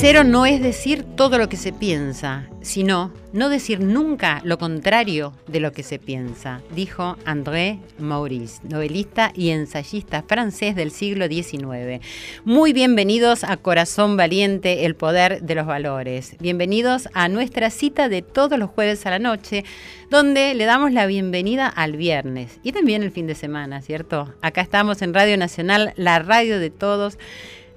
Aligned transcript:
sincero 0.00 0.24
no 0.24 0.46
es 0.46 0.62
decir 0.62 1.04
todo 1.14 1.36
lo 1.36 1.50
que 1.50 1.58
se 1.58 1.74
piensa, 1.74 2.48
sino 2.62 3.12
no 3.34 3.50
decir 3.50 3.80
nunca 3.80 4.40
lo 4.44 4.56
contrario 4.56 5.34
de 5.46 5.60
lo 5.60 5.72
que 5.72 5.82
se 5.82 5.98
piensa, 5.98 6.62
dijo 6.74 7.18
André 7.26 7.80
Maurice, 7.98 8.62
novelista 8.66 9.30
y 9.34 9.50
ensayista 9.50 10.22
francés 10.22 10.74
del 10.74 10.90
siglo 10.90 11.28
XIX. 11.28 12.02
Muy 12.46 12.72
bienvenidos 12.72 13.44
a 13.44 13.58
Corazón 13.58 14.16
Valiente, 14.16 14.86
el 14.86 14.96
poder 14.96 15.42
de 15.42 15.54
los 15.54 15.66
valores. 15.66 16.34
Bienvenidos 16.40 17.10
a 17.12 17.28
nuestra 17.28 17.68
cita 17.68 18.08
de 18.08 18.22
todos 18.22 18.58
los 18.58 18.70
jueves 18.70 19.04
a 19.04 19.10
la 19.10 19.18
noche, 19.18 19.66
donde 20.08 20.54
le 20.54 20.64
damos 20.64 20.92
la 20.92 21.04
bienvenida 21.04 21.68
al 21.68 21.98
viernes 21.98 22.58
y 22.62 22.72
también 22.72 23.02
el 23.02 23.10
fin 23.10 23.26
de 23.26 23.34
semana, 23.34 23.82
¿cierto? 23.82 24.32
Acá 24.40 24.62
estamos 24.62 25.02
en 25.02 25.12
Radio 25.12 25.36
Nacional, 25.36 25.92
la 25.96 26.20
radio 26.20 26.58
de 26.58 26.70
todos. 26.70 27.18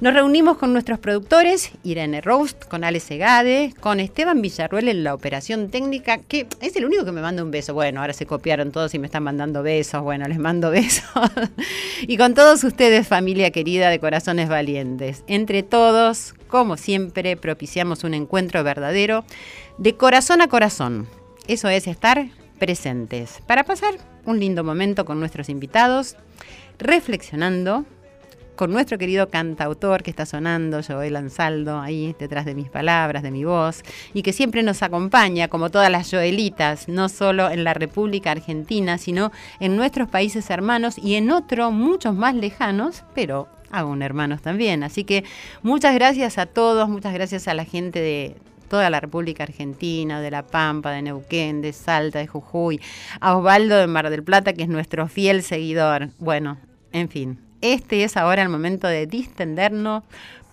Nos 0.02 0.14
reunimos 0.14 0.58
con 0.58 0.74
nuestros 0.74 1.00
productores, 1.00 1.72
Irene 1.84 2.20
Roast, 2.20 2.66
con 2.66 2.84
Ale 2.84 3.00
Segade, 3.00 3.74
con 3.80 4.00
Esteban 4.00 4.42
Villarruel 4.42 4.90
en 4.90 5.04
la 5.04 5.14
operación 5.14 5.70
técnica, 5.70 6.18
que 6.18 6.48
es 6.62 6.76
el 6.76 6.86
único 6.86 7.06
que 7.06 7.12
me 7.12 7.22
manda 7.22 7.44
un 7.44 7.52
beso. 7.52 7.74
Bueno, 7.74 8.02
ahora 8.02 8.12
se 8.12 8.26
copiaron 8.26 8.72
todos 8.72 8.94
y 8.94 9.00
me 9.00 9.06
están 9.06 9.24
mandando 9.24 9.64
besos. 9.64 10.02
Bueno, 10.02 10.28
les 10.28 10.40
mando 10.40 10.72
besos. 10.72 11.06
y 12.02 12.18
con 12.18 12.34
todos 12.34 12.64
ustedes, 12.64 13.08
familia 13.08 13.52
querida 13.52 13.90
de 13.90 14.00
Corazones 14.00 14.50
Valientes. 14.50 15.24
Entre 15.28 15.64
todos, 15.64 16.34
como 16.48 16.76
siempre, 16.76 17.38
propiciamos 17.38 18.04
un 18.04 18.14
encuentro 18.14 18.64
verdadero 18.64 19.24
de 19.78 19.96
corazón 19.96 20.42
a 20.42 20.50
corazón. 20.50 21.08
Eso 21.48 21.70
es 21.70 21.88
estar 21.88 22.28
presentes 22.60 23.40
para 23.46 23.64
pasar 23.64 23.96
un 24.26 24.40
lindo 24.40 24.64
momento 24.64 25.06
con 25.06 25.20
nuestros 25.20 25.50
invitados, 25.50 26.16
reflexionando 26.80 27.86
con 28.56 28.72
nuestro 28.72 28.98
querido 28.98 29.30
cantautor 29.30 30.04
que 30.04 30.10
está 30.10 30.26
sonando, 30.26 30.82
Joel 30.84 31.16
Ansaldo, 31.16 31.80
ahí 31.80 32.16
detrás 32.20 32.46
de 32.46 32.56
mis 32.56 32.70
palabras, 32.70 33.24
de 33.24 33.32
mi 33.32 33.44
voz, 33.44 33.84
y 34.14 34.22
que 34.22 34.34
siempre 34.34 34.64
nos 34.64 34.84
acompaña, 34.84 35.48
como 35.48 35.70
todas 35.70 35.90
las 35.90 36.10
Joelitas, 36.10 36.88
no 36.88 37.10
solo 37.10 37.50
en 37.50 37.64
la 37.64 37.74
República 37.74 38.32
Argentina, 38.32 38.98
sino 38.98 39.32
en 39.60 39.76
nuestros 39.76 40.10
países 40.10 40.50
hermanos 40.50 40.98
y 40.98 41.16
en 41.16 41.32
otros 41.32 41.72
muchos 41.72 42.16
más 42.16 42.36
lejanos, 42.36 43.04
pero 43.16 43.48
aún 43.72 44.02
hermanos 44.02 44.42
también. 44.42 44.84
Así 44.84 45.04
que 45.04 45.24
muchas 45.62 45.96
gracias 45.96 46.38
a 46.38 46.46
todos, 46.46 46.88
muchas 46.90 47.14
gracias 47.14 47.48
a 47.48 47.54
la 47.54 47.66
gente 47.66 48.00
de 48.00 48.36
toda 48.70 48.90
la 48.90 49.00
República 49.00 49.44
Argentina, 49.44 50.22
de 50.22 50.32
La 50.32 50.44
Pampa, 50.44 50.92
de 50.92 51.02
Neuquén, 51.02 51.62
de 51.62 51.74
Salta, 51.74 52.20
de 52.20 52.28
Jujuy, 52.28 52.80
a 53.20 53.36
Osvaldo 53.36 53.78
de 53.78 53.88
Mar 53.88 54.10
del 54.10 54.24
Plata, 54.24 54.54
que 54.54 54.64
es 54.64 54.70
nuestro 54.70 55.08
fiel 55.08 55.44
seguidor. 55.44 56.10
Bueno, 56.18 56.58
en 56.92 57.10
fin, 57.10 57.40
este 57.64 58.04
es 58.04 58.18
ahora 58.18 58.44
el 58.44 58.50
momento 58.50 58.88
de 58.88 59.08
distendernos 59.08 60.04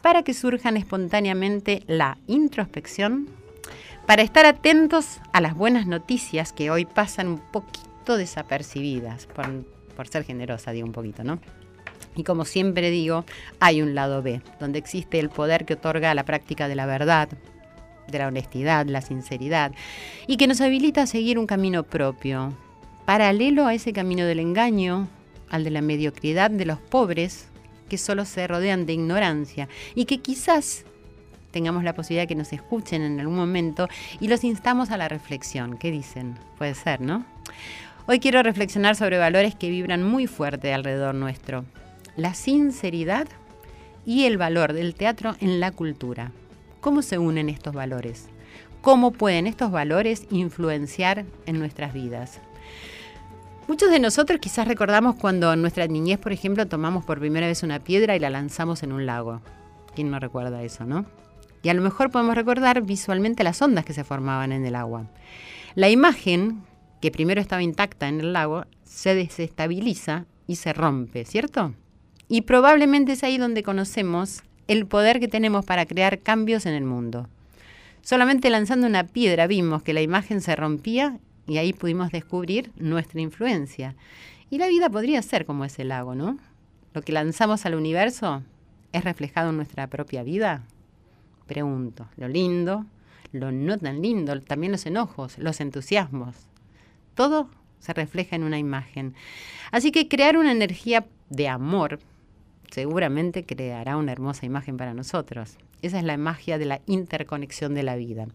para 0.00 0.22
que 0.22 0.32
surjan 0.32 0.76
espontáneamente 0.76 1.82
la 1.88 2.18
introspección, 2.28 3.28
para 4.06 4.22
estar 4.22 4.46
atentos 4.46 5.20
a 5.32 5.40
las 5.40 5.56
buenas 5.56 5.88
noticias 5.88 6.52
que 6.52 6.70
hoy 6.70 6.84
pasan 6.84 7.26
un 7.26 7.38
poquito 7.38 8.16
desapercibidas, 8.16 9.26
por, 9.26 9.64
por 9.96 10.06
ser 10.06 10.24
generosa, 10.24 10.70
digo 10.70 10.86
un 10.86 10.92
poquito, 10.92 11.24
¿no? 11.24 11.40
Y 12.14 12.22
como 12.22 12.44
siempre 12.44 12.90
digo, 12.90 13.24
hay 13.58 13.82
un 13.82 13.96
lado 13.96 14.22
B, 14.22 14.40
donde 14.60 14.78
existe 14.78 15.18
el 15.18 15.30
poder 15.30 15.64
que 15.64 15.74
otorga 15.74 16.14
la 16.14 16.24
práctica 16.24 16.68
de 16.68 16.76
la 16.76 16.86
verdad, 16.86 17.28
de 18.06 18.18
la 18.18 18.28
honestidad, 18.28 18.86
la 18.86 19.00
sinceridad, 19.00 19.72
y 20.28 20.36
que 20.36 20.46
nos 20.46 20.60
habilita 20.60 21.02
a 21.02 21.06
seguir 21.06 21.40
un 21.40 21.46
camino 21.46 21.82
propio, 21.82 22.54
paralelo 23.04 23.66
a 23.66 23.74
ese 23.74 23.92
camino 23.92 24.24
del 24.24 24.38
engaño, 24.38 25.08
al 25.50 25.64
de 25.64 25.70
la 25.70 25.82
mediocridad 25.82 26.50
de 26.50 26.64
los 26.64 26.78
pobres 26.78 27.48
que 27.88 27.98
solo 27.98 28.24
se 28.24 28.46
rodean 28.46 28.86
de 28.86 28.94
ignorancia 28.94 29.68
y 29.94 30.04
que 30.06 30.18
quizás 30.18 30.84
tengamos 31.50 31.84
la 31.84 31.94
posibilidad 31.94 32.22
de 32.22 32.28
que 32.28 32.36
nos 32.36 32.52
escuchen 32.52 33.02
en 33.02 33.20
algún 33.20 33.36
momento 33.36 33.88
y 34.20 34.28
los 34.28 34.44
instamos 34.44 34.90
a 34.90 34.96
la 34.96 35.08
reflexión. 35.08 35.76
¿Qué 35.76 35.90
dicen? 35.90 36.36
Puede 36.56 36.74
ser, 36.74 37.00
¿no? 37.00 37.24
Hoy 38.06 38.20
quiero 38.20 38.42
reflexionar 38.42 38.96
sobre 38.96 39.18
valores 39.18 39.54
que 39.54 39.70
vibran 39.70 40.02
muy 40.02 40.26
fuerte 40.26 40.72
alrededor 40.72 41.14
nuestro. 41.14 41.64
La 42.16 42.34
sinceridad 42.34 43.28
y 44.06 44.24
el 44.24 44.38
valor 44.38 44.72
del 44.72 44.94
teatro 44.94 45.36
en 45.40 45.60
la 45.60 45.70
cultura. 45.72 46.32
¿Cómo 46.80 47.02
se 47.02 47.18
unen 47.18 47.48
estos 47.48 47.74
valores? 47.74 48.28
¿Cómo 48.80 49.12
pueden 49.12 49.46
estos 49.46 49.70
valores 49.70 50.26
influenciar 50.30 51.26
en 51.46 51.58
nuestras 51.58 51.92
vidas? 51.92 52.40
Muchos 53.68 53.90
de 53.90 54.00
nosotros 54.00 54.40
quizás 54.40 54.66
recordamos 54.66 55.14
cuando 55.16 55.52
en 55.52 55.60
nuestra 55.60 55.86
niñez, 55.86 56.18
por 56.18 56.32
ejemplo, 56.32 56.66
tomamos 56.66 57.04
por 57.04 57.20
primera 57.20 57.46
vez 57.46 57.62
una 57.62 57.78
piedra 57.78 58.16
y 58.16 58.18
la 58.18 58.30
lanzamos 58.30 58.82
en 58.82 58.92
un 58.92 59.06
lago. 59.06 59.40
¿Quién 59.94 60.10
no 60.10 60.18
recuerda 60.18 60.62
eso, 60.62 60.84
no? 60.84 61.06
Y 61.62 61.68
a 61.68 61.74
lo 61.74 61.82
mejor 61.82 62.10
podemos 62.10 62.34
recordar 62.34 62.82
visualmente 62.82 63.44
las 63.44 63.60
ondas 63.62 63.84
que 63.84 63.92
se 63.92 64.04
formaban 64.04 64.52
en 64.52 64.64
el 64.64 64.74
agua. 64.74 65.06
La 65.74 65.88
imagen, 65.88 66.62
que 67.00 67.10
primero 67.10 67.40
estaba 67.40 67.62
intacta 67.62 68.08
en 68.08 68.20
el 68.20 68.32
lago, 68.32 68.64
se 68.82 69.14
desestabiliza 69.14 70.24
y 70.46 70.56
se 70.56 70.72
rompe, 70.72 71.24
¿cierto? 71.24 71.74
Y 72.28 72.42
probablemente 72.42 73.12
es 73.12 73.22
ahí 73.22 73.38
donde 73.38 73.62
conocemos 73.62 74.42
el 74.68 74.86
poder 74.86 75.20
que 75.20 75.28
tenemos 75.28 75.64
para 75.64 75.86
crear 75.86 76.20
cambios 76.20 76.66
en 76.66 76.74
el 76.74 76.84
mundo. 76.84 77.28
Solamente 78.02 78.50
lanzando 78.50 78.86
una 78.86 79.04
piedra 79.04 79.46
vimos 79.46 79.82
que 79.82 79.92
la 79.92 80.00
imagen 80.00 80.40
se 80.40 80.56
rompía 80.56 81.18
y 81.50 81.58
ahí 81.58 81.72
pudimos 81.72 82.12
descubrir 82.12 82.70
nuestra 82.76 83.20
influencia. 83.20 83.96
Y 84.50 84.58
la 84.58 84.68
vida 84.68 84.88
podría 84.88 85.20
ser 85.20 85.46
como 85.46 85.64
ese 85.64 85.82
lago, 85.82 86.14
¿no? 86.14 86.38
Lo 86.94 87.02
que 87.02 87.10
lanzamos 87.10 87.66
al 87.66 87.74
universo 87.74 88.44
es 88.92 89.02
reflejado 89.02 89.50
en 89.50 89.56
nuestra 89.56 89.88
propia 89.88 90.22
vida. 90.22 90.62
Pregunto, 91.48 92.06
lo 92.16 92.28
lindo, 92.28 92.86
lo 93.32 93.50
no 93.50 93.76
tan 93.78 94.00
lindo, 94.00 94.40
también 94.42 94.70
los 94.70 94.86
enojos, 94.86 95.38
los 95.38 95.60
entusiasmos. 95.60 96.36
Todo 97.16 97.50
se 97.80 97.94
refleja 97.94 98.36
en 98.36 98.44
una 98.44 98.60
imagen. 98.60 99.16
Así 99.72 99.90
que 99.90 100.06
crear 100.06 100.36
una 100.36 100.52
energía 100.52 101.04
de 101.30 101.48
amor 101.48 101.98
seguramente 102.70 103.44
creará 103.44 103.96
una 103.96 104.12
hermosa 104.12 104.46
imagen 104.46 104.76
para 104.76 104.94
nosotros. 104.94 105.56
Esa 105.82 105.98
es 105.98 106.04
la 106.04 106.16
magia 106.16 106.58
de 106.58 106.66
la 106.66 106.80
interconexión 106.86 107.74
de 107.74 107.82
la 107.82 107.96
vida. 107.96 108.28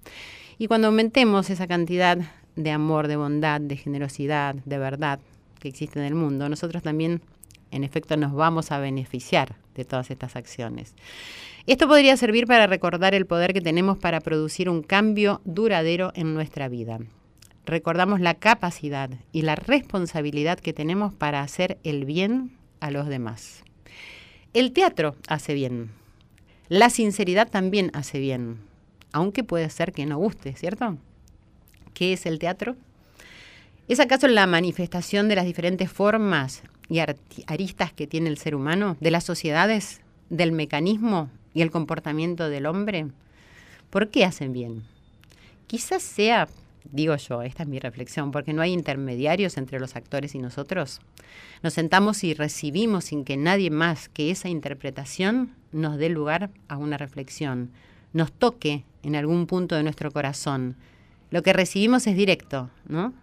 Y 0.58 0.68
cuando 0.68 0.88
aumentemos 0.88 1.50
esa 1.50 1.66
cantidad 1.66 2.18
de 2.56 2.72
amor, 2.72 3.08
de 3.08 3.16
bondad, 3.16 3.62
de 3.62 3.78
generosidad, 3.78 4.56
de 4.66 4.78
verdad 4.78 5.20
que 5.60 5.68
existe 5.68 6.00
en 6.00 6.06
el 6.06 6.16
mundo, 6.16 6.48
nosotros 6.50 6.84
también, 6.84 7.22
en 7.72 7.84
efecto, 7.84 8.18
nos 8.18 8.34
vamos 8.34 8.72
a 8.72 8.80
beneficiar 8.80 9.56
de 9.76 9.86
todas 9.86 10.12
estas 10.12 10.36
acciones. 10.36 10.96
Esto 11.68 11.88
podría 11.88 12.16
servir 12.18 12.46
para 12.46 12.68
recordar 12.68 13.16
el 13.16 13.26
poder 13.26 13.54
que 13.54 13.62
tenemos 13.62 13.98
para 13.98 14.22
producir 14.22 14.70
un 14.70 14.84
cambio 14.84 15.42
duradero 15.46 16.12
en 16.16 16.34
nuestra 16.34 16.70
vida. 16.70 17.00
Recordamos 17.66 18.20
la 18.22 18.36
capacidad 18.36 19.10
y 19.32 19.42
la 19.42 19.56
responsabilidad 19.56 20.60
que 20.60 20.74
tenemos 20.74 21.14
para 21.14 21.42
hacer 21.42 21.80
el 21.84 22.06
bien 22.06 22.52
a 22.80 22.92
los 22.92 23.08
demás. 23.08 23.64
El 24.54 24.72
teatro 24.72 25.16
hace 25.28 25.56
bien. 25.56 25.90
La 26.70 26.90
sinceridad 26.90 27.50
también 27.50 27.90
hace 27.94 28.20
bien, 28.20 28.60
aunque 29.12 29.44
puede 29.44 29.70
ser 29.70 29.92
que 29.92 30.06
no 30.06 30.18
guste, 30.18 30.54
¿cierto? 30.54 30.98
¿Qué 31.96 32.14
es 32.14 32.28
el 32.28 32.38
teatro? 32.38 32.76
¿Es 33.88 34.00
acaso 34.00 34.28
la 34.28 34.46
manifestación 34.46 35.28
de 35.28 35.36
las 35.36 35.46
diferentes 35.46 35.92
formas 35.92 36.62
y 36.88 37.00
aristas 37.00 37.92
que 37.92 38.06
tiene 38.06 38.30
el 38.30 38.38
ser 38.38 38.54
humano, 38.54 38.98
de 39.00 39.10
las 39.10 39.24
sociedades, 39.24 40.02
del 40.30 40.52
mecanismo 40.52 41.32
y 41.56 41.64
el 41.64 41.72
comportamiento 41.72 42.50
del 42.50 42.68
hombre? 42.68 43.08
¿Por 43.90 44.10
qué 44.10 44.26
hacen 44.26 44.54
bien? 44.54 44.84
Quizás 45.66 46.04
sea 46.04 46.48
digo 46.92 47.16
yo, 47.16 47.42
esta 47.42 47.64
es 47.64 47.70
mi 47.70 47.80
reflexión, 47.80 48.32
porque 48.32 48.54
no 48.54 48.62
hay 48.62 48.74
intermediarios 48.74 49.58
entre 49.58 49.80
los 49.80 49.96
actores 49.96 50.36
y 50.36 50.40
nosotros. 50.40 51.02
Nos 51.64 51.74
sentamos 51.74 52.24
y 52.24 52.34
recibimos 52.34 53.06
sin 53.06 53.26
que 53.26 53.38
nadie 53.38 53.70
más 53.70 54.10
que 54.10 54.32
esa 54.32 54.50
interpretación 54.50 55.54
nos 55.72 55.98
dé 55.98 56.10
lugar 56.10 56.50
a 56.68 56.78
una 56.78 56.98
reflexión, 56.98 57.72
nos 58.14 58.32
toque 58.32 58.84
en 59.04 59.16
algún 59.16 59.48
punto 59.48 59.76
de 59.76 59.84
nuestro 59.84 60.12
corazón. 60.12 60.76
Lo 61.36 61.44
que 61.44 61.52
recibimos 61.52 62.08
es 62.08 62.16
directo, 62.16 62.70
¿no? 62.88 63.14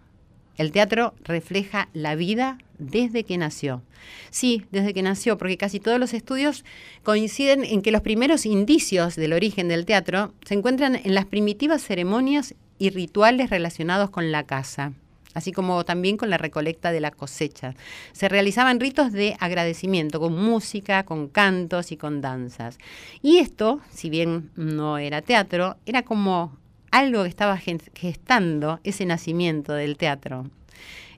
El 0.55 0.71
teatro 0.71 1.15
refleja 1.23 1.89
la 1.93 2.13
vida 2.13 2.59
desde 2.77 3.23
que 3.23 3.39
nació. 3.39 3.81
Sí, 4.29 4.67
desde 4.69 4.93
que 4.93 5.01
nació, 5.01 5.39
porque 5.39 5.57
casi 5.57 5.79
todos 5.79 5.99
los 5.99 6.13
estudios 6.13 6.63
coinciden 7.01 7.63
en 7.63 7.81
que 7.81 7.89
los 7.89 8.03
primeros 8.03 8.45
indicios 8.45 9.15
del 9.15 9.33
origen 9.33 9.67
del 9.67 9.87
teatro 9.87 10.31
se 10.45 10.53
encuentran 10.53 10.95
en 10.95 11.15
las 11.15 11.25
primitivas 11.25 11.81
ceremonias 11.81 12.53
y 12.77 12.91
rituales 12.91 13.49
relacionados 13.49 14.11
con 14.11 14.31
la 14.31 14.43
casa 14.43 14.93
así 15.33 15.51
como 15.51 15.83
también 15.83 16.15
con 16.15 16.29
la 16.29 16.37
recolecta 16.37 16.91
de 16.91 16.99
la 16.99 17.09
cosecha. 17.09 17.73
Se 18.11 18.29
realizaban 18.29 18.79
ritos 18.79 19.11
de 19.11 19.35
agradecimiento 19.39 20.19
con 20.19 20.39
música, 20.39 21.05
con 21.05 21.27
cantos 21.27 21.91
y 21.91 21.97
con 21.97 22.21
danzas. 22.21 22.77
Y 23.23 23.39
esto, 23.39 23.81
si 23.89 24.11
bien 24.11 24.51
no 24.55 24.99
era 24.99 25.23
teatro, 25.23 25.77
era 25.87 26.03
como 26.03 26.55
algo 26.93 27.23
que 27.23 27.29
estaba 27.29 27.57
gestando 27.57 28.79
ese 28.83 29.05
nacimiento 29.05 29.73
del 29.73 29.97
teatro. 29.97 30.49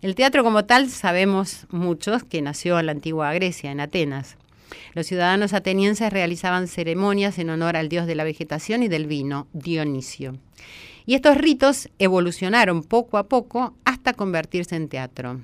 El 0.02 0.16
teatro 0.16 0.42
como 0.42 0.64
tal 0.64 0.90
sabemos 0.90 1.68
muchos 1.70 2.24
que 2.24 2.42
nació 2.42 2.80
en 2.80 2.86
la 2.86 2.94
antigua 2.94 3.34
Grecia, 3.34 3.72
en 3.72 3.82
Atenas. 3.82 4.38
Los 4.94 5.06
ciudadanos 5.06 5.54
atenienses 5.54 6.14
realizaban 6.14 6.70
ceremonias 6.70 7.40
en 7.40 7.50
honor 7.50 7.76
al 7.76 7.90
dios 7.90 8.08
de 8.08 8.16
la 8.16 8.24
vegetación 8.24 8.84
y 8.84 8.88
del 8.88 9.06
vino, 9.06 9.48
Dionisio. 9.52 10.38
Y 11.06 11.16
estos 11.16 11.38
ritos 11.38 11.90
evolucionaron 12.00 12.82
poco 12.82 13.18
a 13.18 13.28
poco 13.28 13.76
hasta 13.84 14.14
convertirse 14.14 14.78
en 14.78 14.88
teatro 14.88 15.42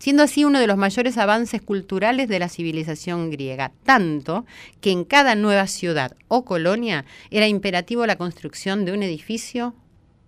siendo 0.00 0.22
así 0.24 0.44
uno 0.44 0.58
de 0.58 0.66
los 0.66 0.78
mayores 0.78 1.18
avances 1.18 1.62
culturales 1.62 2.26
de 2.28 2.38
la 2.40 2.48
civilización 2.48 3.30
griega, 3.30 3.70
tanto 3.84 4.46
que 4.80 4.90
en 4.90 5.04
cada 5.04 5.36
nueva 5.36 5.68
ciudad 5.68 6.16
o 6.26 6.44
colonia 6.44 7.04
era 7.30 7.46
imperativo 7.46 8.06
la 8.06 8.16
construcción 8.16 8.84
de 8.84 8.92
un 8.92 9.04
edificio 9.04 9.74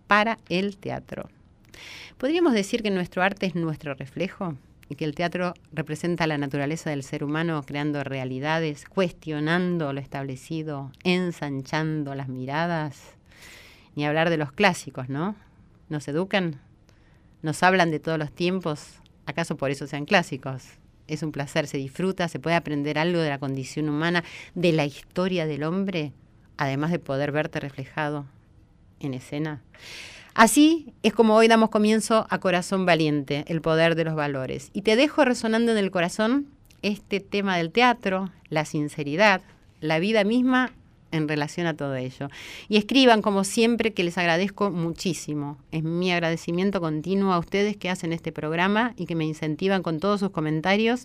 para 0.06 0.38
el 0.48 0.76
teatro. 0.76 1.30
¿Podríamos 2.18 2.52
decir 2.52 2.82
que 2.82 2.90
nuestro 2.90 3.22
arte 3.22 3.46
es 3.46 3.56
nuestro 3.56 3.94
reflejo? 3.94 4.56
y 4.88 4.94
que 4.94 5.06
el 5.06 5.14
teatro 5.14 5.54
representa 5.72 6.26
la 6.26 6.36
naturaleza 6.36 6.90
del 6.90 7.02
ser 7.02 7.24
humano 7.24 7.62
creando 7.62 8.04
realidades, 8.04 8.84
cuestionando 8.84 9.94
lo 9.94 10.00
establecido, 10.00 10.92
ensanchando 11.02 12.14
las 12.14 12.28
miradas. 12.28 13.00
Ni 13.94 14.04
hablar 14.04 14.28
de 14.28 14.36
los 14.36 14.52
clásicos, 14.52 15.08
¿no? 15.08 15.34
Nos 15.88 16.08
educan, 16.08 16.60
nos 17.40 17.62
hablan 17.62 17.90
de 17.90 18.00
todos 18.00 18.18
los 18.18 18.32
tiempos, 18.32 19.01
¿Acaso 19.26 19.56
por 19.56 19.70
eso 19.70 19.86
sean 19.86 20.04
clásicos? 20.04 20.64
Es 21.08 21.22
un 21.22 21.32
placer, 21.32 21.66
se 21.66 21.78
disfruta, 21.78 22.28
se 22.28 22.38
puede 22.38 22.56
aprender 22.56 22.98
algo 22.98 23.20
de 23.20 23.28
la 23.28 23.38
condición 23.38 23.88
humana, 23.88 24.24
de 24.54 24.72
la 24.72 24.84
historia 24.84 25.46
del 25.46 25.64
hombre, 25.64 26.12
además 26.56 26.90
de 26.90 26.98
poder 26.98 27.32
verte 27.32 27.60
reflejado 27.60 28.26
en 29.00 29.14
escena. 29.14 29.62
Así 30.34 30.94
es 31.02 31.12
como 31.12 31.34
hoy 31.34 31.48
damos 31.48 31.70
comienzo 31.70 32.26
a 32.30 32.38
Corazón 32.38 32.86
Valiente, 32.86 33.44
el 33.48 33.60
poder 33.60 33.94
de 33.96 34.04
los 34.04 34.14
valores. 34.14 34.70
Y 34.72 34.82
te 34.82 34.96
dejo 34.96 35.24
resonando 35.24 35.72
en 35.72 35.78
el 35.78 35.90
corazón 35.90 36.46
este 36.80 37.20
tema 37.20 37.56
del 37.58 37.70
teatro, 37.70 38.30
la 38.48 38.64
sinceridad, 38.64 39.42
la 39.80 39.98
vida 39.98 40.24
misma 40.24 40.72
en 41.12 41.28
relación 41.28 41.66
a 41.66 41.74
todo 41.74 41.94
ello. 41.94 42.28
Y 42.68 42.76
escriban 42.76 43.22
como 43.22 43.44
siempre 43.44 43.92
que 43.92 44.02
les 44.02 44.18
agradezco 44.18 44.70
muchísimo. 44.70 45.58
Es 45.70 45.84
mi 45.84 46.10
agradecimiento 46.10 46.80
continuo 46.80 47.32
a 47.32 47.38
ustedes 47.38 47.76
que 47.76 47.90
hacen 47.90 48.12
este 48.12 48.32
programa 48.32 48.94
y 48.96 49.06
que 49.06 49.14
me 49.14 49.24
incentivan 49.24 49.82
con 49.82 50.00
todos 50.00 50.20
sus 50.20 50.30
comentarios. 50.30 51.04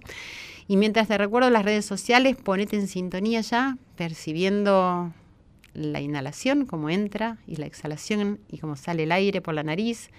Y 0.67 0.77
mientras 0.77 1.07
te 1.07 1.17
recuerdo 1.17 1.49
las 1.49 1.63
redes 1.63 1.85
sociales, 1.85 2.35
ponete 2.35 2.77
en 2.77 2.87
sintonía 2.87 3.41
ya, 3.41 3.77
percibiendo 3.95 5.13
la 5.73 6.01
inhalación, 6.01 6.65
como 6.65 6.89
entra, 6.89 7.37
y 7.45 7.57
la 7.57 7.67
exhalación, 7.67 8.39
y 8.49 8.57
cómo 8.57 8.75
sale 8.75 9.03
el 9.03 9.11
aire 9.11 9.41
por 9.41 9.53
la 9.53 9.63
nariz 9.63 10.09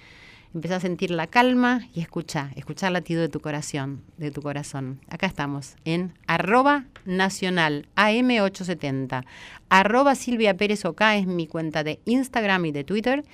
Empezá 0.55 0.77
a 0.77 0.81
sentir 0.81 1.11
la 1.11 1.27
calma 1.27 1.87
y 1.95 2.01
escucha, 2.01 2.51
escuchar 2.57 2.89
el 2.89 2.95
latido 2.95 3.21
de 3.21 3.29
tu 3.29 3.41
corazón, 3.41 4.01
de 4.17 4.31
tu 4.31 4.41
corazón. 4.41 4.99
Acá 5.11 5.27
estamos 5.27 5.77
en 5.85 6.15
arroba 6.27 6.87
nacional 7.05 7.87
AM870. 7.97 9.25
Arroba 9.69 10.15
Silvia 10.15 10.57
Pérez 10.57 10.85
es 10.85 11.27
mi 11.27 11.47
cuenta 11.47 11.85
de 11.85 12.01
Instagram 12.07 12.65
y 12.65 12.73
de 12.73 12.85
Twitter. 12.85 13.25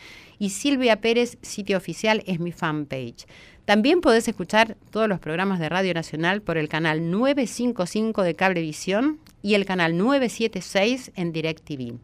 Y 0.41 0.51
Silvia 0.51 1.01
Pérez, 1.01 1.39
sitio 1.41 1.77
oficial, 1.77 2.25
es 2.27 2.41
mi 2.41 2.51
fanpage. 2.51 3.27
También 3.65 4.01
podés 4.01 4.27
escuchar 4.27 4.77
todos 4.91 5.09
los 5.09 5.21
programas 5.21 5.61
de 5.61 5.69
Radio 5.69 5.95
Nacional 5.95 6.43
por 6.43 6.59
el 6.59 6.69
canal 6.69 7.11
955 7.11 8.23
de 8.23 8.35
Cablevisión 8.35 9.21
y 9.41 9.55
el 9.55 9.65
canal 9.65 9.97
976 9.97 11.13
en 11.15 11.33
DirecTV. 11.33 11.99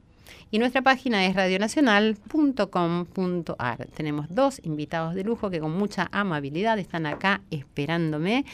Y 0.52 0.58
nuestra 0.58 0.82
página 0.82 1.24
es 1.26 1.36
radionacional.com.ar. 1.36 3.86
Tenemos 3.94 4.26
dos 4.34 4.60
invitados 4.64 5.14
de 5.14 5.22
lujo 5.22 5.48
que 5.48 5.60
con 5.60 5.70
mucha 5.70 6.08
amabilidad 6.10 6.76
están 6.80 7.06
acá 7.06 7.40
esperándome. 7.52 8.44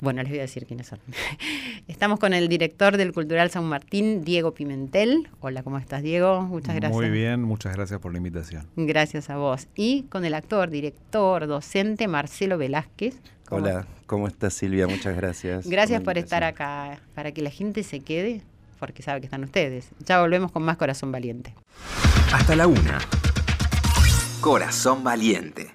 Bueno, 0.00 0.20
les 0.22 0.30
voy 0.30 0.40
a 0.40 0.42
decir 0.42 0.66
quiénes 0.66 0.88
son. 0.88 0.98
Estamos 1.86 2.18
con 2.18 2.34
el 2.34 2.48
director 2.48 2.96
del 2.96 3.12
Cultural 3.12 3.50
San 3.50 3.66
Martín, 3.66 4.24
Diego 4.24 4.52
Pimentel. 4.52 5.28
Hola, 5.38 5.62
¿cómo 5.62 5.78
estás, 5.78 6.02
Diego? 6.02 6.42
Muchas 6.42 6.74
gracias. 6.74 7.00
Muy 7.00 7.08
bien, 7.08 7.44
muchas 7.44 7.76
gracias 7.76 8.00
por 8.00 8.10
la 8.10 8.18
invitación. 8.18 8.66
Gracias 8.74 9.30
a 9.30 9.36
vos. 9.36 9.68
Y 9.76 10.02
con 10.10 10.24
el 10.24 10.34
actor, 10.34 10.70
director, 10.70 11.46
docente 11.46 12.08
Marcelo 12.08 12.58
Velázquez. 12.58 13.20
Hola, 13.48 13.86
¿cómo 14.06 14.26
estás, 14.26 14.54
Silvia? 14.54 14.88
Muchas 14.88 15.14
gracias. 15.14 15.68
Gracias 15.68 16.02
por 16.02 16.18
estar 16.18 16.42
acá, 16.42 16.98
para 17.14 17.30
que 17.30 17.42
la 17.42 17.50
gente 17.50 17.84
se 17.84 18.00
quede 18.00 18.42
porque 18.78 19.02
sabe 19.02 19.20
que 19.20 19.26
están 19.26 19.44
ustedes. 19.44 19.88
Ya 20.00 20.20
volvemos 20.20 20.52
con 20.52 20.62
más 20.62 20.76
Corazón 20.76 21.12
Valiente. 21.12 21.54
Hasta 22.32 22.56
la 22.56 22.66
una. 22.66 22.98
Corazón 24.40 25.04
Valiente. 25.04 25.74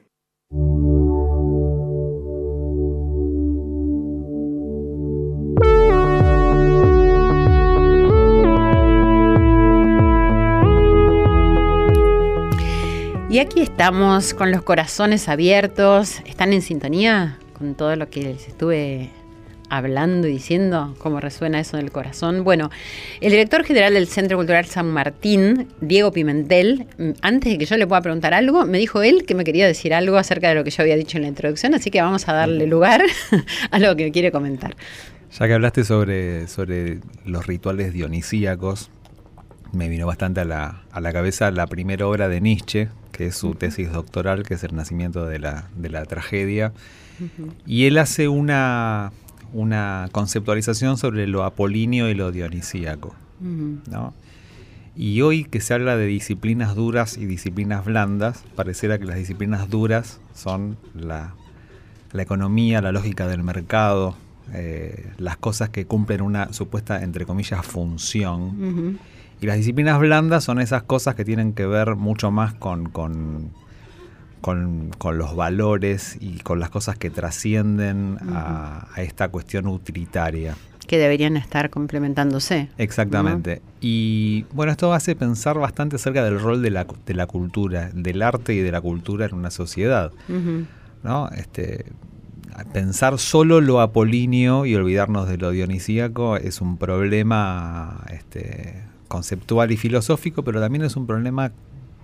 Y 13.29 13.37
aquí 13.37 13.61
estamos 13.61 14.33
con 14.33 14.51
los 14.51 14.63
corazones 14.63 15.29
abiertos. 15.29 16.19
¿Están 16.25 16.51
en 16.51 16.63
sintonía 16.63 17.37
con 17.53 17.75
todo 17.75 17.95
lo 17.95 18.09
que 18.09 18.23
les 18.23 18.47
estuve 18.47 19.11
hablando 19.69 20.27
y 20.27 20.33
diciendo 20.33 20.95
cómo 20.97 21.19
resuena 21.19 21.59
eso 21.59 21.77
en 21.77 21.85
el 21.85 21.91
corazón. 21.91 22.43
Bueno, 22.43 22.69
el 23.21 23.31
director 23.31 23.63
general 23.63 23.93
del 23.93 24.07
Centro 24.07 24.38
Cultural 24.38 24.65
San 24.65 24.88
Martín, 24.91 25.67
Diego 25.81 26.11
Pimentel, 26.11 26.88
mm, 26.97 27.11
antes 27.21 27.53
de 27.53 27.57
que 27.57 27.65
yo 27.65 27.77
le 27.77 27.88
pueda 27.88 28.01
preguntar 28.01 28.33
algo, 28.33 28.65
me 28.65 28.77
dijo 28.77 29.01
él 29.01 29.25
que 29.25 29.35
me 29.35 29.43
quería 29.43 29.67
decir 29.67 29.93
algo 29.93 30.17
acerca 30.17 30.49
de 30.49 30.55
lo 30.55 30.63
que 30.63 30.71
yo 30.71 30.83
había 30.83 30.95
dicho 30.95 31.17
en 31.17 31.23
la 31.23 31.29
introducción, 31.29 31.73
así 31.73 31.91
que 31.91 32.01
vamos 32.01 32.27
a 32.27 32.33
darle 32.33 32.67
lugar 32.67 33.01
a 33.71 33.79
lo 33.79 33.95
que 33.95 34.11
quiere 34.11 34.31
comentar. 34.31 34.75
Ya 35.38 35.47
que 35.47 35.53
hablaste 35.53 35.83
sobre, 35.83 36.47
sobre 36.47 36.99
los 37.25 37.45
rituales 37.45 37.93
dionisíacos, 37.93 38.89
me 39.71 39.88
vino 39.88 40.07
bastante 40.07 40.41
a 40.41 40.45
la, 40.45 40.83
a 40.91 41.01
la 41.01 41.13
cabeza 41.13 41.51
la 41.51 41.67
primera 41.67 42.07
obra 42.07 42.27
de 42.27 42.41
Nietzsche, 42.41 42.89
que 43.11 43.27
es 43.27 43.35
su 43.35 43.53
tesis 43.55 43.91
doctoral, 43.91 44.43
que 44.43 44.55
es 44.55 44.63
el 44.63 44.75
nacimiento 44.75 45.25
de 45.25 45.39
la, 45.39 45.69
de 45.75 45.89
la 45.89 46.05
tragedia. 46.05 46.73
Y 47.67 47.85
él 47.85 47.97
hace 47.97 48.29
una, 48.29 49.11
una 49.53 50.09
conceptualización 50.11 50.97
sobre 50.97 51.27
lo 51.27 51.43
apolíneo 51.43 52.09
y 52.09 52.13
lo 52.13 52.31
dionisíaco. 52.31 53.15
Y 54.95 55.21
hoy 55.21 55.45
que 55.45 55.61
se 55.61 55.73
habla 55.73 55.95
de 55.95 56.05
disciplinas 56.05 56.75
duras 56.75 57.17
y 57.17 57.25
disciplinas 57.25 57.85
blandas, 57.85 58.43
pareciera 58.55 58.97
que 58.97 59.05
las 59.05 59.15
disciplinas 59.15 59.69
duras 59.69 60.19
son 60.33 60.77
la, 60.93 61.35
economía, 62.13 62.81
la 62.81 62.91
lógica 62.91 63.27
del 63.27 63.43
mercado, 63.43 64.15
eh, 64.53 65.11
las 65.17 65.37
cosas 65.37 65.69
que 65.69 65.85
cumplen 65.85 66.21
una 66.21 66.51
supuesta, 66.51 67.01
entre 67.01 67.25
comillas, 67.25 67.65
función. 67.65 68.99
Y 69.41 69.45
las 69.45 69.55
disciplinas 69.55 69.99
blandas 69.99 70.43
son 70.43 70.59
esas 70.59 70.83
cosas 70.83 71.15
que 71.15 71.23
tienen 71.23 71.53
que 71.53 71.65
ver 71.65 71.95
mucho 71.95 72.29
más 72.29 72.53
con 72.55 72.89
con, 72.89 73.51
los 74.41 75.36
valores 75.36 76.17
y 76.19 76.39
con 76.39 76.60
las 76.60 76.69
cosas 76.69 76.98
que 76.98 77.10
trascienden 77.10 78.17
a, 78.34 78.88
esta 78.98 79.29
cuestión 79.29 79.67
utilitaria. 79.67 80.55
Que 80.88 80.98
deberían 80.98 81.38
estar 81.38 81.69
complementándose. 81.69 82.69
Exactamente. 82.77 83.62
Y 83.79 84.46
bueno, 84.53 84.72
esto 84.72 84.91
hace 84.93 85.15
pensar 85.15 85.60
bastante 85.60 85.98
acerca 85.98 86.24
del 86.24 86.39
rol 86.39 86.63
de 86.63 86.72
la, 86.72 86.88
de 87.05 87.13
la 87.13 87.27
cultura, 87.27 87.91
del 87.93 88.22
arte 88.24 88.53
y 88.53 88.62
de 88.62 88.72
la 88.72 88.81
cultura 88.81 89.27
en 89.27 89.36
una 89.36 89.51
sociedad. 89.51 90.12
¿no? 91.03 91.29
este, 91.29 91.86
pensar 92.74 93.19
solo 93.19 93.62
lo 93.62 93.81
apolíneo 93.81 94.65
y 94.65 94.75
olvidarnos 94.75 95.27
de 95.27 95.38
lo 95.38 95.51
dionisíaco 95.51 96.38
es 96.38 96.62
un 96.62 96.77
problema 96.77 98.03
este, 98.12 98.84
conceptual 99.08 99.72
y 99.72 99.77
filosófico, 99.77 100.43
pero 100.43 100.60
también 100.60 100.84
es 100.84 100.96
un 100.96 101.05
problema 101.05 101.51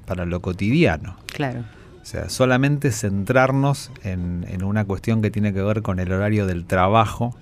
para 0.05 0.25
lo 0.25 0.41
cotidiano. 0.41 1.17
Claro. 1.27 1.63
O 2.05 2.07
sea, 2.07 2.29
solamente 2.29 2.91
centrarnos 2.91 3.89
en, 4.03 4.45
en 4.47 4.63
una 4.63 4.85
cuestión 4.85 5.23
que 5.23 5.31
tiene 5.31 5.53
que 5.53 5.63
ver 5.63 5.81
con 5.81 5.99
el 5.99 6.11
horario 6.11 6.45
del 6.45 6.65
trabajo. 6.65 7.35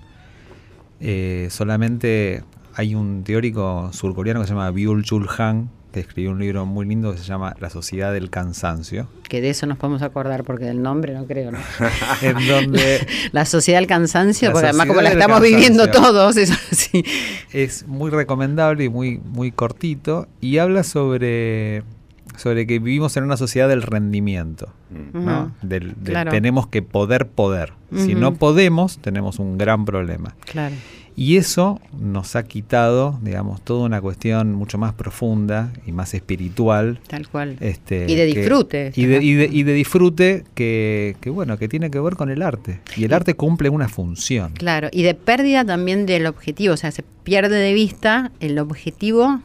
Eh, 1.01 1.49
solamente 1.51 2.45
hay 2.73 2.95
un 2.95 3.25
teórico 3.25 3.89
surcoreano 3.91 4.39
que 4.39 4.47
se 4.47 4.53
llama 4.53 4.71
Byul 4.71 5.03
Chul 5.03 5.27
Han, 5.37 5.69
que 5.91 5.99
escribió 5.99 6.31
un 6.31 6.39
libro 6.39 6.65
muy 6.65 6.85
lindo 6.85 7.11
que 7.11 7.17
se 7.17 7.25
llama 7.25 7.57
La 7.59 7.69
Sociedad 7.69 8.13
del 8.13 8.29
Cansancio. 8.29 9.09
Que 9.27 9.41
de 9.41 9.49
eso 9.49 9.65
nos 9.65 9.77
podemos 9.77 10.01
acordar, 10.01 10.45
porque 10.45 10.63
del 10.63 10.81
nombre 10.81 11.13
no 11.13 11.25
creo, 11.25 11.51
¿no? 11.51 11.59
en 12.21 12.47
donde 12.47 13.05
La 13.33 13.43
sociedad 13.43 13.79
del 13.79 13.87
cansancio, 13.87 14.47
La 14.47 14.53
porque 14.53 14.67
además 14.69 14.87
como 14.87 15.01
la 15.01 15.11
estamos 15.11 15.41
viviendo 15.41 15.91
todos, 15.91 16.37
eso 16.37 16.55
sí. 16.71 17.03
es 17.51 17.85
muy 17.85 18.11
recomendable 18.11 18.85
y 18.85 18.89
muy, 18.89 19.17
muy 19.17 19.51
cortito. 19.51 20.29
Y 20.39 20.59
habla 20.59 20.83
sobre, 20.83 21.83
sobre 22.37 22.65
que 22.67 22.79
vivimos 22.79 23.15
en 23.17 23.23
una 23.23 23.37
sociedad 23.37 23.69
del 23.69 23.81
rendimiento. 23.81 24.69
Mm. 25.13 25.25
¿no? 25.25 25.51
Del- 25.61 25.93
del 25.95 26.13
Claro. 26.13 26.31
Tenemos 26.31 26.67
que 26.67 26.81
poder 26.81 27.27
poder. 27.27 27.73
Si 27.95 28.15
no 28.15 28.33
podemos, 28.35 28.97
tenemos 28.97 29.37
un 29.39 29.57
gran 29.57 29.85
problema. 29.85 30.35
Claro. 30.45 30.75
Y 31.15 31.37
eso 31.37 31.79
nos 32.01 32.35
ha 32.35 32.41
quitado, 32.41 33.19
digamos, 33.21 33.61
toda 33.61 33.85
una 33.85 34.01
cuestión 34.01 34.53
mucho 34.55 34.79
más 34.79 34.93
profunda 34.93 35.71
y 35.85 35.91
más 35.91 36.15
espiritual. 36.15 36.99
Tal 37.07 37.27
cual. 37.27 37.55
Este, 37.59 38.05
Y 38.11 38.15
de 38.15 38.33
que- 38.33 38.39
disfrute. 38.39 38.91
Y 38.95 39.05
de, 39.05 39.23
y 39.23 39.33
de- 39.35 39.45
y 39.51 39.61
de 39.61 39.73
disfrute 39.73 40.43
que, 40.55 41.15
que, 41.21 41.29
bueno, 41.29 41.57
que 41.59 41.67
tiene 41.67 41.91
que 41.91 41.99
ver 41.99 42.15
con 42.15 42.31
el 42.31 42.41
arte. 42.41 42.79
Y 42.97 43.03
el 43.03 43.13
arte 43.13 43.35
cumple 43.35 43.69
una 43.69 43.89
función. 43.89 44.53
Claro, 44.53 44.89
y 44.91 45.03
de 45.03 45.13
pérdida 45.13 45.63
también 45.63 46.07
del 46.07 46.25
objetivo, 46.25 46.73
o 46.73 46.77
sea, 46.77 46.89
se 46.89 47.03
pierde 47.23 47.57
de 47.57 47.73
vista 47.73 48.31
el 48.39 48.57
objetivo 48.57 49.39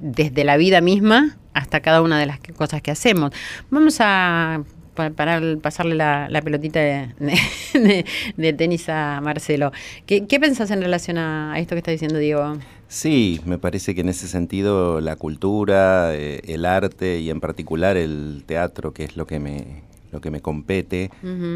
desde 0.00 0.44
la 0.44 0.56
vida 0.56 0.80
misma 0.80 1.36
hasta 1.54 1.80
cada 1.80 2.02
una 2.02 2.18
de 2.18 2.26
las 2.26 2.38
cosas 2.56 2.82
que 2.82 2.90
hacemos. 2.90 3.32
Vamos 3.70 3.98
a 4.00 4.62
pa- 4.94 5.10
parar- 5.10 5.58
pasarle 5.58 5.94
la, 5.94 6.28
la 6.30 6.40
pelotita 6.42 6.80
de, 6.80 7.08
de- 7.18 7.38
de- 7.80 8.04
de 8.36 8.52
tenis 8.52 8.88
a 8.88 9.20
Marcelo. 9.22 9.72
¿Qué, 10.06 10.26
qué 10.26 10.38
pensás 10.40 10.70
en 10.70 10.82
relación 10.82 11.18
a, 11.18 11.54
esto 11.58 11.74
que 11.74 11.78
está 11.78 11.90
diciendo 11.90 12.18
Diego? 12.18 12.56
Sí, 12.88 13.40
me 13.46 13.58
parece 13.58 13.94
que 13.94 14.02
en 14.02 14.08
ese 14.10 14.28
sentido 14.28 15.00
la 15.00 15.16
cultura, 15.16 16.14
eh, 16.14 16.40
el 16.46 16.64
arte 16.66 17.20
y 17.20 17.30
en 17.30 17.40
particular 17.40 17.96
el 17.96 18.44
teatro, 18.46 18.92
que 18.92 19.04
es 19.04 19.16
lo 19.16 19.26
que 19.26 19.40
me, 19.40 19.82
lo 20.10 20.20
que 20.20 20.30
me 20.30 20.40
compete, 20.42 21.10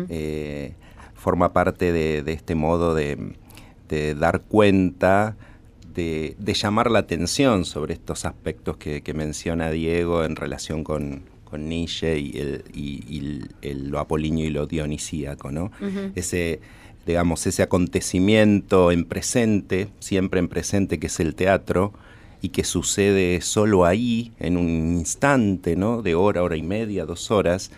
eh, 0.08 0.72
forma 1.14 1.52
parte 1.52 1.92
de, 1.92 2.22
de 2.22 2.32
este 2.32 2.54
modo 2.54 2.94
de 2.94 3.34
dar 4.18 4.40
cuenta, 4.40 5.36
de, 5.96 6.36
de 6.38 6.54
llamar 6.54 6.90
la 6.92 7.00
atención 7.00 7.64
sobre 7.64 7.94
estos 7.94 8.24
aspectos 8.24 8.76
que, 8.76 9.00
que 9.02 9.14
menciona 9.14 9.70
Diego 9.72 10.22
en 10.24 10.36
relación 10.36 10.84
con, 10.84 11.22
con 11.44 11.68
Nietzsche 11.68 12.18
y, 12.18 12.38
el, 12.38 12.64
y- 12.72 13.02
y 13.08 13.18
el- 13.18 13.50
el- 13.62 13.88
lo 13.88 13.98
apolíneo 13.98 14.46
y 14.46 14.50
lo 14.50 14.66
dionisíaco, 14.66 15.50
¿no? 15.50 15.72
Ese, 16.14 16.60
digamos, 17.06 17.46
ese 17.46 17.62
acontecimiento 17.62 18.92
en 18.92 19.04
presente, 19.04 19.88
siempre 19.98 20.38
en 20.40 20.48
presente, 20.48 20.98
que 20.98 21.06
es 21.08 21.18
el 21.20 21.34
teatro, 21.34 21.92
y 22.42 22.50
que 22.50 22.64
sucede 22.64 23.40
solo 23.40 23.84
ahí, 23.86 24.32
en 24.38 24.56
un 24.56 24.96
instante, 24.98 25.74
¿no? 25.74 26.02
De 26.02 26.14
hora, 26.14 26.42
hora 26.42 26.56
y 26.56 26.62
media, 26.62 27.04
dos 27.06 27.30
horas, 27.30 27.70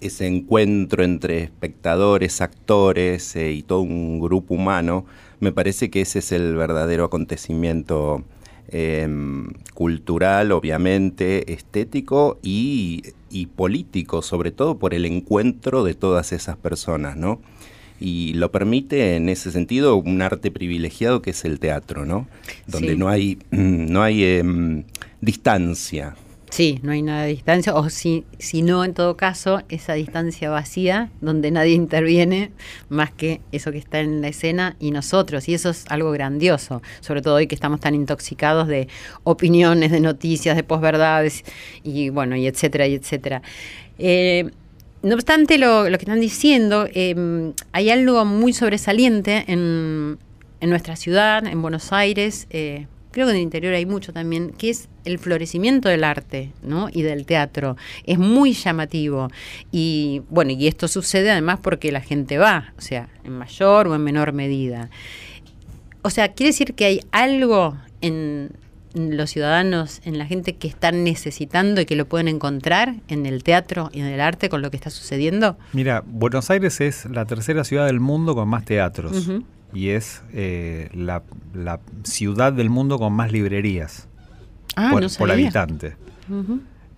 ese 0.00 0.26
encuentro 0.26 1.02
entre 1.02 1.42
espectadores, 1.42 2.40
actores 2.40 3.34
eh, 3.34 3.52
y 3.52 3.62
todo 3.62 3.80
un 3.80 4.20
grupo 4.20 4.54
humano, 4.54 5.06
me 5.40 5.52
parece 5.52 5.90
que 5.90 6.00
ese 6.00 6.18
es 6.20 6.32
el 6.32 6.54
verdadero 6.56 7.04
acontecimiento 7.04 8.24
em, 8.70 9.48
cultural, 9.74 10.52
obviamente, 10.52 11.52
estético 11.52 12.38
y, 12.42 13.02
y 13.30 13.46
político, 13.46 14.20
sobre 14.22 14.50
todo 14.50 14.78
por 14.78 14.94
el 14.94 15.04
encuentro 15.06 15.84
de 15.84 15.94
todas 15.94 16.32
esas 16.32 16.56
personas, 16.56 17.16
¿no? 17.16 17.40
Y 18.00 18.34
lo 18.34 18.52
permite 18.52 19.16
en 19.16 19.28
ese 19.28 19.50
sentido 19.50 19.96
un 19.96 20.22
arte 20.22 20.50
privilegiado 20.50 21.20
que 21.22 21.30
es 21.30 21.44
el 21.44 21.58
teatro, 21.58 22.04
¿no? 22.04 22.28
Donde 22.66 22.92
Sí. 22.92 22.98
no 22.98 23.08
hay, 23.08 23.38
no 23.50 24.02
hay 24.02 24.22
em, 24.24 24.84
distancia, 25.20 26.14
Sí, 26.50 26.80
no 26.82 26.92
hay 26.92 27.02
nada 27.02 27.22
de 27.22 27.28
distancia, 27.28 27.74
o 27.74 27.90
si, 27.90 28.24
si 28.38 28.62
no, 28.62 28.84
en 28.84 28.94
todo 28.94 29.16
caso, 29.16 29.62
esa 29.68 29.94
distancia 29.94 30.50
vacía 30.50 31.10
donde 31.20 31.50
nadie 31.50 31.72
interviene 31.74 32.52
más 32.88 33.10
que 33.10 33.40
eso 33.52 33.70
que 33.70 33.78
está 33.78 34.00
en 34.00 34.22
la 34.22 34.28
escena 34.28 34.76
y 34.80 34.90
nosotros, 34.90 35.48
y 35.48 35.54
eso 35.54 35.70
es 35.70 35.84
algo 35.88 36.10
grandioso, 36.10 36.82
sobre 37.00 37.22
todo 37.22 37.34
hoy 37.34 37.46
que 37.46 37.54
estamos 37.54 37.80
tan 37.80 37.94
intoxicados 37.94 38.66
de 38.66 38.88
opiniones, 39.24 39.90
de 39.90 40.00
noticias, 40.00 40.56
de 40.56 40.64
posverdades, 40.64 41.44
y 41.82 42.08
bueno, 42.08 42.34
y 42.36 42.46
etcétera, 42.46 42.86
y 42.86 42.94
etcétera. 42.94 43.42
Eh, 43.98 44.50
no 45.02 45.14
obstante 45.14 45.58
lo, 45.58 45.88
lo 45.88 45.98
que 45.98 46.04
están 46.04 46.20
diciendo, 46.20 46.88
eh, 46.92 47.52
hay 47.72 47.90
algo 47.90 48.24
muy 48.24 48.52
sobresaliente 48.52 49.44
en, 49.46 50.18
en 50.60 50.70
nuestra 50.70 50.96
ciudad, 50.96 51.46
en 51.46 51.62
Buenos 51.62 51.92
Aires, 51.92 52.46
eh, 52.50 52.86
creo 53.18 53.26
que 53.26 53.32
en 53.32 53.38
el 53.38 53.42
interior 53.42 53.74
hay 53.74 53.84
mucho 53.84 54.12
también, 54.12 54.50
que 54.50 54.70
es 54.70 54.88
el 55.04 55.18
florecimiento 55.18 55.88
del 55.88 56.04
arte 56.04 56.52
¿no? 56.62 56.88
y 56.92 57.02
del 57.02 57.26
teatro. 57.26 57.76
Es 58.04 58.16
muy 58.16 58.52
llamativo. 58.52 59.28
Y 59.72 60.22
bueno, 60.30 60.52
y 60.52 60.68
esto 60.68 60.86
sucede 60.86 61.32
además 61.32 61.58
porque 61.60 61.90
la 61.90 62.00
gente 62.00 62.38
va, 62.38 62.72
o 62.78 62.80
sea, 62.80 63.08
en 63.24 63.32
mayor 63.32 63.88
o 63.88 63.96
en 63.96 64.04
menor 64.04 64.32
medida. 64.32 64.88
O 66.02 66.10
sea, 66.10 66.28
quiere 66.28 66.50
decir 66.50 66.74
que 66.74 66.84
hay 66.84 67.00
algo 67.10 67.76
en 68.02 68.52
los 69.16 69.30
ciudadanos, 69.30 70.00
en 70.04 70.18
la 70.18 70.26
gente 70.26 70.56
que 70.56 70.68
están 70.68 71.04
necesitando 71.04 71.80
y 71.80 71.86
que 71.86 71.96
lo 71.96 72.06
pueden 72.06 72.28
encontrar 72.28 72.96
en 73.08 73.26
el 73.26 73.42
teatro 73.44 73.90
y 73.92 74.00
en 74.00 74.06
el 74.06 74.20
arte 74.20 74.48
con 74.48 74.62
lo 74.62 74.70
que 74.70 74.76
está 74.76 74.90
sucediendo. 74.90 75.56
Mira, 75.72 76.02
Buenos 76.06 76.50
Aires 76.50 76.80
es 76.80 77.04
la 77.06 77.24
tercera 77.24 77.64
ciudad 77.64 77.86
del 77.86 78.00
mundo 78.00 78.34
con 78.34 78.48
más 78.48 78.64
teatros. 78.64 79.28
Y 79.74 79.90
es 79.90 80.22
eh, 80.32 80.88
la, 80.94 81.22
la 81.54 81.80
ciudad 82.04 82.52
del 82.52 82.70
mundo 82.70 82.98
con 82.98 83.12
más 83.12 83.30
librerías 83.32 84.08
Ah, 84.76 84.90
por, 84.92 85.02
no 85.02 85.08
por 85.08 85.28
sabía. 85.28 85.46
habitante. 85.46 85.96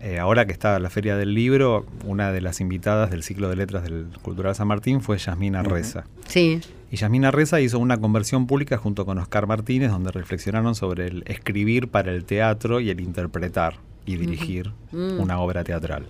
Eh, 0.00 0.18
ahora 0.18 0.46
que 0.46 0.52
está 0.52 0.78
la 0.78 0.88
Feria 0.90 1.16
del 1.16 1.34
Libro, 1.34 1.84
una 2.06 2.32
de 2.32 2.40
las 2.40 2.60
invitadas 2.60 3.10
del 3.10 3.22
ciclo 3.22 3.48
de 3.50 3.56
letras 3.56 3.82
del 3.82 4.06
Cultural 4.22 4.54
San 4.54 4.66
Martín 4.68 5.00
fue 5.02 5.18
Yasmina 5.18 5.62
Reza. 5.62 6.04
Sí. 6.26 6.60
Y 6.90 6.96
Yasmina 6.96 7.30
Reza 7.30 7.60
hizo 7.60 7.78
una 7.78 8.00
conversión 8.00 8.46
pública 8.46 8.76
junto 8.76 9.06
con 9.06 9.18
Oscar 9.18 9.46
Martínez, 9.46 9.90
donde 9.90 10.10
reflexionaron 10.10 10.74
sobre 10.74 11.06
el 11.06 11.22
escribir 11.26 11.88
para 11.88 12.10
el 12.12 12.24
teatro 12.24 12.80
y 12.80 12.90
el 12.90 13.00
interpretar 13.00 13.74
y 14.06 14.16
dirigir 14.16 14.72
Mm. 14.92 15.20
una 15.20 15.38
obra 15.40 15.62
teatral. 15.62 16.06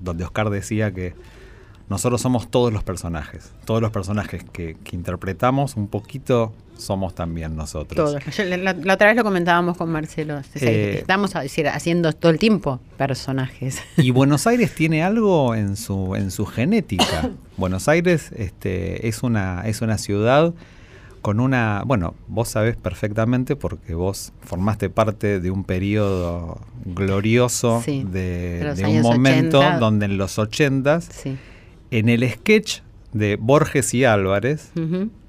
Donde 0.00 0.24
Oscar 0.24 0.50
decía 0.50 0.92
que 0.92 1.14
nosotros 1.88 2.20
somos 2.20 2.50
todos 2.50 2.72
los 2.72 2.82
personajes. 2.82 3.52
Todos 3.64 3.80
los 3.80 3.90
personajes 3.92 4.42
que, 4.44 4.76
que 4.82 4.96
interpretamos 4.96 5.76
un 5.76 5.86
poquito 5.88 6.52
somos 6.82 7.14
también 7.14 7.56
nosotros. 7.56 7.96
Todos. 7.96 8.36
Yo- 8.36 8.44
la, 8.56 8.72
otra 8.94 9.08
vez 9.08 9.16
lo 9.16 9.24
comentábamos 9.24 9.76
con 9.76 9.90
Marcelo. 9.90 10.40
Eh, 10.56 10.98
estamos 11.00 11.34
a 11.36 11.40
decir, 11.40 11.66
haciendo 11.68 12.12
todo 12.12 12.30
el 12.32 12.38
tiempo 12.38 12.80
personajes. 12.96 13.80
Y 13.96 14.10
Buenos 14.12 14.46
Aires 14.46 14.74
tiene 14.74 15.02
algo 15.02 15.54
en 15.54 15.76
su, 15.76 16.14
en 16.16 16.30
su 16.30 16.46
genética. 16.46 17.30
Buenos 17.56 17.88
Aires 17.88 18.30
este, 18.36 19.08
es, 19.08 19.22
una, 19.22 19.62
es 19.66 19.80
una 19.82 19.98
ciudad 19.98 20.52
con 21.20 21.38
una... 21.38 21.82
Bueno, 21.86 22.14
vos 22.26 22.48
sabés 22.48 22.76
perfectamente 22.76 23.54
porque 23.54 23.94
vos 23.94 24.32
formaste 24.40 24.90
parte 24.90 25.38
de 25.38 25.50
un 25.52 25.62
periodo 25.64 26.58
glorioso 26.84 27.80
Sí, 27.84 28.04
de, 28.10 28.74
un 28.86 29.02
momento 29.02 29.60
80. 29.60 29.78
donde 29.78 30.06
en 30.06 30.18
los 30.18 30.38
ochentas, 30.38 31.08
Sí. 31.12 31.36
en 31.92 32.08
el 32.08 32.28
sketch 32.28 32.80
de 33.12 33.36
Borges 33.36 33.94
y 33.94 34.04
Álvarez. 34.04 34.72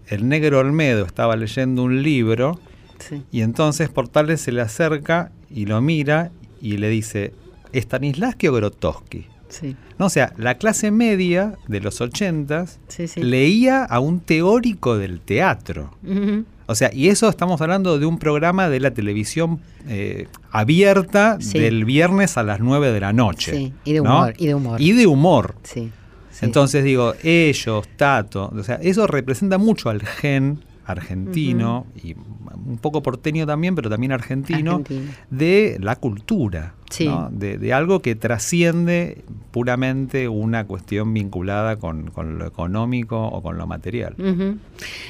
El 0.07 0.27
negro 0.27 0.59
Olmedo 0.59 1.05
estaba 1.05 1.35
leyendo 1.35 1.83
un 1.83 2.03
libro 2.03 2.59
Sí. 2.99 3.21
y 3.31 3.41
entonces 3.41 3.89
Portales 3.89 4.39
se 4.41 4.51
le 4.53 4.61
acerca 4.61 5.31
y 5.49 5.65
lo 5.65 5.81
mira 5.81 6.31
y 6.61 6.77
le 6.77 6.89
dice, 6.89 7.33
¿Stanislavski 7.73 8.47
o 8.47 8.53
Grotowski? 8.53 9.25
Sí. 9.49 9.75
No, 9.99 10.05
o 10.05 10.09
sea, 10.09 10.33
la 10.37 10.57
clase 10.57 10.89
media 10.89 11.53
de 11.67 11.79
los 11.81 12.01
ochentas 12.01 12.79
Sí, 12.87 13.05
leía 13.17 13.83
a 13.83 13.99
un 13.99 14.19
teórico 14.21 14.97
del 14.97 15.19
teatro. 15.19 15.91
O 16.65 16.75
sea, 16.75 16.91
y 16.93 17.09
eso 17.09 17.27
estamos 17.29 17.61
hablando 17.61 17.99
de 17.99 18.05
un 18.05 18.17
programa 18.19 18.69
de 18.69 18.79
la 18.79 18.91
televisión 18.91 19.59
eh, 19.87 20.27
abierta 20.51 21.37
del 21.37 21.83
viernes 21.85 22.37
a 22.37 22.43
las 22.43 22.61
9 22.61 22.91
de 22.93 22.99
la 23.01 23.11
noche. 23.13 23.51
Sí, 23.55 23.73
y 23.83 23.93
de 23.93 23.99
¿no? 24.01 24.03
humor, 24.17 24.33
y 24.37 24.47
de 24.47 24.55
humor. 24.55 24.81
Y 24.81 24.91
de 24.93 25.07
humor. 25.07 25.55
Sí. 25.63 25.91
Entonces 26.43 26.83
digo, 26.83 27.13
ellos, 27.23 27.87
Tato, 27.97 28.51
o 28.55 28.63
sea, 28.63 28.75
eso 28.75 29.07
representa 29.07 29.57
mucho 29.57 29.89
al 29.89 30.01
gen 30.01 30.59
argentino 30.85 31.85
y 32.03 32.13
un 32.13 32.77
poco 32.77 33.01
porteño 33.01 33.45
también, 33.45 33.75
pero 33.75 33.89
también 33.89 34.11
argentino, 34.11 34.83
de 35.29 35.77
la 35.81 35.95
cultura, 35.95 36.75
Sí. 36.89 37.07
¿no? 37.07 37.29
de, 37.31 37.57
de 37.57 37.73
algo 37.73 38.01
que 38.01 38.13
trasciende 38.15 39.23
puramente 39.51 40.27
una 40.27 40.65
cuestión 40.65 41.13
vinculada 41.13 41.77
con, 41.77 42.11
con 42.11 42.37
lo 42.37 42.45
económico 42.45 43.19
o 43.27 43.41
con 43.41 43.57
lo 43.57 43.65
material. 43.65 44.15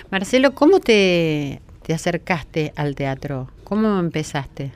Marcelo, 0.09 0.53
¿cómo 0.53 0.79
te, 0.79 1.61
te 1.85 1.93
acercaste 1.93 2.71
al 2.75 2.95
teatro? 2.95 3.49
¿Cómo 3.65 3.99
empezaste? 3.99 4.71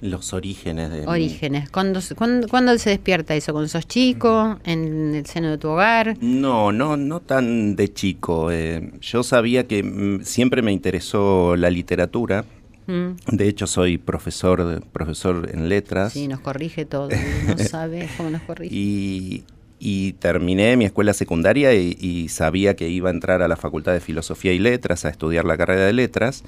Los 0.00 0.32
orígenes 0.32 0.90
de... 0.92 1.06
Orígenes. 1.06 1.70
¿Cuándo, 1.70 2.00
se- 2.00 2.14
cuándo- 2.14 2.46
cuándo 2.46 2.76
se 2.78 2.90
despierta 2.90 3.34
eso? 3.34 3.52
¿Cuando 3.52 3.68
sos 3.68 3.86
chico? 3.88 4.58
¿En 4.64 5.14
el 5.16 5.26
seno 5.26 5.50
de 5.50 5.58
tu 5.58 5.68
hogar? 5.68 6.16
No, 6.20 6.70
no, 6.70 6.96
no 6.96 7.18
tan 7.20 7.74
de 7.74 7.92
chico. 7.92 8.52
eh, 8.52 8.92
yo 9.00 9.22
sabía 9.24 9.66
que 9.66 9.82
mm, 9.82 10.22
siempre 10.22 10.62
me 10.62 10.70
interesó 10.72 11.56
la 11.56 11.68
literatura. 11.70 12.44
Mm. 12.86 13.16
De 13.32 13.48
hecho, 13.48 13.66
soy 13.66 13.98
profesor, 13.98 14.82
profesor 14.92 15.50
en 15.52 15.68
letras. 15.68 16.12
Sí, 16.12 16.28
nos 16.28 16.40
corrige 16.40 16.84
todo. 16.84 17.08
No 17.48 17.58
sabe 17.58 18.08
cómo 18.16 18.30
nos 18.30 18.42
corrige. 18.42 18.72
Y, 18.74 19.44
y 19.80 20.12
terminé 20.14 20.76
mi 20.76 20.84
escuela 20.84 21.12
secundaria 21.12 21.74
y, 21.74 21.96
y 22.00 22.28
sabía 22.28 22.76
que 22.76 22.88
iba 22.88 23.10
a 23.10 23.12
entrar 23.12 23.42
a 23.42 23.48
la 23.48 23.56
Facultad 23.56 23.92
de 23.94 24.00
Filosofía 24.00 24.52
y 24.52 24.58
Letras 24.60 25.04
a 25.04 25.08
estudiar 25.08 25.44
la 25.44 25.56
carrera 25.56 25.86
de 25.86 25.92
letras. 25.92 26.44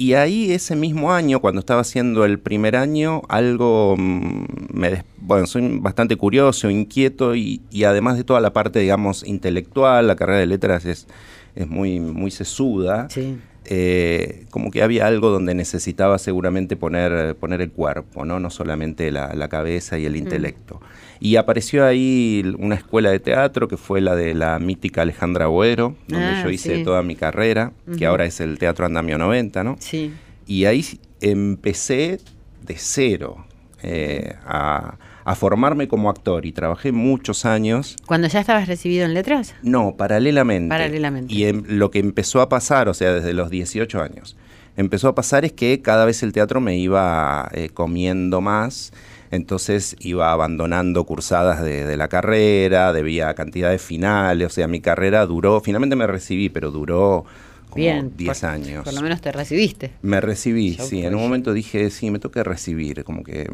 Y 0.00 0.14
ahí 0.14 0.52
ese 0.52 0.76
mismo 0.76 1.12
año, 1.12 1.40
cuando 1.40 1.58
estaba 1.58 1.80
haciendo 1.80 2.24
el 2.24 2.38
primer 2.38 2.76
año, 2.76 3.22
algo 3.28 3.96
mm, 3.98 4.44
me... 4.72 5.04
Bueno, 5.20 5.48
soy 5.48 5.80
bastante 5.80 6.14
curioso, 6.14 6.70
inquieto 6.70 7.34
y, 7.34 7.60
y 7.72 7.82
además 7.82 8.16
de 8.16 8.22
toda 8.22 8.40
la 8.40 8.52
parte, 8.52 8.78
digamos, 8.78 9.26
intelectual, 9.26 10.06
la 10.06 10.14
carrera 10.14 10.38
de 10.38 10.46
letras 10.46 10.84
es, 10.84 11.08
es 11.56 11.68
muy, 11.68 11.98
muy 11.98 12.30
sesuda. 12.30 13.08
Sí. 13.10 13.38
eh, 13.64 14.46
como 14.50 14.70
que 14.70 14.84
había 14.84 15.08
algo 15.08 15.30
donde 15.30 15.54
necesitaba 15.54 16.18
seguramente 16.18 16.76
poner, 16.76 17.34
poner 17.34 17.60
el 17.60 17.72
cuerpo, 17.72 18.24
¿no? 18.24 18.38
no 18.38 18.50
solamente 18.50 19.10
la, 19.10 19.34
la 19.34 19.48
cabeza 19.48 19.98
y 19.98 20.06
el 20.06 20.14
intelecto. 20.14 20.80
Y 21.20 21.36
apareció 21.36 21.84
ahí 21.86 22.44
una 22.58 22.76
escuela 22.76 23.10
de 23.10 23.18
teatro 23.20 23.66
que 23.68 23.76
fue 23.76 24.00
la 24.00 24.14
de 24.14 24.34
la 24.34 24.58
mítica 24.58 25.02
Alejandra 25.02 25.46
Boero, 25.48 25.96
donde 26.06 26.28
Ah, 26.32 26.42
yo 26.44 26.50
hice 26.50 26.76
sí. 26.76 26.84
toda 26.84 27.02
mi 27.02 27.16
carrera, 27.16 27.72
que 27.86 27.92
Ujú. 28.04 28.06
ahora 28.06 28.24
es 28.24 28.40
el 28.40 28.58
Teatro 28.58 28.86
Andamio 28.86 29.18
90, 29.18 29.64
¿no? 29.64 29.76
Sí. 29.80 30.12
Y 30.46 30.64
ahí 30.66 30.84
empecé 31.20 32.20
de 32.64 32.74
cero 32.76 33.44
eh, 33.82 34.34
a, 34.44 34.96
a 35.24 35.34
formarme 35.34 35.88
como 35.88 36.10
actor 36.10 36.44
y 36.46 36.52
trabajé 36.52 36.90
muchos 36.92 37.44
años 37.44 37.96
¿Cuando 38.06 38.26
ya 38.28 38.40
estabas 38.40 38.66
recibido 38.68 39.04
en 39.04 39.14
letras? 39.14 39.54
no, 39.62 39.94
paralelamente. 39.96 40.68
Paralelamente. 40.68 41.32
Y 41.34 41.44
em- 41.44 41.64
lo 41.68 41.90
que 41.90 41.98
empezó 42.00 42.40
a 42.40 42.48
pasar, 42.48 42.88
o 42.88 42.94
sea, 42.94 43.12
desde 43.14 43.32
los 43.34 43.50
18 43.50 44.00
años, 44.02 44.36
empezó 44.76 45.08
a 45.08 45.14
pasar 45.14 45.44
es 45.44 45.52
que 45.52 45.80
cada 45.82 46.04
vez 46.04 46.22
el 46.22 46.32
teatro 46.32 46.60
me 46.60 46.76
iba 46.78 47.48
eh, 47.52 47.68
comiendo 47.72 48.40
más, 48.40 48.92
entonces 49.30 49.96
iba 50.00 50.32
abandonando 50.32 51.04
cursadas 51.04 51.62
de, 51.62 51.84
de 51.84 51.96
la 51.96 52.08
carrera, 52.08 52.92
debía 52.92 53.34
cantidades 53.34 53.82
finales, 53.82 54.46
o 54.46 54.50
sea, 54.50 54.68
mi 54.68 54.80
carrera 54.80 55.26
duró, 55.26 55.60
finalmente 55.60 55.96
me 55.96 56.06
recibí, 56.06 56.48
pero 56.48 56.70
duró 56.70 57.24
como 57.70 57.82
Bien. 57.84 58.12
10 58.16 58.40
por- 58.40 58.48
años. 58.50 58.84
Por 58.84 58.94
lo 58.94 59.02
menos 59.02 59.20
te 59.20 59.30
recibiste. 59.32 59.90
Me 60.02 60.20
recibí, 60.20 60.76
Yo, 60.76 60.84
sí. 60.84 60.96
pues, 60.96 61.04
En 61.06 61.14
un 61.14 61.20
momento 61.22 61.52
dije, 61.52 61.90
sí, 61.90 62.10
me 62.10 62.18
toca 62.18 62.42
recibir, 62.42 63.04
como 63.04 63.22
que... 63.24 63.50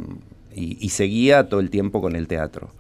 Y, 0.55 0.79
y 0.81 0.91
seguía 0.91 1.49
todo 1.49 1.59
el 1.59 1.69
tiempo 1.71 2.01
con 2.01 2.15
el 2.15 2.29
teatro. 2.29 2.71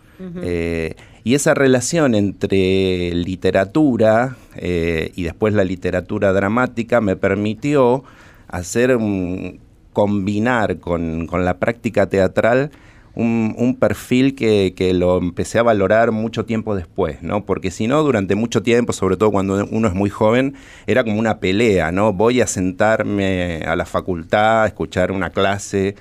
Eh, 0.43 0.95
y 1.25 1.35
esa 1.35 1.55
relación 1.55 2.15
entre 2.15 3.13
literatura 3.15 4.37
eh, 4.55 5.11
y 5.17 5.25
después 5.25 5.55
la 5.55 5.65
literatura 5.65 6.33
dramática 6.33 7.01
me 7.01 7.17
permitió 7.17 8.05
hacer 8.47 8.95
un- 8.97 9.59
combinar 9.93 10.79
con, 10.79 11.27
con 11.27 11.45
la 11.45 11.59
práctica 11.59 12.07
teatral 12.09 12.71
un, 13.17 13.55
un 13.59 13.77
perfil 13.77 14.35
que, 14.35 14.75
que 14.77 14.93
lo 14.95 15.19
empecé 15.19 15.59
a 15.59 15.63
valorar 15.63 16.11
mucho 16.11 16.45
tiempo 16.45 16.75
después, 16.75 17.23
¿no? 17.23 17.45
Porque 17.45 17.71
si 17.71 17.87
no, 17.87 18.03
durante 18.03 18.35
mucho 18.35 18.63
tiempo, 18.63 18.93
sobre 18.93 19.17
todo 19.17 19.31
cuando 19.31 19.67
uno 19.71 19.89
es 19.89 19.95
muy 19.95 20.11
joven, 20.11 20.55
era 20.87 21.05
como 21.05 21.19
una 21.19 21.39
pelea, 21.39 21.93
¿no? 21.93 22.13
Voy 22.13 22.41
a 22.41 22.47
sentarme 22.47 23.63
a 23.67 23.77
la 23.77 23.85
facultad, 23.87 24.65
a 24.65 24.67
escuchar 24.67 25.13
una 25.13 25.31
clase, 25.31 25.95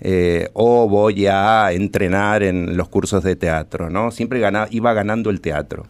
eh, 0.00 0.48
o 0.54 0.88
voy 0.88 1.26
a 1.26 1.72
entrenar 1.72 2.42
en 2.42 2.76
los 2.76 2.88
cursos 2.88 3.22
de 3.22 3.36
teatro, 3.36 3.90
¿no? 3.90 4.10
Siempre 4.10 4.40
gana- 4.40 4.66
iba 4.70 4.92
ganando 4.94 5.28
el 5.30 5.40
teatro. 5.40 5.86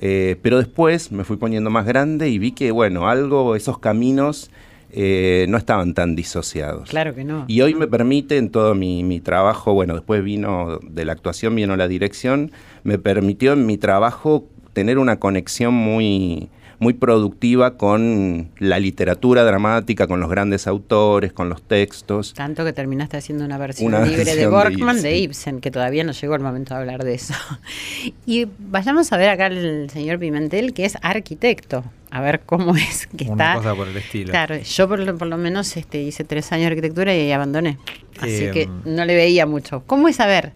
Eh, 0.00 0.36
pero 0.42 0.58
después 0.58 1.12
me 1.12 1.24
fui 1.24 1.36
poniendo 1.36 1.70
más 1.70 1.86
grande 1.86 2.28
y 2.28 2.38
vi 2.38 2.52
que, 2.52 2.70
bueno, 2.70 3.08
algo, 3.08 3.54
esos 3.54 3.78
caminos 3.78 4.50
eh, 4.96 5.46
no 5.48 5.56
estaban 5.56 5.92
tan 5.92 6.14
disociados. 6.14 6.88
Claro 6.88 7.16
que 7.16 7.24
no. 7.24 7.44
Y 7.48 7.62
hoy 7.62 7.74
me 7.74 7.88
permite 7.88 8.36
en 8.36 8.50
todo 8.50 8.76
mi, 8.76 9.02
mi 9.02 9.18
trabajo, 9.18 9.74
bueno, 9.74 9.94
después 9.94 10.22
vino 10.22 10.78
de 10.82 11.04
la 11.04 11.12
actuación, 11.12 11.56
vino 11.56 11.76
la 11.76 11.88
dirección, 11.88 12.52
me 12.84 12.98
permitió 12.98 13.54
en 13.54 13.66
mi 13.66 13.76
trabajo 13.76 14.46
tener 14.72 14.98
una 14.98 15.18
conexión 15.18 15.74
muy, 15.74 16.48
muy 16.84 16.92
productiva 16.92 17.76
con 17.78 18.50
la 18.58 18.78
literatura 18.78 19.42
dramática, 19.42 20.06
con 20.06 20.20
los 20.20 20.28
grandes 20.28 20.66
autores, 20.66 21.32
con 21.32 21.48
los 21.48 21.62
textos. 21.62 22.34
Tanto 22.34 22.62
que 22.64 22.72
terminaste 22.74 23.16
haciendo 23.16 23.44
una 23.44 23.56
versión 23.58 23.88
Una 23.88 24.00
libre 24.04 24.18
de 24.18 24.24
versión 24.24 24.50
de 24.50 24.56
Borkman 24.56 25.00
de 25.02 25.16
Ibsen. 25.16 25.24
Ibsen. 25.30 25.60
que 25.62 25.70
todavía 25.70 26.04
no 26.04 26.12
llegó 26.12 26.34
el 26.34 26.42
momento 26.42 26.74
de 26.74 26.80
hablar 26.80 27.02
de 27.04 27.14
eso. 27.14 27.34
Y 28.26 28.46
vayamos 28.58 29.10
a 29.12 29.16
ver 29.16 29.30
acá 29.30 29.46
al 29.46 29.88
señor 29.90 30.18
Pimentel, 30.18 30.74
que 30.74 30.84
es 30.84 30.96
arquitecto. 31.02 31.84
A 32.10 32.20
ver 32.20 32.40
cómo 32.46 32.76
es 32.76 33.06
que 33.08 33.24
Una 33.24 33.54
está. 33.54 33.54
cosa 33.56 33.74
por 33.74 33.88
el 33.88 33.96
estilo. 33.96 34.30
Claro, 34.30 34.56
yo 34.58 34.88
por 34.88 34.98
lo, 35.00 35.16
por 35.16 35.26
lo 35.28 35.36
menos 35.38 35.76
este, 35.76 36.00
hice 36.02 36.22
tres 36.22 36.52
años 36.52 36.64
de 36.66 36.68
arquitectura 36.68 37.14
y 37.16 37.32
abandoné. 37.32 37.78
Así 38.20 38.44
Eh, 38.44 38.50
que 38.52 38.68
no 38.84 39.04
le 39.04 39.16
veía 39.16 39.46
mucho. 39.46 39.82
¿Cómo 39.86 40.06
es? 40.08 40.20
A 40.20 40.26
ver, 40.26 40.52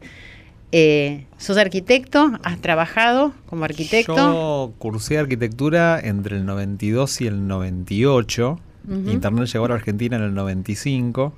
eh, 0.72 1.26
¿sos 1.38 1.56
arquitecto? 1.56 2.32
¿Has 2.42 2.60
trabajado 2.60 3.32
como 3.46 3.64
arquitecto? 3.64 4.14
Yo 4.14 4.72
cursé 4.78 5.18
arquitectura 5.18 5.98
entre 6.00 6.36
el 6.36 6.46
92 6.46 7.20
y 7.22 7.26
el 7.26 7.46
98. 7.46 8.58
Ujú. 8.88 9.10
Internet 9.10 9.48
llegó 9.48 9.64
a 9.64 9.68
la 9.68 9.74
Argentina 9.76 10.16
en 10.16 10.22
el 10.22 10.34
95. 10.34 11.32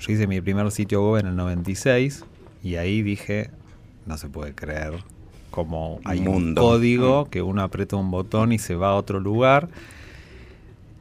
Yo 0.00 0.12
hice 0.12 0.26
mi 0.26 0.40
primer 0.40 0.70
sitio 0.70 1.10
web 1.10 1.20
en 1.20 1.28
el 1.28 1.36
96. 1.36 2.24
Y 2.62 2.76
ahí 2.76 3.02
dije, 3.02 3.50
no 4.06 4.16
se 4.16 4.28
puede 4.28 4.54
creer 4.54 4.94
como 5.54 6.00
hay 6.04 6.26
un 6.26 6.56
código 6.56 7.30
que 7.30 7.40
uno 7.40 7.62
aprieta 7.62 7.94
un 7.94 8.10
botón 8.10 8.50
y 8.50 8.58
se 8.58 8.74
va 8.74 8.88
a 8.88 8.94
otro 8.94 9.20
lugar. 9.20 9.68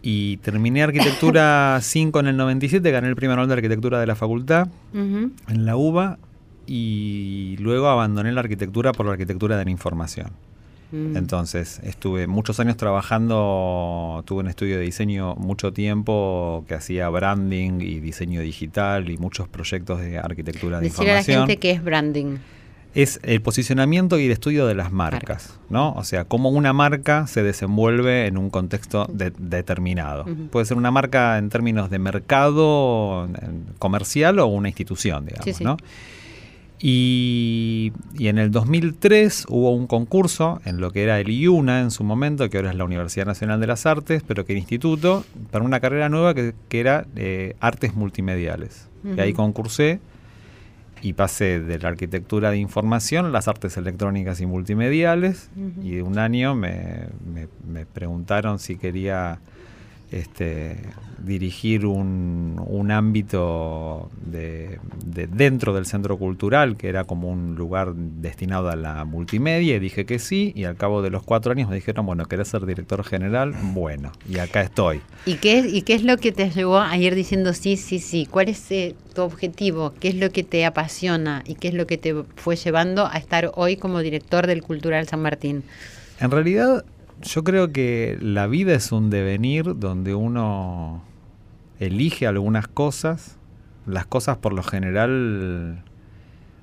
Y 0.04 0.38
terminé 0.38 0.84
arquitectura 0.84 1.80
5 1.82 2.20
en 2.20 2.28
el 2.28 2.38
97, 2.38 2.92
gané 2.92 3.08
el 3.08 3.16
primer 3.16 3.40
año 3.40 3.48
de 3.48 3.54
arquitectura 3.56 4.00
de 4.00 4.06
la 4.06 4.16
facultad 4.16 4.68
en 4.94 5.66
la 5.66 5.76
UBA 5.76 6.20
y 6.68 7.56
luego 7.60 7.88
abandoné 7.88 8.32
la 8.32 8.42
arquitectura 8.42 8.92
por 8.94 9.06
la 9.06 9.14
arquitectura 9.14 9.58
de 9.58 9.66
la 9.66 9.72
información. 9.72 10.32
Mm. 10.92 11.18
Entonces, 11.18 11.80
estuve 11.84 12.28
muchos 12.28 12.60
años 12.60 12.78
trabajando, 12.78 14.24
tuve 14.26 14.42
un 14.42 14.48
estudio 14.48 14.78
de 14.78 14.84
diseño 14.84 15.36
mucho 15.36 15.74
tiempo 15.74 16.64
que 16.68 16.76
hacía 16.76 17.10
branding 17.10 17.82
y 17.82 18.00
diseño 18.00 18.42
digital 18.42 19.10
y 19.10 19.18
muchos 19.18 19.48
proyectos 19.48 20.02
de 20.02 20.20
arquitectura 20.20 20.80
de 20.80 20.86
Decirle 20.86 21.12
a 21.12 21.14
la 21.16 21.20
información. 21.22 21.48
gente 21.48 21.60
que 21.60 21.72
es 21.72 21.84
branding. 21.84 22.38
Es 22.96 23.20
el 23.24 23.42
posicionamiento 23.42 24.20
y 24.20 24.28
el 24.28 24.32
estudio 24.32 24.68
de 24.68 24.76
las 24.76 24.92
marcas, 24.92 25.60
¿no? 25.72 25.94
O 25.94 26.04
sea, 26.04 26.26
cómo 26.26 26.50
una 26.50 26.74
marca 26.74 27.26
se 27.26 27.42
desenvuelve 27.42 28.28
en 28.28 28.38
un 28.38 28.52
contexto 28.52 29.08
de- 29.12 29.34
determinado. 29.36 30.26
Puede 30.52 30.68
ser 30.68 30.78
una 30.78 30.92
marca 30.92 31.40
en 31.40 31.50
términos 31.50 31.90
de 31.90 31.98
mercado 31.98 33.28
comercial 33.80 34.38
o 34.38 34.46
una 34.46 34.68
institución, 34.70 35.26
digamos, 35.26 35.46
Sí, 35.46 35.54
sí. 35.54 35.64
¿no? 35.64 35.78
Y, 36.86 37.94
y 38.18 38.28
en 38.28 38.38
el 38.38 38.52
2003 38.52 39.46
hubo 39.48 39.74
un 39.74 39.88
concurso 39.88 40.60
en 40.66 40.82
lo 40.82 40.92
que 40.92 41.04
era 41.04 41.18
el 41.22 41.30
IUNA 41.30 41.80
en 41.80 41.92
su 41.92 42.04
momento, 42.04 42.50
que 42.50 42.58
ahora 42.58 42.72
es 42.72 42.76
la 42.76 42.84
Universidad 42.84 43.26
Nacional 43.26 43.62
de 43.62 43.68
las 43.68 43.86
Artes, 43.86 44.22
pero 44.28 44.46
que 44.46 44.52
era 44.52 44.60
instituto, 44.60 45.24
para 45.50 45.64
una 45.64 45.80
carrera 45.80 46.10
nueva 46.10 46.34
que, 46.34 46.54
que 46.68 46.82
era 46.82 47.06
eh, 47.16 47.56
Artes 47.62 47.96
Multimediales. 47.96 48.90
Y 49.16 49.20
ahí 49.22 49.32
concursé 49.32 50.02
y 51.02 51.14
pasé 51.14 51.62
de 51.62 51.80
la 51.80 51.88
arquitectura 51.88 52.52
de 52.52 52.58
información 52.58 53.26
a 53.28 53.30
las 53.30 53.48
artes 53.48 53.78
electrónicas 53.78 54.42
y 54.42 54.46
multimediales. 54.46 55.50
Y 55.82 55.92
de 55.96 56.04
un 56.04 56.20
año 56.20 56.54
me, 56.54 57.08
me- 57.34 57.48
me 57.66 57.86
preguntaron 57.86 58.60
si 58.60 58.76
quería 58.76 59.40
este, 60.14 60.78
dirigir 61.26 61.86
un, 61.86 62.62
un 62.68 62.92
ámbito 62.92 64.10
de, 64.26 64.80
de 65.06 65.28
dentro 65.28 65.74
del 65.74 65.86
centro 65.86 66.18
cultural, 66.18 66.76
que 66.78 66.90
era 66.90 67.06
como 67.06 67.30
un 67.30 67.56
lugar 67.56 67.94
destinado 67.96 68.70
a 68.70 68.76
la 68.76 69.06
multimedia, 69.06 69.76
y 69.76 69.80
dije 69.80 70.06
que 70.06 70.20
sí, 70.20 70.52
y 70.56 70.66
al 70.66 70.76
cabo 70.76 71.02
de 71.02 71.10
los 71.10 71.24
cuatro 71.24 71.52
años 71.54 71.70
me 71.70 71.76
dijeron, 71.76 72.06
bueno, 72.06 72.26
¿querés 72.26 72.50
ser 72.50 72.66
director 72.66 73.04
general? 73.04 73.54
Bueno, 73.74 74.12
y 74.30 74.40
acá 74.40 74.62
estoy. 74.62 75.02
¿Y 75.26 75.36
qué, 75.36 75.60
es- 75.60 75.74
¿Y 75.74 75.82
qué 75.84 75.94
es 75.96 76.04
lo 76.04 76.18
que 76.18 76.32
te 76.32 76.50
llevó 76.50 76.80
a 76.80 76.98
ir 76.98 77.16
diciendo 77.16 77.54
sí, 77.54 77.78
sí, 77.78 78.00
sí? 78.00 78.28
¿Cuál 78.30 78.50
es 78.50 78.70
eh, 78.72 78.96
tu 79.16 79.22
objetivo? 79.22 79.94
¿Qué 80.00 80.10
es 80.10 80.16
lo 80.16 80.30
que 80.32 80.44
te 80.44 80.66
apasiona? 80.66 81.44
¿Y 81.48 81.56
qué 81.56 81.70
es 81.70 81.74
lo 81.74 81.88
que 81.88 81.98
te 81.98 82.14
fue 82.36 82.56
llevando 82.58 83.08
a 83.08 83.18
estar 83.18 83.52
hoy 83.56 83.78
como 83.78 84.00
director 84.00 84.46
del 84.48 84.62
Cultural 84.62 85.08
San 85.08 85.22
Martín? 85.22 85.64
En 86.20 86.30
realidad, 86.32 86.86
yo 87.22 87.44
creo 87.44 87.72
que 87.72 88.18
la 88.22 88.48
vida 88.48 88.74
es 88.74 88.92
un 88.92 89.10
devenir 89.10 89.78
donde 89.78 90.16
uno 90.16 91.04
elige 91.80 92.28
algunas 92.28 92.68
cosas. 92.68 93.38
Las 93.86 94.06
cosas 94.06 94.38
por 94.38 94.54
lo 94.54 94.64
general 94.64 95.84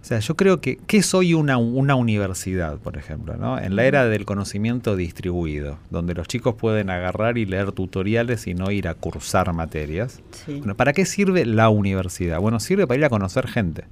O 0.01 0.05
sea, 0.05 0.21
yo 0.21 0.35
creo 0.35 0.63
que, 0.63 0.79
¿qué 0.87 1.03
soy 1.03 1.35
una, 1.35 1.59
una 1.59 1.95
universidad, 1.95 2.79
por 2.79 2.97
ejemplo? 2.97 3.37
¿no? 3.37 3.59
En 3.59 3.77
la 3.77 3.85
era 3.85 4.07
del 4.07 4.25
conocimiento 4.25 4.97
distribuido, 4.97 5.79
donde 5.91 6.15
los 6.15 6.27
chicos 6.27 6.55
pueden 6.55 6.89
agarrar 6.89 7.37
y 7.37 7.45
leer 7.45 7.73
tutoriales 7.73 8.47
y 8.47 8.55
no 8.55 8.71
ir 8.71 8.89
a 8.89 8.95
cursar 8.95 9.53
materias. 9.53 10.23
Sí. 10.31 10.55
Bueno, 10.59 10.75
¿Para 10.75 10.95
qué 10.95 11.05
sirve 11.05 11.45
la 11.45 11.69
universidad? 11.69 12.41
Bueno, 12.41 12.61
sirve 12.61 12.87
para 12.87 12.99
ir 12.99 13.05
a 13.05 13.11
conocer 13.11 13.47
gente. 13.47 13.85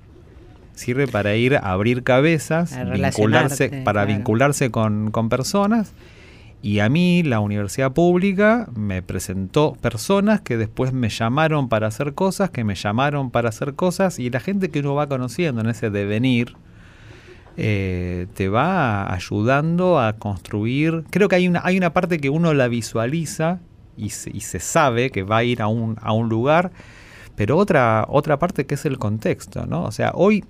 Sirve 0.75 1.09
para 1.09 1.35
ir 1.35 1.57
a 1.57 1.73
abrir 1.73 2.05
cabezas, 2.05 2.75
vincularse, 2.92 3.68
para 3.68 4.05
claro. 4.05 4.07
vincularse 4.07 4.71
con, 4.71 5.11
con 5.11 5.29
personas. 5.29 5.92
Y 6.61 6.81
a 6.81 6.88
mí 6.88 7.23
la 7.23 7.40
universidad 7.40 7.92
pública 7.92 8.68
me 8.75 9.01
presentó 9.01 9.75
personas 9.81 10.40
que 10.40 10.57
después 10.57 10.92
me 10.92 11.09
llamaron 11.09 11.68
para 11.68 11.87
hacer 11.87 12.14
cosas, 12.14 12.51
que 12.51 12.64
me 12.64 12.75
llamaron 12.75 13.31
para 13.31 13.51
hacer 13.51 13.75
cosas, 13.75 14.18
y 14.18 14.31
la 14.31 14.40
gente 14.40 14.71
que 14.71 14.81
uno 14.81 14.94
va 14.94 15.09
conociendo 15.09 15.61
en 15.61 15.68
ese 15.68 15.90
devenir 15.90 16.57
eh, 17.57 18.27
te 18.35 18.49
va 18.49 19.12
ayudando 19.12 20.01
a 20.01 20.14
construir. 20.14 21.05
Creo 21.11 21.29
que 21.29 21.37
hay 21.37 21.49
una, 21.49 21.61
hay 21.64 21.77
una 21.77 21.92
parte 21.92 22.18
que 22.18 22.31
uno 22.31 22.53
la 22.55 22.68
visualiza 22.68 23.61
y 23.97 24.11
se, 24.11 24.31
y 24.31 24.40
se 24.40 24.61
sabe 24.61 25.11
que 25.11 25.23
va 25.23 25.38
a 25.38 25.44
ir 25.44 25.62
a 25.62 25.68
un, 25.68 25.97
a 26.01 26.12
un 26.12 26.29
lugar, 26.29 26.73
pero 27.37 27.57
otra, 27.57 28.05
otra 28.09 28.38
parte 28.38 28.66
que 28.66 28.75
es 28.75 28.85
el 28.85 28.99
contexto, 28.99 29.66
¿no? 29.66 29.85
O 29.85 29.92
sea, 29.92 30.12
hoy 30.14 30.44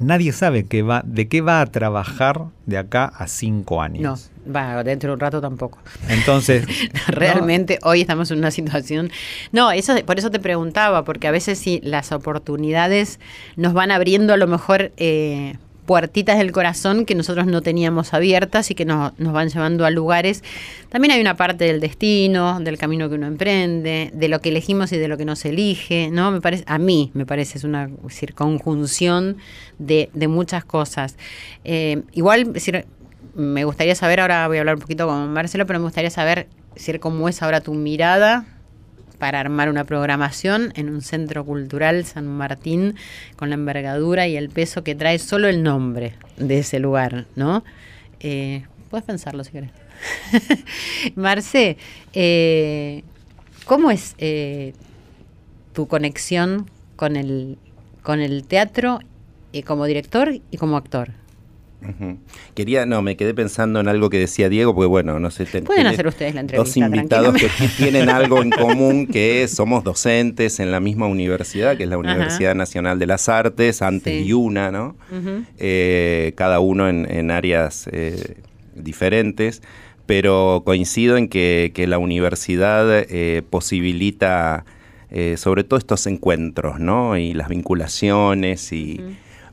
nadie 0.00 0.32
sabe 0.32 0.64
que 0.64 0.82
va, 0.82 1.02
de 1.04 1.28
qué 1.28 1.40
va 1.40 1.60
a 1.60 1.66
trabajar 1.66 2.42
de 2.66 2.78
acá 2.78 3.06
a 3.06 3.26
cinco 3.28 3.76
No, 3.76 3.80
años. 3.82 4.30
va, 4.54 4.82
dentro 4.84 5.10
de 5.10 5.14
un 5.14 5.20
rato 5.20 5.40
tampoco. 5.40 5.78
Entonces, 6.08 6.66
Realmente 7.08 7.78
hoy 7.82 8.00
estamos 8.00 8.30
en 8.30 8.38
una 8.38 8.50
situación. 8.50 9.10
No, 9.52 9.70
eso 9.70 9.94
por 10.04 10.18
eso 10.18 10.30
te 10.30 10.38
preguntaba, 10.40 11.04
porque 11.04 11.28
a 11.28 11.30
veces 11.30 11.58
sí 11.58 11.80
las 11.82 12.12
oportunidades 12.12 13.20
nos 13.56 13.72
van 13.72 13.90
abriendo 13.90 14.32
a 14.32 14.36
lo 14.36 14.46
mejor 14.46 14.92
eh, 14.96 15.56
puertitas 15.86 16.38
del 16.38 16.52
corazón 16.52 17.06
que 17.06 17.14
nosotros 17.14 17.46
no 17.46 17.62
teníamos 17.62 18.12
abiertas 18.12 18.70
y 18.70 18.74
que 18.74 18.84
nos, 18.84 19.18
nos 19.18 19.32
van 19.32 19.48
llevando 19.48 19.86
a 19.86 19.90
lugares. 19.90 20.42
También 20.88 21.12
hay 21.12 21.20
una 21.20 21.36
parte 21.36 21.64
del 21.64 21.80
destino, 21.80 22.60
del 22.60 22.76
camino 22.76 23.08
que 23.08 23.14
uno 23.14 23.26
emprende, 23.26 24.10
de 24.12 24.28
lo 24.28 24.40
que 24.40 24.50
elegimos 24.50 24.92
y 24.92 24.98
de 24.98 25.08
lo 25.08 25.16
que 25.16 25.24
no 25.24 25.36
se 25.36 25.50
elige, 25.50 26.10
¿no? 26.10 26.30
Me 26.30 26.40
parece, 26.40 26.64
a 26.66 26.78
mí 26.78 27.10
me 27.14 27.24
parece 27.24 27.58
es 27.58 27.64
una 27.64 27.88
circunjunción 28.10 29.38
de, 29.78 30.10
de 30.12 30.28
muchas 30.28 30.64
cosas. 30.64 31.16
Eh, 31.64 32.02
igual, 32.12 32.52
me 33.34 33.64
gustaría 33.64 33.94
saber, 33.94 34.20
ahora 34.20 34.48
voy 34.48 34.56
a 34.56 34.60
hablar 34.60 34.74
un 34.74 34.80
poquito 34.80 35.06
con 35.06 35.32
Marcelo, 35.32 35.66
pero 35.66 35.78
me 35.78 35.84
gustaría 35.84 36.10
saber 36.10 36.48
cómo 37.00 37.28
es 37.28 37.42
ahora 37.42 37.60
tu 37.60 37.72
mirada 37.74 38.55
para 39.18 39.40
armar 39.40 39.68
una 39.68 39.84
programación 39.84 40.72
en 40.76 40.88
un 40.88 41.02
centro 41.02 41.44
cultural 41.44 42.04
San 42.04 42.26
Martín 42.26 42.94
con 43.36 43.48
la 43.50 43.54
envergadura 43.54 44.26
y 44.26 44.36
el 44.36 44.50
peso 44.50 44.84
que 44.84 44.94
trae 44.94 45.18
solo 45.18 45.48
el 45.48 45.62
nombre 45.62 46.14
de 46.36 46.58
ese 46.58 46.78
lugar, 46.78 47.26
¿no? 47.34 47.64
Eh, 48.20 48.64
Puedes 48.90 49.04
pensarlo 49.04 49.44
si 49.44 49.52
querés. 49.52 49.70
Marce, 51.16 51.76
eh, 52.12 53.02
¿cómo 53.64 53.90
es 53.90 54.14
eh, 54.18 54.74
tu 55.72 55.88
conexión 55.88 56.70
con 56.94 57.16
el, 57.16 57.58
con 58.02 58.20
el 58.20 58.44
teatro 58.44 59.00
eh, 59.52 59.62
como 59.62 59.86
director 59.86 60.32
y 60.50 60.56
como 60.56 60.76
actor? 60.76 61.10
Quería, 62.54 62.86
no, 62.86 63.02
me 63.02 63.16
quedé 63.16 63.34
pensando 63.34 63.80
en 63.80 63.88
algo 63.88 64.10
que 64.10 64.18
decía 64.18 64.48
Diego, 64.48 64.74
porque 64.74 64.86
bueno, 64.88 65.18
no 65.20 65.30
sé. 65.30 65.46
Pueden 65.62 65.86
hacer 65.86 66.06
ustedes 66.06 66.34
la 66.34 66.42
Dos 66.42 66.76
entrevista. 66.76 66.86
invitados 66.86 67.34
que 67.36 67.48
tienen 67.76 68.08
algo 68.08 68.42
en 68.42 68.50
común, 68.50 69.06
que 69.06 69.42
es, 69.42 69.50
somos 69.52 69.84
docentes 69.84 70.58
en 70.60 70.70
la 70.72 70.80
misma 70.80 71.06
universidad, 71.06 71.76
que 71.76 71.84
es 71.84 71.88
la 71.88 71.96
Ajá. 71.96 72.04
Universidad 72.12 72.54
Nacional 72.54 72.98
de 72.98 73.06
las 73.06 73.28
Artes, 73.28 73.82
antes 73.82 74.22
Sí. 74.22 74.28
y 74.28 74.32
una, 74.32 74.70
¿no? 74.70 74.96
Eh, 75.58 76.32
cada 76.36 76.60
uno 76.60 76.88
en, 76.88 77.10
en 77.10 77.30
áreas 77.30 77.88
eh, 77.92 78.36
diferentes, 78.74 79.62
pero 80.06 80.62
coincido 80.64 81.16
en 81.16 81.28
que, 81.28 81.72
que 81.74 81.86
la 81.86 81.98
universidad 81.98 82.86
eh, 83.10 83.42
posibilita 83.48 84.64
sobre 85.36 85.64
todo 85.64 85.78
estos 85.78 86.06
encuentros, 86.08 86.78
¿no? 86.78 87.16
Y 87.16 87.32
las 87.32 87.48
vinculaciones 87.48 88.70
y 88.72 89.00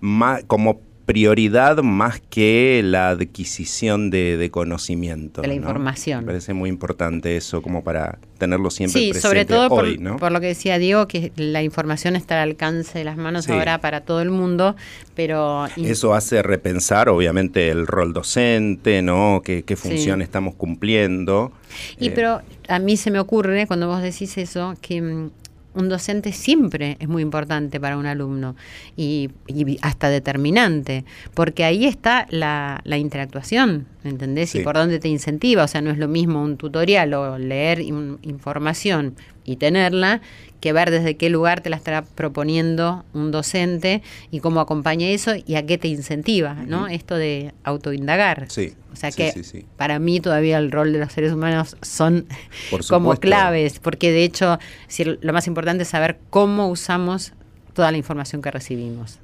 ma- 0.02 0.42
como 0.46 0.82
prioridad 1.06 1.78
más 1.84 2.22
que 2.30 2.82
la 2.84 3.10
adquisición 3.10 4.10
de, 4.10 4.38
de 4.38 4.50
conocimiento. 4.52 5.42
De 5.42 5.48
la 5.50 5.54
¿no? 5.56 5.60
información. 5.62 6.22
Me 6.22 6.28
parece 6.28 6.54
muy 6.54 6.70
importante 6.70 7.36
eso 7.36 7.62
como 7.62 7.84
para 7.84 8.20
tenerlo 8.38 8.70
siempre 8.70 9.02
Sí, 9.02 9.10
presente 9.10 9.28
sobre 9.28 9.46
todo 9.46 9.70
por, 9.70 9.84
hoy, 9.86 9.98
¿no? 9.98 10.18
por 10.18 10.32
lo 10.32 10.40
que 10.40 10.48
decía 10.48 10.78
Diego, 10.78 11.08
que 11.08 11.32
la 11.36 11.62
información 11.62 12.16
está 12.16 12.42
al 12.42 12.50
alcance 12.50 12.98
de 12.98 13.04
las 13.06 13.18
manos 13.18 13.46
Sí. 13.46 13.52
ahora 13.52 13.80
para 13.80 14.02
todo 14.02 14.22
el 14.22 14.30
mundo, 14.30 14.76
pero... 15.16 15.68
Eso 15.78 16.14
hace 16.14 16.42
repensar, 16.42 17.10
obviamente, 17.10 17.70
el 17.70 17.86
rol 17.88 18.14
docente, 18.14 19.02
¿no? 19.02 19.42
¿Qué, 19.44 19.64
qué 19.64 19.76
Sí. 19.76 19.90
función 19.90 20.22
estamos 20.22 20.56
cumpliendo? 20.56 21.52
Y 22.00 22.08
Eh, 22.08 22.12
pero 22.12 22.42
a 22.68 22.80
mí 22.80 22.96
se 22.98 23.12
me 23.12 23.20
ocurre, 23.20 23.68
cuando 23.68 23.88
vos 23.88 24.02
decís 24.02 24.38
eso, 24.38 24.76
que 24.82 25.02
mm, 25.02 25.30
un 25.76 25.90
docente 25.90 26.32
siempre 26.32 26.98
es 27.00 27.08
muy 27.08 27.22
importante 27.22 27.80
para 27.80 27.98
un 27.98 28.06
alumno 28.06 28.56
y, 28.96 29.30
y 29.48 29.78
hasta 29.82 30.10
determinante, 30.10 31.06
porque 31.34 31.64
ahí 31.64 31.86
está 31.86 32.28
la, 32.30 32.82
la 32.84 32.98
interactuación, 32.98 33.86
¿entendés? 34.04 34.52
Sí. 34.52 34.60
Y 34.60 34.64
por 34.64 34.76
dónde 34.76 35.00
te 35.00 35.08
incentiva, 35.08 35.64
o 35.64 35.68
sea, 35.68 35.82
no 35.82 35.92
es 35.92 35.98
lo 35.98 36.08
mismo 36.08 36.44
un 36.44 36.58
tutorial 36.58 37.14
o 37.14 37.38
leer 37.38 37.80
in- 37.80 38.20
información 38.22 39.16
y 39.46 39.56
tenerla 39.58 40.22
que 40.64 40.72
ver 40.72 40.92
desde 40.92 41.18
qué 41.18 41.30
lugar 41.30 41.60
te 41.60 41.70
la 41.70 41.76
estará 41.76 42.04
proponiendo 42.04 43.04
un 43.14 43.32
docente 43.32 44.02
y 44.32 44.40
cómo 44.40 44.62
acompaña 44.62 45.08
eso 45.10 45.34
y 45.46 45.56
a 45.56 45.66
qué 45.66 45.78
te 45.78 45.90
incentiva, 45.90 46.54
¿no? 46.54 46.88
Esto 46.88 47.16
de 47.18 47.54
autoindagar. 47.66 48.46
Sí, 48.50 48.74
O 48.94 48.96
sea 48.96 49.12
sí, 49.12 49.18
que 49.18 49.32
sí, 49.34 49.44
sí. 49.44 49.66
para 49.76 50.00
mí 50.00 50.22
todavía 50.22 50.58
el 50.60 50.72
rol 50.72 50.94
de 50.94 51.00
los 51.00 51.12
seres 51.12 51.34
humanos 51.34 51.76
son 51.82 52.28
Por 52.72 52.88
como 52.88 53.14
claves, 53.18 53.80
porque 53.80 54.14
de 54.14 54.24
hecho 54.24 54.58
si 54.88 55.04
lo 55.04 55.34
más 55.34 55.48
importante 55.48 55.84
es 55.84 55.90
saber 55.90 56.18
cómo 56.30 56.70
usamos 56.70 57.34
toda 57.74 57.92
la 57.92 57.98
información 57.98 58.42
que 58.42 58.50
recibimos. 58.50 59.20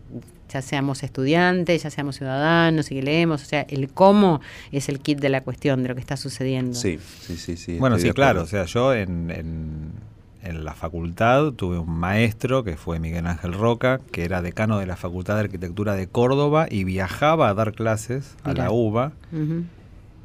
Ya 0.52 0.62
seamos 0.62 1.04
estudiantes, 1.04 1.84
ya 1.84 1.90
seamos 1.90 2.18
ciudadanos 2.18 2.92
y 2.92 2.96
que 2.96 3.04
leemos, 3.04 3.44
o 3.44 3.46
sea, 3.46 3.66
el 3.70 3.88
cómo 3.94 4.42
es 4.74 4.90
el 4.90 5.00
kit 5.00 5.20
de 5.20 5.30
la 5.30 5.40
cuestión, 5.42 5.84
de 5.84 5.90
lo 5.90 5.96
que 5.96 6.02
está 6.02 6.18
sucediendo. 6.18 6.74
Sí, 6.78 7.00
sí, 7.22 7.38
sí, 7.38 7.56
sí. 7.56 7.78
Bueno, 7.78 7.98
sí, 7.98 8.12
claro. 8.12 8.42
O 8.42 8.46
sea, 8.48 8.66
yo 8.66 8.94
en, 8.94 9.30
en- 9.32 10.09
en 10.42 10.64
la 10.64 10.74
facultad 10.74 11.52
tuve 11.52 11.78
un 11.80 11.92
maestro 11.92 12.64
que 12.64 12.78
fue 12.78 13.00
Miguel 13.00 13.28
Ángel 13.28 13.54
Roca, 13.54 14.00
que 14.12 14.24
era 14.24 14.42
decano 14.42 14.80
de 14.80 14.86
la 14.86 14.96
Facultad 14.96 15.36
de 15.36 15.42
Arquitectura 15.42 15.96
de 15.96 16.08
Córdoba 16.08 16.68
y 16.70 16.84
viajaba 16.86 17.50
a 17.50 17.54
dar 17.54 17.74
clases 17.74 18.36
a 18.44 18.54
la 18.54 18.72
UBA. 18.72 19.12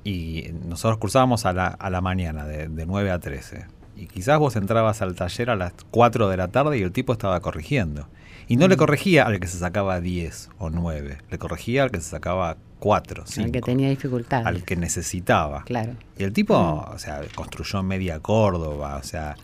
Y 0.05 0.51
nosotros 0.69 0.99
cursábamos 0.99 1.47
a 1.47 1.53
la, 1.53 1.67
a 1.69 1.89
la 1.91 2.01
mañana, 2.01 2.45
de, 2.45 2.69
de 2.69 2.87
9 2.87 3.11
a 3.11 3.19
13. 3.21 3.65
Y 3.97 4.07
quizás 4.07 4.39
vos 4.39 4.57
entrabas 4.57 5.01
al 5.03 5.15
taller 5.15 5.51
a 5.51 5.57
las 5.57 5.73
4 5.91 6.29
de 6.29 6.37
la 6.37 6.49
tarde 6.49 6.79
y 6.79 6.83
el 6.83 6.93
tipo 6.93 7.13
estaba 7.13 7.41
corrigiendo. 7.41 8.07
Y 8.47 8.57
Mm. 8.57 8.61
no 8.61 8.69
le 8.69 8.77
corregía 8.77 9.25
al 9.25 9.41
que 9.41 9.47
se 9.47 9.57
sacaba 9.59 10.01
10 10.01 10.51
o 10.59 10.69
9, 10.69 11.17
le 11.31 11.39
corregía 11.39 11.85
al 11.85 11.91
que 11.91 12.01
se 12.01 12.11
sacaba 12.11 12.59
4, 12.81 13.23
5. 13.27 13.47
El 13.47 13.53
que 13.53 13.61
tenía 13.63 13.89
dificultades. 13.89 14.47
al 14.47 14.63
que 14.65 14.77
necesitaba. 14.77 15.63
Claro. 15.65 15.93
Y 16.19 16.25
el 16.25 16.33
tipo, 16.35 16.55
o 16.55 16.99
sea, 16.99 17.23
construyó 17.35 17.83
media 17.83 18.21
Córdoba, 18.21 18.97
o 19.01 19.03
sea, 19.03 19.37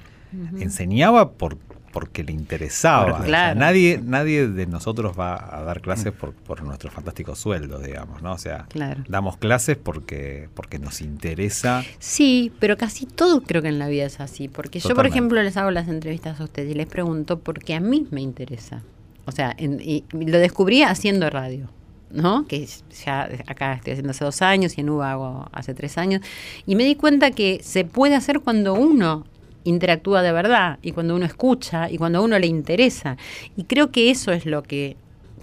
enseñaba 0.59 1.33
por, 1.33 1.57
porque 1.93 2.23
le 2.23 2.33
interesaba. 2.33 3.05
Por- 3.05 3.13
O 3.13 3.17
sea, 3.19 3.27
claro. 3.27 3.59
nadie, 3.61 4.01
nadie 4.05 4.47
de 4.49 4.67
nosotros 4.67 5.19
va 5.19 5.35
a 5.57 5.63
dar 5.65 5.81
clases 5.81 6.13
por, 6.13 6.33
por 6.35 6.63
nuestros 6.63 6.93
fantásticos 6.93 7.39
sueldos, 7.39 7.83
digamos, 7.83 8.23
¿no? 8.23 8.33
O 8.33 8.39
sea, 8.39 8.67
Claro. 8.69 9.03
damos 9.09 9.37
clases 9.39 9.77
porque, 9.77 10.49
porque 10.55 10.79
nos 10.79 11.01
interesa. 11.01 11.83
Sí, 11.99 12.53
pero 12.61 12.77
casi 12.77 13.07
todo 13.07 13.43
creo 13.43 13.61
que 13.63 13.69
en 13.69 13.79
la 13.79 13.89
vida 13.89 14.05
es 14.05 14.21
así. 14.21 14.49
Porque 14.49 14.79
yo, 14.81 14.95
por 14.95 15.07
ejemplo, 15.07 15.43
les 15.43 15.57
hago 15.57 15.71
las 15.71 15.89
entrevistas 15.89 16.41
a 16.41 16.45
ustedes 16.45 16.71
y 16.71 16.75
les 16.75 16.87
pregunto 16.87 17.39
porque 17.41 17.75
a 17.75 17.81
mí 17.81 18.07
me 18.11 18.21
interesa. 18.21 18.83
O 19.27 19.33
sea, 19.33 19.55
en- 19.59 19.81
y 19.81 20.05
lo 20.13 20.39
descubrí 20.39 20.83
haciendo 20.83 21.29
radio, 21.29 21.69
¿no? 22.11 22.47
Que 22.47 22.67
ya 23.05 23.29
acá 23.47 23.75
estoy 23.75 23.93
haciendo 23.93 24.11
hace 24.13 24.25
dos 24.25 24.43
años 24.43 24.77
y 24.79 24.81
en 24.81 24.91
UBA 24.91 25.13
hago 25.13 25.49
hace 25.53 25.75
tres 25.75 25.99
años. 25.99 26.23
Y 26.67 26.75
me 26.77 26.85
di 26.85 26.95
cuenta 26.95 27.31
que 27.33 27.61
se 27.63 27.85
puede 27.85 28.15
hacer 28.15 28.41
cuando 28.41 28.75
uno 28.75 29.25
interactúa 29.65 30.23
de 30.23 30.33
verdad 30.33 30.79
y 30.83 30.93
cuando 30.93 31.15
uno 31.15 31.27
escucha 31.27 31.91
y 31.91 31.99
cuando 31.99 32.19
a 32.19 32.23
uno 32.23 32.39
le 32.39 32.47
interesa. 32.47 33.17
Y 33.57 33.65
creo 33.65 33.91
que 33.91 34.11
eso 34.11 34.33
es 34.33 34.47
lo 34.47 34.63
que 34.63 34.97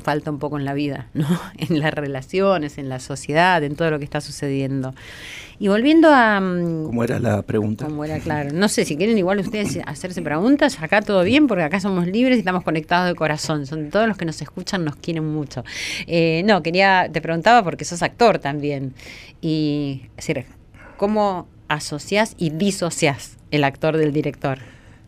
falta 0.08 0.32
un 0.32 0.40
poco 0.40 0.58
en 0.58 0.66
la 0.66 0.74
vida, 0.74 1.10
¿no? 1.14 1.28
En 1.58 1.80
las 1.80 1.94
relaciones, 1.94 2.78
en 2.78 2.88
la 2.88 3.00
sociedad, 3.00 3.64
en 3.64 3.76
todo 3.76 3.92
lo 3.92 4.00
que 4.00 4.06
está 4.06 4.22
sucediendo. 4.22 4.94
Y 5.60 5.68
volviendo 5.68 6.10
a... 6.10 6.40
mm, 6.40 6.86
¿Cómo 6.86 7.04
era 7.04 7.20
la 7.20 7.42
pregunta? 7.42 7.86
como 7.86 8.06
era 8.06 8.20
claro. 8.20 8.52
No 8.54 8.70
sé, 8.70 8.86
si 8.86 8.96
quieren 8.96 9.18
igual 9.18 9.40
ustedes 9.40 9.80
hacerse 9.86 10.22
preguntas, 10.22 10.82
acá 10.82 11.02
todo 11.02 11.24
bien, 11.24 11.48
porque 11.48 11.64
acá 11.64 11.80
somos 11.80 12.08
libres 12.08 12.38
y 12.38 12.40
estamos 12.40 12.64
conectados 12.64 13.08
de 13.08 13.16
corazón. 13.16 13.66
Son 13.66 13.90
todos 13.90 14.08
los 14.08 14.18
que 14.18 14.26
nos 14.26 14.42
escuchan, 14.42 14.86
nos 14.86 14.96
quieren 14.96 15.26
mucho. 15.26 15.64
Eh, 16.06 16.44
no, 16.46 16.62
quería, 16.62 17.10
te 17.12 17.22
preguntaba 17.22 17.64
porque 17.64 17.86
sos 17.86 18.04
actor 18.04 18.40
también. 18.40 18.94
Y, 19.42 20.04
es 20.16 20.28
decir, 20.28 20.46
¿cómo 20.98 21.48
asociás 21.68 22.36
y 22.38 22.52
disociás 22.52 23.37
el 23.52 23.64
actor 23.64 23.98
del 23.98 24.14
director? 24.14 24.60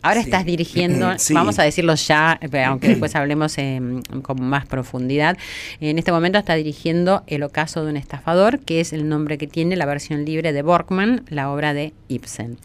Ahora 0.01 0.21
Sí. 0.21 0.27
estás 0.29 0.45
dirigiendo, 0.45 1.13
Sí. 1.19 1.33
vamos 1.33 1.59
a 1.59 1.63
decirlo 1.63 1.93
ya, 1.95 2.39
eh, 2.41 2.63
aunque 2.65 2.87
después 2.87 3.15
hablemos 3.15 3.57
eh, 3.57 3.81
con 4.21 4.41
más 4.41 4.65
profundidad. 4.65 5.37
En 5.81 5.97
este 5.99 6.11
momento 6.11 6.37
está 6.39 6.55
dirigiendo 6.55 7.23
El 7.27 7.43
ocaso 7.43 7.83
de 7.83 7.91
un 7.91 7.97
estafador, 7.97 8.59
que 8.59 8.79
es 8.79 8.93
el 8.93 9.09
nombre 9.09 9.37
que 9.37 9.47
tiene 9.47 9.75
la 9.75 9.85
versión 9.85 10.23
libre 10.23 10.53
de 10.53 10.61
Borkman, 10.61 11.25
la 11.29 11.51
obra 11.51 11.73
de 11.73 11.93
Ibsen. 12.07 12.57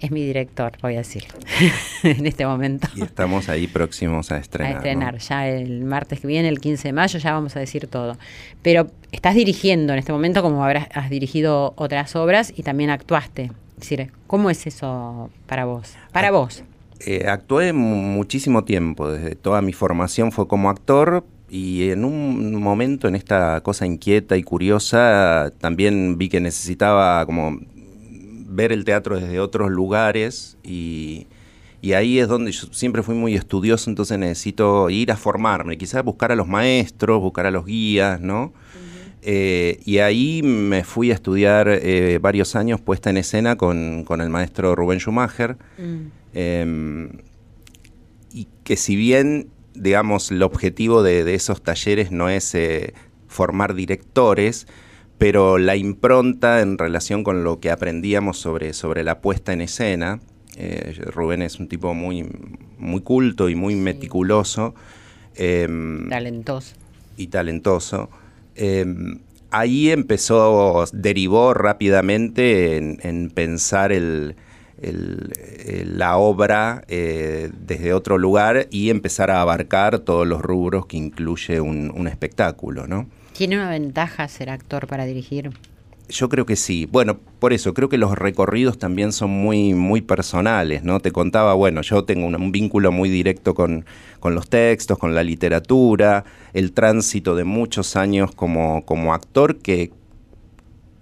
Es 0.00 0.10
mi 0.10 0.26
director, 0.26 0.72
voy 0.82 0.94
a 0.94 0.98
decir, 0.98 1.24
en 2.02 2.26
este 2.26 2.44
momento. 2.44 2.88
Y 2.96 3.02
estamos 3.02 3.48
ahí 3.48 3.68
próximos 3.68 4.32
a 4.32 4.38
estrenar. 4.38 4.74
a 4.74 4.76
estrenar 4.78 5.12
¿no? 5.14 5.18
ya 5.20 5.48
el 5.48 5.84
martes 5.84 6.18
que 6.20 6.26
viene, 6.26 6.48
el 6.48 6.58
15 6.60 6.88
de 6.88 6.92
mayo, 6.92 7.18
ya 7.20 7.32
vamos 7.32 7.54
a 7.56 7.60
decir 7.60 7.86
todo. 7.86 8.18
Pero 8.62 8.90
estás 9.12 9.36
dirigiendo 9.36 9.92
en 9.92 10.00
este 10.00 10.12
momento 10.12 10.42
como 10.42 10.62
habrás 10.64 10.88
has 10.92 11.08
dirigido 11.08 11.72
otras 11.76 12.16
obras 12.16 12.52
y 12.54 12.64
también 12.64 12.90
actuaste. 12.90 13.52
Decir, 13.76 14.10
¿cómo 14.26 14.50
es 14.50 14.66
eso 14.66 15.30
para 15.46 15.64
vos? 15.64 15.94
Para 16.12 16.30
vos. 16.30 16.62
Eh, 17.00 17.26
actué 17.28 17.72
mu- 17.72 17.96
muchísimo 17.96 18.64
tiempo, 18.64 19.10
desde 19.10 19.34
toda 19.34 19.60
mi 19.62 19.72
formación 19.72 20.32
fue 20.32 20.46
como 20.46 20.70
actor 20.70 21.24
y 21.50 21.90
en 21.90 22.04
un 22.04 22.54
momento 22.62 23.08
en 23.08 23.14
esta 23.14 23.60
cosa 23.62 23.84
inquieta 23.84 24.36
y 24.36 24.42
curiosa 24.42 25.52
también 25.60 26.16
vi 26.18 26.28
que 26.28 26.40
necesitaba 26.40 27.24
como 27.26 27.58
ver 28.46 28.72
el 28.72 28.84
teatro 28.84 29.18
desde 29.20 29.40
otros 29.40 29.70
lugares 29.70 30.56
y, 30.62 31.26
y 31.82 31.92
ahí 31.92 32.20
es 32.20 32.28
donde 32.28 32.52
yo 32.52 32.68
siempre 32.70 33.02
fui 33.02 33.16
muy 33.16 33.34
estudioso, 33.34 33.90
entonces 33.90 34.16
necesito 34.18 34.88
ir 34.88 35.10
a 35.10 35.16
formarme, 35.16 35.76
quizás 35.76 36.02
buscar 36.04 36.30
a 36.32 36.36
los 36.36 36.46
maestros, 36.46 37.20
buscar 37.20 37.46
a 37.46 37.50
los 37.50 37.66
guías, 37.66 38.20
¿no? 38.20 38.52
Eh, 39.26 39.80
y 39.86 39.98
ahí 39.98 40.42
me 40.42 40.84
fui 40.84 41.10
a 41.10 41.14
estudiar 41.14 41.66
eh, 41.68 42.18
varios 42.20 42.56
años 42.56 42.78
puesta 42.80 43.08
en 43.08 43.16
escena 43.16 43.56
con, 43.56 44.04
con 44.04 44.20
el 44.20 44.28
maestro 44.28 44.76
Rubén 44.76 45.00
Schumacher. 45.00 45.56
Eh, 46.34 47.08
y 48.34 48.48
que 48.64 48.76
si 48.76 48.96
bien, 48.96 49.48
digamos, 49.74 50.30
el 50.30 50.42
objetivo 50.42 51.02
de, 51.02 51.24
de 51.24 51.34
esos 51.34 51.62
talleres 51.62 52.10
no 52.10 52.28
es 52.28 52.54
eh, 52.54 52.92
formar 53.26 53.74
directores, 53.74 54.66
pero 55.16 55.56
la 55.56 55.76
impronta 55.76 56.60
en 56.60 56.76
relación 56.76 57.24
con 57.24 57.44
lo 57.44 57.60
que 57.60 57.70
aprendíamos 57.70 58.38
sobre, 58.38 58.74
sobre 58.74 59.04
la 59.04 59.20
puesta 59.20 59.52
en 59.54 59.62
escena, 59.62 60.20
Rubén 61.12 61.42
es 61.42 61.58
un 61.58 61.66
tipo 61.66 61.94
muy, 61.94 62.28
muy 62.78 63.00
culto 63.00 63.48
y 63.48 63.54
muy 63.54 63.74
meticuloso. 63.74 64.74
em, 65.34 66.08
Talentoso. 66.10 66.74
y 67.16 67.28
talentoso. 67.28 68.10
Eh, 68.56 68.84
ahí 69.50 69.90
empezó, 69.90 70.84
derivó 70.92 71.54
rápidamente 71.54 72.76
en, 72.76 72.98
en 73.02 73.30
pensar 73.30 73.92
el- 73.92 74.36
la 75.96 76.16
obra 76.18 76.84
eh, 76.88 77.50
desde 77.66 77.92
otro 77.94 78.18
lugar 78.18 78.66
y 78.70 78.90
empezar 78.90 79.30
a 79.30 79.40
abarcar 79.40 80.00
todos 80.00 80.26
los 80.26 80.42
rubros 80.42 80.86
que 80.86 80.96
incluye 80.96 81.60
un, 81.60 81.90
un 81.94 82.06
espectáculo, 82.06 82.86
¿no? 82.86 83.06
¿Tiene 83.32 83.56
una 83.56 83.70
ventaja 83.70 84.28
ser 84.28 84.50
actor 84.50 84.86
para 84.86 85.04
dirigir? 85.06 85.50
Yo 86.08 86.28
creo 86.28 86.44
que 86.44 86.54
sí. 86.56 86.86
Bueno, 86.90 87.18
por 87.38 87.54
eso 87.54 87.72
creo 87.72 87.88
que 87.88 87.96
los 87.96 88.16
recorridos 88.16 88.78
también 88.78 89.10
son 89.12 89.30
muy, 89.30 89.72
muy 89.72 90.02
personales, 90.02 90.84
¿no? 90.84 91.00
Te 91.00 91.12
contaba, 91.12 91.54
bueno, 91.54 91.80
yo 91.80 92.04
tengo 92.04 92.26
un, 92.26 92.34
un 92.34 92.52
vínculo 92.52 92.92
muy 92.92 93.08
directo 93.08 93.54
con, 93.54 93.86
con 94.20 94.34
los 94.34 94.48
textos, 94.48 94.98
con 94.98 95.14
la 95.14 95.22
literatura, 95.22 96.24
el 96.52 96.72
tránsito 96.72 97.34
de 97.34 97.44
muchos 97.44 97.96
años 97.96 98.34
como, 98.34 98.84
como 98.84 99.14
actor 99.14 99.56
que 99.56 99.92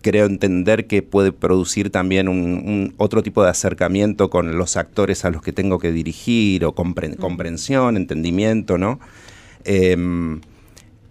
creo 0.02 0.26
entender 0.26 0.86
que 0.86 1.02
puede 1.02 1.32
producir 1.32 1.90
también 1.90 2.28
un, 2.28 2.38
un 2.38 2.94
otro 2.96 3.22
tipo 3.22 3.42
de 3.44 3.50
acercamiento 3.50 4.30
con 4.30 4.56
los 4.56 4.76
actores 4.76 5.24
a 5.24 5.30
los 5.30 5.42
que 5.42 5.52
tengo 5.52 5.78
que 5.78 5.92
dirigir, 5.92 6.64
o 6.64 6.74
compre- 6.74 7.16
comprensión, 7.16 7.96
entendimiento, 7.96 8.78
¿no? 8.78 8.98
Em, 9.64 10.40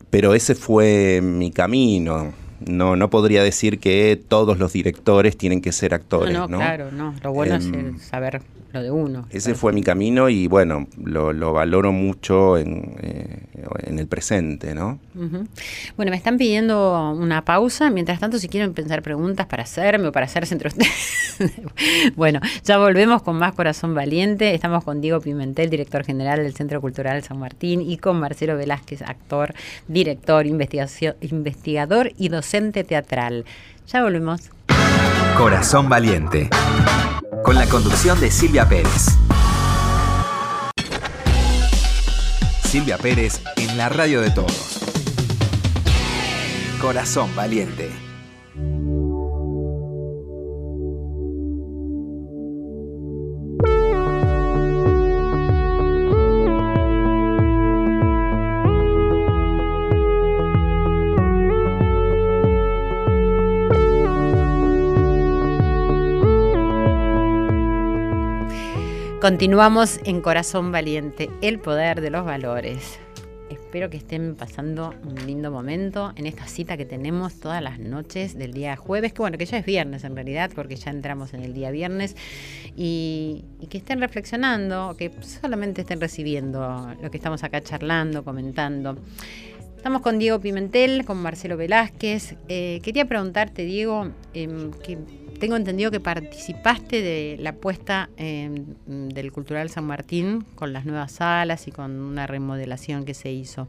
pero 0.10 0.34
ese 0.34 0.56
fue 0.56 1.22
mi 1.24 1.52
camino. 1.52 2.34
No, 2.66 2.96
no 2.96 3.10
podría 3.10 3.44
decir 3.44 3.80
que 3.80 4.22
todos 4.28 4.60
los 4.60 4.74
directores 4.74 5.38
tienen 5.38 5.62
que 5.62 5.72
ser 5.72 5.94
actores, 5.94 6.34
no, 6.34 6.42
¿no? 6.42 6.48
no, 6.48 6.58
claro, 6.58 6.92
no. 6.92 7.14
Lo 7.24 7.34
bueno 7.34 7.56
es 7.56 7.66
Em, 7.66 7.96
el 7.96 8.00
saber 8.00 8.42
lo 8.74 8.82
de 8.82 8.92
uno. 8.92 9.28
Ese 9.30 9.56
fue 9.56 9.74
mi 9.74 9.84
camino 9.84 10.30
y 10.30 10.48
bueno, 10.48 10.88
lo, 11.04 11.34
lo 11.34 11.54
valoro 11.54 11.92
mucho 11.92 12.58
en, 12.58 12.96
eh, 13.02 13.42
en 13.84 14.00
el 14.00 14.08
presente, 14.08 14.74
¿no? 14.74 15.00
Bueno, 15.98 16.12
me 16.12 16.16
están 16.16 16.38
pidiendo 16.38 17.12
una 17.12 17.44
pausa. 17.44 17.90
Mientras 17.90 18.20
tanto, 18.20 18.40
si 18.40 18.48
quieren 18.48 18.74
pensar 18.74 19.02
preguntas 19.02 19.46
para 19.46 19.64
hacerme 19.64 20.08
o 20.08 20.12
para 20.12 20.26
hacerse 20.26 20.54
entre 20.54 20.70
ustedes. 20.70 21.38
bueno, 22.16 22.40
ya 22.64 22.78
volvemos 22.78 23.22
con 23.22 23.38
más 23.38 23.54
Corazón 23.54 23.94
Valiente. 23.94 24.54
Estamos 24.54 24.84
con 24.84 25.02
Diego 25.02 25.20
Pimentel, 25.20 25.70
director 25.70 26.04
general 26.04 26.44
del 26.44 26.54
Centro 26.54 26.82
Cultural 26.82 27.24
San 27.24 27.40
Martín, 27.40 27.82
y 27.82 27.98
con 27.98 28.20
Marcelo 28.20 28.56
Velázquez, 28.58 29.02
actor, 29.02 29.54
director, 29.88 30.46
investigación, 30.46 31.16
investigador 31.22 32.12
y 32.18 32.30
docente 32.30 32.84
teatral. 32.84 33.46
Ya 33.88 34.04
volvemos. 34.04 34.50
Corazón 35.38 35.90
Valiente. 35.90 36.50
Con 37.44 37.56
la 37.56 37.66
conducción 37.68 38.20
de 38.20 38.30
Silvia 38.30 38.68
Pérez. 38.68 39.08
Silvia 42.64 42.98
Pérez 42.98 43.42
en 43.58 43.78
la 43.78 43.90
radio 43.90 44.22
de 44.22 44.32
todos. 44.32 44.80
Corazón 46.80 47.36
Valiente. 47.36 48.11
Continuamos 69.22 70.00
en 70.06 70.20
Corazón 70.20 70.72
Valiente, 70.72 71.30
el 71.42 71.60
poder 71.60 72.02
de 72.02 72.10
los 72.10 72.26
valores. 72.26 72.98
Espero 73.52 73.88
que 73.92 73.98
estén 73.98 74.34
pasando 74.34 74.96
un 75.04 75.28
lindo 75.28 75.52
momento 75.52 76.12
en 76.16 76.26
esta 76.26 76.48
cita 76.48 76.76
que 76.76 76.86
tenemos 76.86 77.40
todas 77.40 77.62
las 77.62 77.78
noches 77.78 78.36
del 78.36 78.52
día 78.52 78.76
jueves, 78.78 79.14
que 79.14 79.22
bueno, 79.22 79.38
que 79.38 79.46
ya 79.46 79.60
es 79.60 79.66
viernes 79.66 80.06
en 80.06 80.16
realidad, 80.16 80.50
porque 80.56 80.76
ya 80.76 80.90
entramos 80.90 81.36
en 81.36 81.44
el 81.44 81.54
día 81.54 81.70
viernes, 81.70 82.16
y, 82.76 83.46
que 83.70 83.78
estén 83.78 84.00
reflexionando, 84.00 84.96
que 84.98 85.12
solamente 85.22 85.82
estén 85.82 86.02
recibiendo 86.02 86.92
lo 87.00 87.12
que 87.12 87.18
estamos 87.18 87.44
acá 87.44 87.62
charlando, 87.62 88.24
comentando. 88.24 88.98
Estamos 89.78 90.02
con 90.02 90.18
Diego 90.18 90.40
Pimentel, 90.40 91.06
con 91.06 91.22
Marcelo 91.22 91.58
Velázquez. 91.58 92.38
Eh, 92.50 92.80
quería 92.82 93.06
preguntarte, 93.06 93.66
Diego, 93.66 94.10
em, 94.34 94.72
que 94.72 94.98
tengo 95.42 95.56
entendido 95.56 95.90
que 95.90 96.00
participaste 96.00 97.02
de 97.02 97.36
la 97.40 97.54
puesta 97.54 98.12
em, 98.16 98.76
del 98.86 99.32
Cultural 99.32 99.72
San 99.72 99.86
Martín 99.86 100.46
con 100.54 100.72
las 100.72 100.86
nuevas 100.86 101.14
salas 101.14 101.68
y 101.68 101.72
con 101.72 102.00
una 102.00 102.28
remodelación 102.28 103.06
que 103.06 103.16
se 103.16 103.32
hizo. 103.32 103.68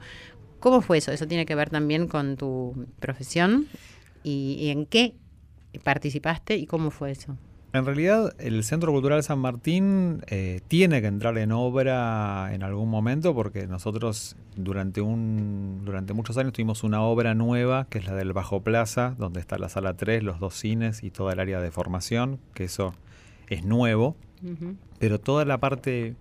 ¿Cómo 0.61 0.83
fue 0.83 0.99
eso? 0.99 1.13
¿Eso 1.13 1.27
tiene 1.27 1.47
que 1.47 1.55
ver 1.55 1.71
también 1.71 2.09
con 2.09 2.37
tu 2.37 2.87
profesión? 3.01 3.69
¿Y, 4.23 4.59
y 4.61 4.69
en 4.69 4.85
qué 4.85 5.15
participaste 5.83 6.57
y 6.57 6.67
cómo 6.67 6.91
fue 6.91 7.13
eso? 7.13 7.39
En 7.75 7.87
realidad, 7.87 8.35
el 8.39 8.65
Centro 8.65 8.93
Cultural 8.93 9.23
San 9.23 9.39
Martín 9.39 10.23
eh, 10.27 10.61
tiene 10.69 11.01
que 11.01 11.07
entrar 11.07 11.39
en 11.39 11.53
obra 11.53 12.53
en 12.53 12.63
algún 12.63 12.91
momento 12.91 13.35
porque 13.35 13.67
nosotros 13.67 14.37
durante 14.57 15.01
un 15.01 15.81
durante 15.83 16.13
muchos 16.13 16.37
años 16.37 16.53
tuvimos 16.53 16.85
una 16.85 17.01
obra 17.01 17.35
nueva 17.35 17.87
que 17.89 17.99
es 17.99 18.07
la 18.07 18.15
del 18.15 18.35
Bajo 18.35 18.61
Plaza, 18.61 19.15
donde 19.19 19.41
está 19.41 19.57
la 19.57 19.71
sala 19.71 19.95
3, 19.95 20.23
los 20.23 20.39
dos 20.39 20.55
cines 20.55 21.03
y 21.03 21.11
toda 21.11 21.33
el 21.33 21.41
área 21.41 21.61
de 21.61 21.71
formación, 21.71 22.39
que 22.53 22.65
eso 22.65 22.95
es 23.49 23.65
nuevo, 23.65 24.17
pero 24.99 25.19
toda 25.19 25.47
la 25.47 25.59
parte 25.59 26.15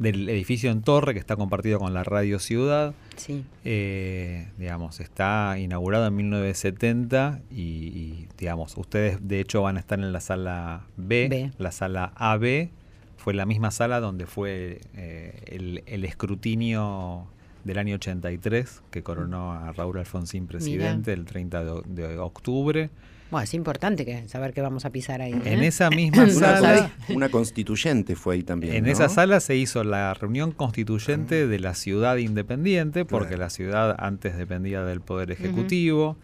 del 0.00 0.28
edificio 0.28 0.70
en 0.72 0.82
torre 0.82 1.12
que 1.14 1.20
está 1.20 1.36
compartido 1.36 1.78
con 1.78 1.94
la 1.94 2.02
Radio 2.02 2.38
Ciudad, 2.40 2.94
Sí. 3.16 3.44
eh, 3.64 4.48
digamos, 4.58 4.98
está 4.98 5.56
inaugurado 5.58 6.06
en 6.08 6.16
1970 6.16 7.40
y, 7.50 7.60
y, 7.60 8.28
digamos, 8.38 8.76
ustedes 8.76 9.18
de 9.28 9.38
hecho 9.40 9.62
van 9.62 9.76
a 9.76 9.80
estar 9.80 9.98
en 10.00 10.12
la 10.12 10.20
sala 10.20 10.82
B, 10.96 11.28
B. 11.28 11.52
la 11.58 11.70
sala 11.70 12.12
AB, 12.16 12.70
fue 13.18 13.34
la 13.34 13.44
misma 13.46 13.70
sala 13.70 14.00
donde 14.00 14.26
fue 14.26 14.80
eh, 14.96 15.34
el, 15.46 15.82
el 15.86 16.04
escrutinio 16.06 17.26
del 17.64 17.76
año 17.78 17.96
83 17.96 18.82
que 18.90 19.02
coronó 19.02 19.52
a 19.52 19.70
Raúl 19.72 19.98
Alfonsín 19.98 20.46
presidente 20.46 21.12
el 21.12 21.26
30 21.26 21.62
de, 21.64 21.82
de 22.06 22.18
octubre. 22.18 22.88
Bueno, 23.30 23.44
es 23.44 23.54
importante 23.54 24.04
que 24.04 24.26
saber 24.28 24.52
que 24.52 24.60
vamos 24.60 24.84
a 24.84 24.90
pisar 24.90 25.22
ahí. 25.22 25.32
En 25.44 25.62
¿eh? 25.62 25.68
esa 25.68 25.88
misma 25.90 26.28
sala. 26.28 26.90
Una 27.10 27.28
constituyente 27.28 28.16
fue 28.16 28.34
ahí 28.36 28.42
también. 28.42 28.74
En 28.74 28.84
¿no? 28.84 28.90
esa 28.90 29.08
sala 29.08 29.40
se 29.40 29.56
hizo 29.56 29.84
la 29.84 30.12
reunión 30.14 30.52
constituyente 30.52 31.46
de 31.46 31.58
la 31.60 31.74
ciudad 31.74 32.16
independiente, 32.16 33.04
porque 33.04 33.28
Claro. 33.30 33.42
la 33.44 33.50
ciudad 33.50 33.96
antes 33.98 34.36
dependía 34.36 34.82
del 34.84 35.00
Poder 35.00 35.30
Ejecutivo, 35.30 36.16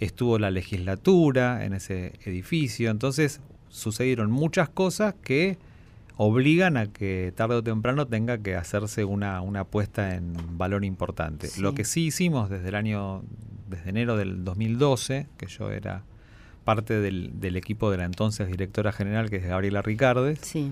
estuvo 0.00 0.38
la 0.38 0.50
legislatura 0.50 1.64
en 1.64 1.74
ese 1.74 2.14
edificio, 2.24 2.90
entonces 2.90 3.40
sucedieron 3.68 4.30
muchas 4.30 4.68
cosas 4.68 5.14
que 5.22 5.58
obligan 6.16 6.78
a 6.78 6.86
que 6.86 7.32
tarde 7.36 7.56
o 7.56 7.62
temprano 7.62 8.06
tenga 8.06 8.38
que 8.38 8.54
hacerse 8.56 9.04
una, 9.04 9.42
una 9.42 9.60
apuesta 9.60 10.14
en 10.14 10.32
valor 10.56 10.84
importante. 10.84 11.48
Sí. 11.48 11.60
Lo 11.60 11.74
que 11.74 11.84
sí 11.84 12.06
hicimos 12.06 12.48
desde 12.48 12.68
el 12.68 12.74
año, 12.74 13.22
desde 13.68 13.90
enero 13.90 14.16
del 14.16 14.42
2012, 14.44 15.26
que 15.36 15.46
yo 15.46 15.70
era 15.70 16.04
parte 16.66 17.00
del, 17.00 17.40
del 17.40 17.56
equipo 17.56 17.90
de 17.90 17.96
la 17.96 18.04
entonces 18.04 18.48
directora 18.48 18.92
general, 18.92 19.30
que 19.30 19.36
es 19.36 19.44
Gabriela 19.46 19.80
Ricardes, 19.80 20.40
Sí. 20.42 20.70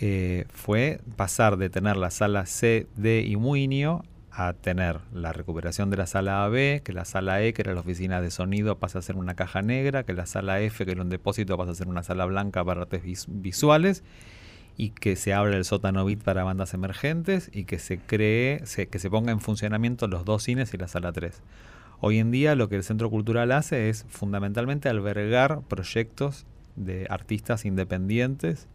eh, 0.00 0.44
fue 0.52 1.00
pasar 1.16 1.56
de 1.56 1.68
tener 1.70 1.96
la 1.96 2.10
sala 2.10 2.46
C, 2.46 2.86
D 2.96 3.22
y 3.26 3.34
Muinio 3.34 4.04
a 4.30 4.52
tener 4.54 5.00
la 5.12 5.32
recuperación 5.32 5.90
de 5.90 5.96
la 5.98 6.06
sala 6.06 6.44
AB, 6.44 6.80
que 6.82 6.92
la 6.94 7.04
sala 7.04 7.42
E, 7.42 7.52
que 7.52 7.62
era 7.62 7.74
la 7.74 7.80
oficina 7.80 8.20
de 8.22 8.30
sonido, 8.30 8.78
pasa 8.78 9.00
a 9.00 9.02
ser 9.02 9.16
una 9.16 9.34
caja 9.34 9.60
negra, 9.60 10.04
que 10.04 10.14
la 10.14 10.24
sala 10.24 10.60
F, 10.60 10.84
que 10.86 10.92
era 10.92 11.02
un 11.02 11.10
depósito, 11.10 11.58
pasa 11.58 11.72
a 11.72 11.74
ser 11.74 11.88
una 11.88 12.02
sala 12.02 12.24
blanca 12.24 12.64
para 12.64 12.82
artes 12.82 13.02
vis- 13.02 13.26
visuales, 13.28 14.04
y 14.78 14.88
que 14.90 15.16
se 15.16 15.34
abra 15.34 15.54
el 15.58 15.66
sótano 15.66 16.02
bit 16.06 16.22
para 16.22 16.44
bandas 16.44 16.72
emergentes 16.72 17.50
y 17.52 17.64
que 17.64 17.78
se 17.78 17.98
cree, 17.98 18.64
se- 18.64 18.86
que 18.88 18.98
se 18.98 19.10
ponga 19.10 19.32
en 19.32 19.40
funcionamiento 19.40 20.08
los 20.08 20.24
dos 20.24 20.42
cines 20.44 20.72
y 20.72 20.78
la 20.78 20.88
sala 20.88 21.12
3. 21.12 21.42
Hoy 22.04 22.18
en 22.18 22.32
día 22.32 22.56
lo 22.56 22.68
que 22.68 22.74
el 22.74 22.82
Centro 22.82 23.08
Cultural 23.10 23.52
hace 23.52 23.88
es 23.88 24.04
fundamentalmente 24.08 24.88
albergar 24.88 25.60
proyectos 25.68 26.46
de 26.74 27.06
artistas 27.08 27.64
independientes 27.64 28.66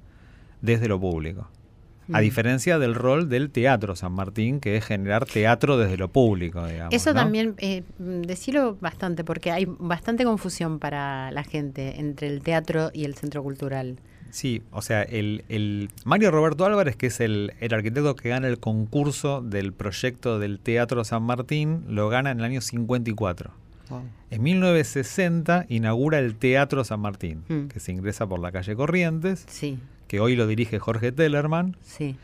desde 0.62 0.88
lo 0.88 0.98
público. 0.98 1.50
A 2.14 2.20
Mm. 2.20 2.22
diferencia 2.22 2.80
del 2.80 2.96
rol 2.96 3.28
del 3.28 3.50
Teatro 3.50 3.98
San 3.98 4.14
Martín, 4.14 4.62
que 4.62 4.78
es 4.78 4.86
generar 4.86 5.26
teatro 5.26 5.78
desde 5.78 5.98
lo 5.98 6.08
público, 6.08 6.66
digamos. 6.66 6.94
Eso 6.94 7.10
¿no? 7.10 7.16
también, 7.16 7.56
eh, 7.58 7.84
decirlo 8.00 8.78
bastante, 8.80 9.26
porque 9.26 9.52
hay 9.52 9.66
bastante 9.68 10.24
confusión 10.24 10.80
para 10.80 11.30
la 11.32 11.44
gente 11.44 12.00
entre 12.00 12.28
el 12.28 12.42
teatro 12.42 12.92
y 12.94 13.04
el 13.04 13.16
centro 13.16 13.44
cultural. 13.44 13.98
Sí, 14.38 14.62
o 14.72 14.84
sea, 14.84 15.02
el, 15.02 15.44
el 15.50 15.90
Mario 16.06 16.30
Roberto 16.30 16.64
Álvarez, 16.64 16.96
que 16.96 17.08
es 17.08 17.20
el, 17.22 17.54
el 17.60 17.74
arquitecto 17.74 18.16
que 18.16 18.30
gana 18.30 18.48
el 18.48 18.60
concurso 18.60 19.42
del 19.42 19.74
proyecto 19.74 20.38
del 20.38 20.60
Teatro 20.60 21.04
San 21.04 21.24
Martín, 21.24 21.84
lo 21.88 22.08
gana 22.10 22.30
en 22.30 22.38
el 22.38 22.46
año 22.46 22.62
54. 22.62 23.50
En 24.30 24.44
1960 24.44 25.66
inaugura 25.70 26.20
el 26.20 26.36
Teatro 26.36 26.84
San 26.84 27.00
Martín, 27.00 27.44
Mm. 27.50 27.68
que 27.70 27.80
se 27.80 27.92
ingresa 27.92 28.28
por 28.28 28.40
la 28.40 28.52
calle 28.52 28.76
Corrientes, 28.76 29.44
Sí, 29.50 29.80
que 30.08 30.20
hoy 30.20 30.36
lo 30.36 30.46
dirige 30.46 30.78
Jorge 30.78 31.12
Tellerman, 31.12 31.76
sí. 31.82 32.16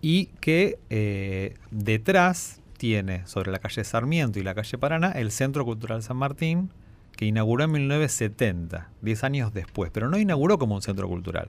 y 0.00 0.26
que 0.40 0.78
eh, 0.90 1.54
detrás 1.72 2.60
tiene 2.78 3.26
sobre 3.26 3.50
la 3.50 3.58
calle 3.58 3.82
Sarmiento 3.82 4.38
y 4.38 4.42
la 4.44 4.54
calle 4.54 4.78
Paraná 4.78 5.10
el 5.12 5.32
Centro 5.32 5.64
Cultural 5.64 6.02
San 6.04 6.16
Martín, 6.18 6.70
que 7.16 7.24
inauguró 7.24 7.64
en 7.64 7.72
1970, 7.72 8.88
10 9.02 9.24
años 9.24 9.52
después, 9.54 9.90
pero 9.92 10.08
no 10.08 10.18
inauguró 10.18 10.58
como 10.58 10.74
un 10.74 10.82
centro 10.82 11.08
cultural. 11.08 11.48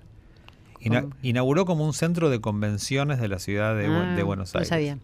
Ina- 0.79 1.01
¿Cómo? 1.03 1.15
inauguró 1.23 1.65
como 1.65 1.85
un 1.85 1.93
centro 1.93 2.29
de 2.29 2.39
convenciones 2.39 3.19
de 3.19 3.27
la 3.27 3.39
ciudad 3.39 3.75
de, 3.75 3.89
Bu- 3.89 4.11
Ah, 4.11 4.15
de 4.15 4.23
Buenos 4.23 4.53
no 4.53 4.59
Aires. 4.59 4.69
sabía. 4.69 4.97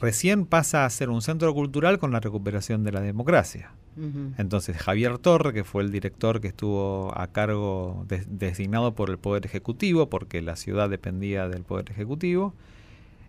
Recién 0.00 0.46
pasa 0.46 0.84
a 0.84 0.90
ser 0.90 1.10
un 1.10 1.22
centro 1.22 1.52
cultural 1.54 1.98
con 1.98 2.12
la 2.12 2.20
recuperación 2.20 2.84
de 2.84 2.92
la 2.92 3.00
democracia. 3.00 3.72
Entonces 4.38 4.76
Javier 4.76 5.18
Torre, 5.18 5.52
que 5.52 5.64
fue 5.64 5.82
el 5.82 5.90
director 5.90 6.40
que 6.40 6.46
estuvo 6.46 7.12
a 7.18 7.26
cargo, 7.26 8.04
de- 8.06 8.24
designado 8.28 8.94
por 8.94 9.10
el 9.10 9.18
Poder 9.18 9.44
Ejecutivo, 9.44 10.08
porque 10.08 10.40
la 10.40 10.54
ciudad 10.54 10.88
dependía 10.88 11.48
del 11.48 11.64
Poder 11.64 11.90
Ejecutivo, 11.90 12.54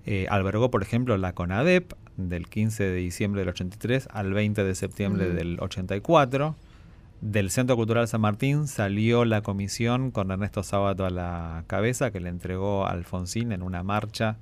eh, 0.05 0.27
albergó, 0.29 0.71
por 0.71 0.81
ejemplo, 0.83 1.17
la 1.17 1.33
CONADEP 1.33 1.93
del 2.17 2.47
15 2.47 2.83
de 2.83 2.95
diciembre 2.95 3.41
del 3.41 3.49
83 3.49 4.07
al 4.11 4.33
20 4.33 4.63
de 4.63 4.75
septiembre 4.75 5.29
del 5.29 5.59
84. 5.59 6.55
Del 7.21 7.51
Centro 7.51 7.75
Cultural 7.75 8.07
San 8.07 8.21
Martín 8.21 8.67
salió 8.67 9.25
la 9.25 9.41
comisión 9.41 10.11
con 10.11 10.31
Ernesto 10.31 10.63
Sábato 10.63 11.05
a 11.05 11.09
la 11.09 11.63
cabeza, 11.67 12.11
que 12.11 12.19
le 12.21 12.29
entregó 12.29 12.85
a 12.85 12.91
Alfonsín 12.91 13.51
en 13.51 13.61
una 13.61 13.83
marcha 13.83 14.37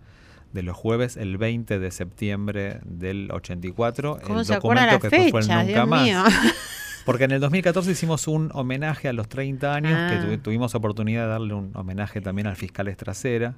de 0.54 0.62
los 0.64 0.78
jueves 0.78 1.18
el 1.18 1.38
20 1.38 1.80
de 1.80 1.92
septiembre 1.92 2.80
del 2.86 3.30
84. 3.32 4.20
¿Cómo 4.24 4.40
el 4.40 4.46
se 4.46 4.54
documento 4.56 4.86
las 4.86 5.00
que 5.02 5.10
después 5.10 5.46
fue 5.48 5.56
el? 5.56 5.60
Nunca 5.68 5.74
Dios 5.74 5.88
Más. 5.88 6.04
mío. 6.04 6.24
Porque 7.06 7.24
en 7.24 7.32
el 7.32 7.40
2014 7.40 7.90
hicimos 7.92 8.28
un 8.28 8.50
homenaje 8.54 9.08
a 9.08 9.14
los 9.14 9.28
30 9.30 9.74
años, 9.74 9.94
Ah. 9.96 10.10
que 10.12 10.28
tuvi- 10.28 10.42
tuvimos 10.42 10.76
oportunidad 10.76 11.24
de 11.24 11.30
darle 11.30 11.54
un 11.54 11.72
homenaje 11.74 12.22
también 12.22 12.48
al 12.48 12.56
fiscal 12.58 12.88
Estracera. 12.90 13.56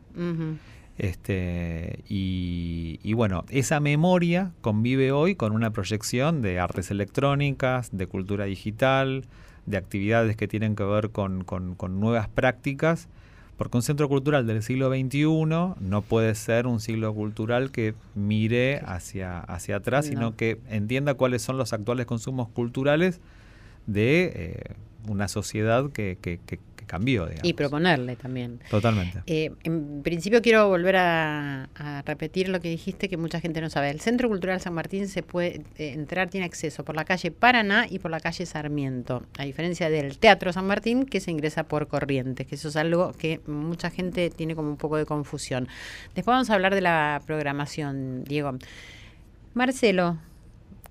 Este, 1.00 2.04
y, 2.10 3.00
y 3.04 3.14
bueno, 3.14 3.46
esa 3.50 3.80
memoria 3.80 4.52
convive 4.60 5.14
hoy 5.14 5.34
con 5.36 5.54
una 5.54 5.72
proyección 5.72 6.42
de 6.42 6.60
artes 6.60 6.92
electrónicas, 6.92 7.90
de 7.94 8.06
cultura 8.06 8.44
digital, 8.46 9.24
de 9.66 9.78
actividades 9.78 10.36
que 10.36 10.48
tienen 10.50 10.76
que 10.76 10.84
ver 10.84 11.10
con, 11.12 11.46
con- 11.46 11.76
con 11.76 12.02
nuevas 12.02 12.28
prácticas, 12.28 13.08
porque 13.56 13.78
un 13.78 13.84
centro 13.84 14.10
cultural 14.10 14.46
del 14.46 14.62
siglo 14.62 14.90
XXI 14.90 15.24
no 15.80 16.02
puede 16.02 16.36
ser 16.36 16.68
un 16.68 16.82
siglo 16.82 17.14
cultural 17.14 17.72
que 17.72 17.94
mire 18.14 18.82
hacia, 18.86 19.40
hacia 19.40 19.78
atrás, 19.78 20.06
No. 20.06 20.10
sino 20.12 20.36
que 20.36 20.60
entienda 20.70 21.14
cuáles 21.14 21.42
son 21.42 21.58
los 21.58 21.72
actuales 21.72 22.06
consumos 22.08 22.50
culturales 22.50 23.22
de 23.88 24.32
eh, 24.36 24.76
una 25.08 25.28
sociedad 25.30 25.90
que, 25.92 26.18
que- 26.22 26.40
que- 26.46 26.58
que 26.58 26.64
cambió, 26.90 27.28
digamos. 27.28 27.48
Y 27.48 27.54
proponerle 27.54 28.16
también. 28.16 28.60
Totalmente. 28.70 29.22
Eh, 29.28 29.52
en 29.64 30.02
principio 30.02 30.42
quiero 30.42 30.68
volver 30.68 30.96
a, 30.96 31.70
a 31.76 32.02
repetir 32.02 32.50
lo 32.50 32.60
que 32.60 32.70
dijiste 32.70 33.08
que 33.08 33.16
mucha 33.16 33.40
gente 33.40 33.62
no 33.62 33.70
sabe. 33.70 33.92
El 33.92 34.02
Centro 34.02 34.28
Cultural 34.28 34.60
San 34.60 34.74
Martín 34.74 35.08
se 35.08 35.22
puede 35.22 35.62
eh, 35.78 35.94
entrar, 35.94 36.30
tiene 36.30 36.48
acceso 36.48 36.84
por 36.84 36.96
la 36.96 37.06
calle 37.06 37.30
Paraná 37.30 37.86
y 37.88 38.00
por 38.00 38.10
la 38.10 38.20
calle 38.20 38.48
Sarmiento, 38.48 39.24
a 39.38 39.44
diferencia 39.44 39.90
del 39.92 40.18
Teatro 40.18 40.52
San 40.52 40.66
Martín 40.66 41.06
que 41.06 41.20
se 41.20 41.30
ingresa 41.30 41.66
por 41.66 41.88
Corrientes, 41.88 42.48
que 42.48 42.56
eso 42.56 42.70
es 42.70 42.76
algo 42.76 43.14
que 43.14 43.40
mucha 43.46 43.92
gente 43.92 44.32
tiene 44.32 44.56
como 44.56 44.70
un 44.70 44.78
poco 44.78 44.98
de 44.98 45.06
confusión. 45.06 45.68
Después 46.16 46.34
vamos 46.34 46.50
a 46.50 46.56
hablar 46.56 46.74
de 46.74 46.82
la 46.82 47.22
programación, 47.28 48.24
Diego. 48.24 48.58
Marcelo, 49.54 50.18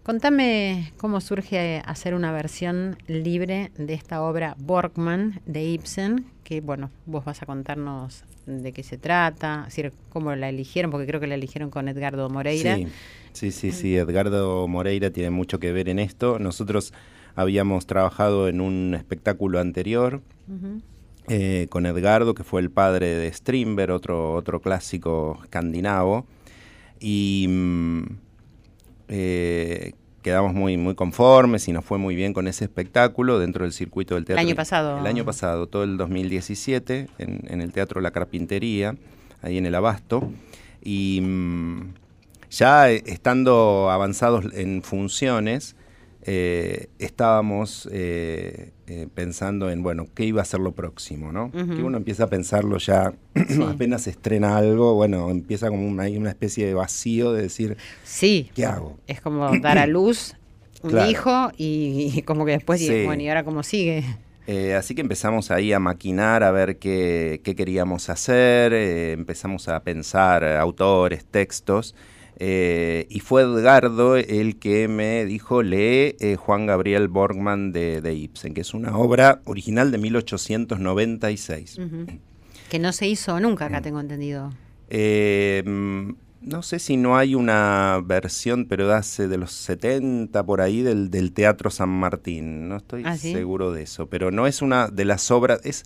contame 0.09 0.91
cómo 0.97 1.21
surge 1.21 1.83
hacer 1.85 2.15
una 2.15 2.33
versión 2.33 2.97
libre 3.09 3.71
de 3.77 3.93
esta 3.93 4.23
obra 4.23 4.57
Borgman 4.59 5.43
de 5.45 5.63
Ibsen, 5.65 6.25
que 6.45 6.63
bueno, 6.63 6.91
vos 7.05 7.27
vas 7.27 7.43
a 7.43 7.47
contarnos 7.47 8.25
de 8.47 8.73
qué 8.73 8.83
se 8.83 8.97
trata, 8.97 9.67
es 9.69 9.77
decir, 9.77 9.93
cómo 10.09 10.35
la 10.35 10.49
eligieron, 10.49 10.91
porque 10.91 11.07
creo 11.07 11.21
que 11.21 11.27
la 11.27 11.35
eligieron 11.35 11.69
con 11.69 11.89
Edgardo 11.89 12.31
Moreira. 12.31 12.77
Sí, 12.77 12.87
sí, 13.35 13.51
sí, 13.51 13.71
sí, 13.71 13.97
Edgardo 13.99 14.67
Moreira 14.67 15.11
tiene 15.11 15.29
mucho 15.29 15.61
que 15.61 15.73
ver 15.73 15.91
en 15.91 15.99
esto. 15.99 16.39
Nosotros 16.39 16.95
habíamos 17.35 17.87
trabajado 17.87 18.49
en 18.49 18.63
un 18.63 18.95
espectáculo 18.95 19.61
anterior 19.61 20.23
eh, 21.29 21.67
con 21.69 21.85
Edgardo, 21.85 22.33
que 22.33 22.45
fue 22.45 22.63
el 22.63 22.71
padre 22.71 23.09
de 23.09 23.31
Strindberg, 23.31 23.93
otro, 23.93 24.33
otro 24.33 24.63
clásico 24.63 25.39
escandinavo, 25.43 26.25
y 26.99 27.45
mm, 27.47 28.28
eh, 29.09 29.93
quedamos 30.23 30.55
muy, 30.55 30.77
muy 30.77 30.95
conformes 30.95 31.69
y 31.69 31.73
nos 31.73 31.85
fue 31.85 31.99
muy 31.99 32.15
bien 32.15 32.33
con 32.33 32.49
ese 32.49 32.65
espectáculo 32.65 33.39
dentro 33.39 33.65
del 33.65 33.73
circuito 33.73 34.15
del 34.15 34.25
teatro. 34.25 34.41
año 34.41 34.55
pasado. 34.55 34.99
El 34.99 35.07
año 35.07 35.25
pasado, 35.25 35.67
todo 35.67 35.85
el 35.85 35.97
2017, 35.97 37.09
en, 37.19 37.41
en 37.49 37.61
el 37.61 37.73
Teatro 37.73 38.01
La 38.01 38.11
Carpintería, 38.11 38.97
ahí 39.43 39.59
en 39.59 39.67
el 39.67 39.75
Abasto, 39.75 40.31
y 40.83 41.21
mm, 41.23 41.95
ya 42.51 42.91
eh, 42.91 43.03
estando 43.07 43.91
avanzados 43.91 44.47
en 44.55 44.83
funciones, 44.83 45.77
eh, 46.31 46.89
estábamos 46.99 47.89
eh, 47.91 48.73
eh, 48.87 49.09
pensando 49.15 49.71
en, 49.71 49.83
bueno, 49.83 50.09
qué 50.15 50.25
iba 50.27 50.43
a 50.43 50.45
ser 50.45 50.61
lo 50.61 50.73
próximo, 50.73 51.33
¿no? 51.33 51.51
Que 51.51 51.83
uno 51.83 51.97
empieza 51.97 52.25
a 52.25 52.27
pensarlo 52.27 52.77
ya, 52.77 53.15
Sí. 53.49 53.63
apenas 53.63 54.03
se 54.03 54.11
estrena 54.11 54.59
algo, 54.59 54.93
bueno, 54.93 55.31
empieza 55.31 55.69
como 55.71 55.89
una, 55.89 56.05
una 56.05 56.29
especie 56.29 56.67
de 56.67 56.75
vacío 56.75 57.33
de 57.33 57.43
decir, 57.43 57.79
Sí, 58.05 58.51
¿qué 58.55 58.67
hago? 58.67 58.99
es 59.07 59.23
como 59.23 59.57
dar 59.59 59.79
a 59.79 59.87
luz 59.87 60.35
un 60.83 60.91
Claro. 60.91 61.11
hijo 61.11 61.51
y, 61.57 62.13
y 62.15 62.23
como 62.23 62.45
que 62.45 62.53
después, 62.53 62.79
Sí. 62.79 63.05
bueno, 63.07 63.23
¿y 63.23 63.29
ahora 63.29 63.45
cómo 63.45 63.63
sigue? 63.63 64.05
Así 64.77 64.95
que 64.95 65.01
empezamos 65.03 65.51
ahí 65.51 65.73
a 65.75 65.79
maquinar, 65.79 66.43
a 66.43 66.51
ver 66.51 66.79
qué, 66.79 67.41
qué 67.45 67.55
queríamos 67.55 68.09
hacer, 68.11 68.73
empezamos 68.75 69.69
a 69.69 69.81
pensar 69.83 70.43
autores, 70.45 71.25
textos, 71.27 71.95
eh, 72.41 73.07
y 73.11 73.19
fue 73.19 73.43
Edgardo 73.43 74.17
el 74.17 74.61
que 74.61 74.87
me 74.87 75.25
dijo, 75.25 75.65
lee 75.65 76.15
eh, 76.21 76.37
Juan 76.37 76.67
Gabriel 76.67 77.09
Borgman 77.09 77.73
de, 77.73 78.01
de 78.01 78.15
Ibsen, 78.15 78.55
que 78.55 78.61
es 78.61 78.75
una 78.75 78.97
obra 78.97 79.43
original 79.45 79.91
de 79.91 79.99
1896. 79.99 81.79
Ujú. 81.79 82.07
Que 82.71 82.79
no 82.79 82.93
se 82.93 83.09
hizo 83.09 83.41
nunca 83.41 83.67
acá, 83.67 83.83
tengo 83.83 83.99
entendido. 83.99 84.53
Eh, 84.89 85.65
mm, 85.67 86.11
no 86.43 86.63
sé 86.63 86.79
si 86.79 86.97
no 86.97 87.17
hay 87.17 87.35
una 87.35 88.01
versión, 88.05 88.67
pero 88.67 88.87
de 88.87 88.95
hace 88.95 89.27
de 89.27 89.37
los 89.37 89.51
70 89.51 90.47
por 90.47 90.61
ahí 90.61 90.83
del, 90.83 91.11
del 91.11 91.33
Teatro 91.33 91.71
San 91.71 91.89
Martín. 91.89 92.69
No 92.69 92.77
estoy 92.77 93.03
¿Ah, 93.05 93.17
sí? 93.17 93.33
seguro 93.33 93.73
de 93.73 93.83
eso, 93.83 94.07
pero 94.07 94.31
no 94.31 94.47
es 94.47 94.63
una 94.63 94.87
de 94.87 95.05
las 95.05 95.33
obras, 95.33 95.61
es, 95.65 95.85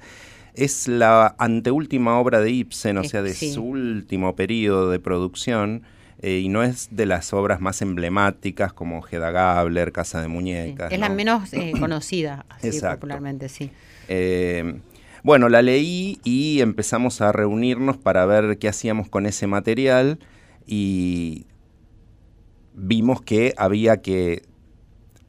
es 0.53 0.87
la 0.87 1.35
anteúltima 1.39 2.19
obra 2.19 2.41
de 2.41 2.51
Ibsen, 2.51 2.99
o 2.99 3.05
sea, 3.05 3.23
de 3.23 3.33
sí. 3.33 3.55
su 3.55 3.63
último 3.63 4.37
periodo 4.37 4.91
de 4.91 5.01
producción. 5.01 5.85
Eh, 6.23 6.39
y 6.39 6.49
no 6.49 6.63
es 6.63 6.89
de 6.91 7.07
las 7.07 7.33
obras 7.33 7.61
más 7.61 7.83
emblemáticas 7.83 8.73
como 8.73 9.07
Hedda 9.07 9.31
Gabler, 9.31 9.93
Casa 9.93 10.21
de 10.21 10.27
Sí. 10.27 10.33
Muñecas. 10.33 10.93
Es 10.93 10.99
la 10.99 11.09
¿no? 11.09 11.15
menos 11.15 11.53
eh, 11.53 11.73
conocida, 11.81 12.47
así 12.49 12.81
popularmente, 12.81 13.49
sí. 13.49 13.71
Eh, 14.09 14.81
Bueno, 15.25 15.49
la 15.49 15.63
leí 15.63 16.19
y 16.25 16.61
empezamos 16.61 17.21
a 17.21 17.31
reunirnos 17.31 17.97
para 17.97 18.27
ver 18.27 18.59
qué 18.59 18.69
hacíamos 18.69 19.09
con 19.09 19.27
ese 19.27 19.47
material 19.47 20.19
y 20.67 21.47
vimos 22.75 23.23
que 23.23 23.55
había 23.57 24.03
que 24.03 24.43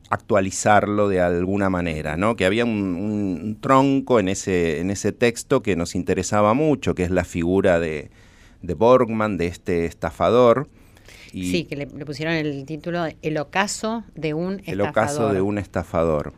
actualizarlo 0.10 1.10
de 1.10 1.22
alguna 1.22 1.70
manera, 1.70 2.18
¿no? 2.18 2.36
Que 2.36 2.46
había 2.46 2.66
un, 2.66 3.58
tronco 3.62 4.20
en 4.20 4.30
ese, 4.30 4.80
en 4.80 4.92
ese 4.92 5.12
texto 5.12 5.64
que 5.64 5.76
nos 5.76 5.96
interesaba 5.96 6.54
mucho, 6.54 6.94
que 6.96 7.04
es 7.04 7.12
la 7.12 7.24
figura 7.24 7.80
de, 7.80 8.12
Borgman, 8.62 9.38
de 9.38 9.48
este 9.48 9.86
estafador. 9.86 10.70
Sí, 11.34 11.66
que 11.66 11.76
le, 11.76 11.88
pusieron 11.88 12.34
el 12.36 12.66
título 12.66 13.06
El 13.22 13.38
ocaso 13.38 14.04
de 14.16 14.34
un 14.34 14.54
estafador. 14.60 14.74
El 14.74 14.82
ocaso 14.82 15.34
de 15.34 15.42
un 15.42 15.58
estafador. 15.58 16.34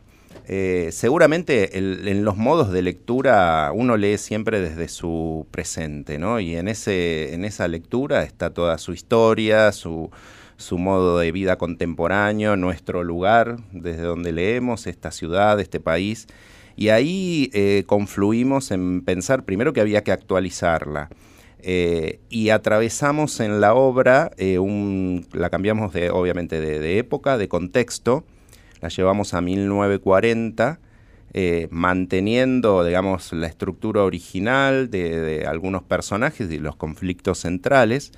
Eh, 0.48 0.90
seguramente 0.92 1.76
en 1.76 2.24
los 2.24 2.36
modos 2.36 2.70
de 2.70 2.80
lectura 2.80 3.72
uno 3.74 3.96
lee 3.96 4.16
siempre 4.16 4.60
desde 4.60 4.86
su 4.88 5.46
presente, 5.50 6.18
¿no? 6.18 6.38
Y 6.38 6.54
en, 6.54 6.68
ese, 6.68 7.34
en 7.34 7.44
esa 7.44 7.66
lectura 7.66 8.22
está 8.22 8.50
toda 8.50 8.78
su 8.78 8.92
historia, 8.92 9.72
su, 9.72 10.10
su 10.56 10.78
modo 10.78 11.18
de 11.18 11.32
vida 11.32 11.58
contemporáneo, 11.58 12.56
nuestro 12.56 13.02
lugar, 13.02 13.56
desde 13.72 14.02
donde 14.02 14.32
leemos, 14.32 14.86
esta 14.86 15.10
ciudad, 15.10 15.58
este 15.58 15.80
país. 15.80 16.26
Y 16.76 16.90
ahí 16.90 17.50
eh, 17.52 17.84
confluimos 17.86 18.70
en 18.70 19.02
pensar 19.02 19.44
primero 19.44 19.72
que 19.72 19.80
había 19.80 20.04
que 20.04 20.12
actualizarla. 20.12 21.08
Eh, 21.68 22.20
y 22.30 22.50
atravesamos 22.50 23.40
en 23.40 23.60
la 23.60 23.74
obra, 23.74 24.30
eh, 24.36 24.56
la 25.32 25.50
cambiamos 25.50 25.92
de, 25.92 26.10
obviamente 26.10 26.60
de, 26.60 26.98
época, 26.98 27.38
de 27.38 27.48
contexto, 27.48 28.24
la 28.80 28.88
llevamos 28.88 29.34
a 29.34 29.40
1940, 29.40 30.78
manteniendo, 31.70 32.84
digamos, 32.84 33.32
la 33.32 33.48
estructura 33.48 34.04
original 34.04 34.90
de, 34.90 35.44
algunos 35.46 35.82
personajes 35.82 36.50
y 36.52 36.58
los 36.58 36.76
conflictos 36.76 37.40
centrales, 37.40 38.12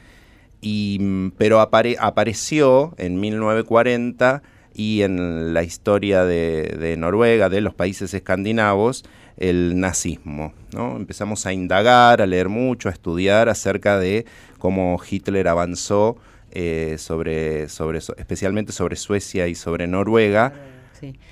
y, 0.61 1.31
pero 1.39 1.61
apareció 1.61 2.95
en 2.99 3.19
1940 3.19 4.43
y 4.79 5.03
en 5.03 5.53
la 5.55 5.65
historia 5.65 6.25
de, 6.25 6.95
Noruega, 6.97 7.49
de 7.49 7.61
los 7.61 7.75
países 7.75 8.15
escandinavos, 8.15 9.05
el 9.39 9.79
nazismo. 9.79 10.53
¿no? 10.73 10.97
Empezamos 10.97 11.47
a 11.47 11.53
indagar, 11.53 12.21
a 12.21 12.27
leer 12.27 12.49
mucho, 12.49 12.89
a 12.89 12.93
estudiar 12.93 13.49
acerca 13.49 13.99
de 13.99 14.27
cómo 14.59 15.01
Hitler 15.09 15.49
avanzó 15.49 16.17
eh, 16.51 16.97
sobre, 16.99 17.69
sobre, 17.69 17.99
especialmente 17.99 18.73
sobre 18.73 18.97
Suecia 18.97 19.49
y 19.49 19.55
sobre 19.55 19.87
Noruega 19.87 20.53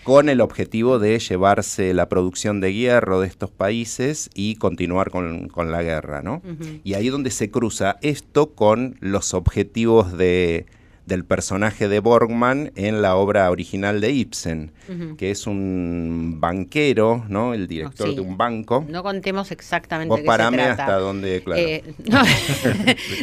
con 0.04 0.28
el 0.28 0.40
objetivo 0.40 0.98
de 0.98 1.18
llevarse 1.18 1.92
la 1.94 2.08
producción 2.08 2.60
de 2.60 2.72
hierro 2.72 3.20
de 3.20 3.26
estos 3.26 3.50
países 3.50 4.30
y 4.34 4.56
continuar 4.56 5.10
con, 5.10 5.50
la 5.70 5.82
guerra, 5.82 6.22
¿no? 6.22 6.42
Y 6.84 6.94
ahí 6.94 7.06
es 7.06 7.12
donde 7.12 7.30
se 7.30 7.50
cruza 7.50 7.96
esto 8.02 8.54
con 8.54 8.96
los 9.00 9.34
objetivos 9.34 10.16
de, 10.16 10.66
del 11.06 11.24
personaje 11.24 11.88
de 11.88 12.00
Borgman 12.00 12.72
en 12.74 13.00
la 13.00 13.16
obra 13.16 13.50
original 13.50 14.00
de 14.00 14.10
Ibsen, 14.10 14.72
que 15.16 15.30
es 15.30 15.46
un 15.46 16.36
banquero, 16.38 17.24
¿no? 17.28 17.54
El 17.54 17.68
director 17.68 18.14
de 18.14 18.20
un 18.20 18.36
banco. 18.36 18.84
No 18.88 19.02
contemos 19.04 19.52
exactamente 19.52 20.08
Vos 20.08 20.20
parame 20.22 20.62
hasta 20.62 20.98
donde, 20.98 21.42
claro. 21.42 21.62
Eh, 21.66 21.82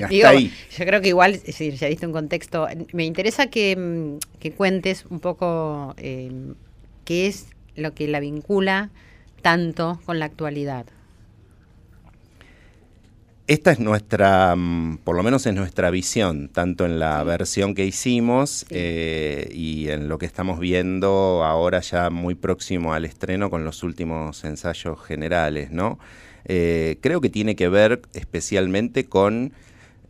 Yo 0.78 0.86
creo 0.86 1.02
que 1.02 1.10
igual, 1.10 1.36
si 1.36 1.72
ya 1.72 1.88
diste 1.88 2.08
un 2.08 2.14
contexto, 2.14 2.68
me 2.94 3.06
interesa 3.06 3.48
que, 3.48 3.76
mm, 3.76 4.40
que 4.40 4.52
cuentes 4.52 5.06
un 5.10 5.20
poco 5.20 5.94
eh, 5.98 6.32
qué 7.06 7.28
es 7.28 7.48
lo 7.76 7.94
que 7.94 8.08
la 8.08 8.20
vincula 8.20 8.90
tanto 9.42 10.00
con 10.06 10.20
la 10.20 10.26
actualidad. 10.26 10.86
Esta 13.46 13.74
es 13.74 13.80
nuestra, 13.80 14.56
mm, 14.56 15.00
por 15.04 15.18
lo 15.18 15.24
menos 15.24 15.46
es 15.46 15.54
nuestra 15.54 15.90
visión, 15.92 16.48
tanto 16.48 16.86
en 16.86 16.98
la 16.98 17.22
versión 17.26 17.76
que 17.76 17.86
hicimos 17.86 18.66
eh, 18.70 19.50
y 19.54 19.90
en 19.90 20.08
lo 20.08 20.18
que 20.18 20.26
estamos 20.26 20.60
viendo 20.60 21.44
ahora 21.44 21.82
ya 21.82 22.10
muy 22.10 22.36
próximo 22.36 22.94
al 22.94 23.04
estreno 23.04 23.50
con 23.50 23.66
los 23.66 23.84
últimos 23.84 24.46
ensayos 24.46 25.02
generales, 25.04 25.72
¿no? 25.72 26.00
Eh, 26.46 27.00
creo 27.02 27.20
que 27.20 27.30
tiene 27.30 27.58
que 27.58 27.68
ver 27.68 28.02
especialmente 28.14 29.06
con 29.10 29.52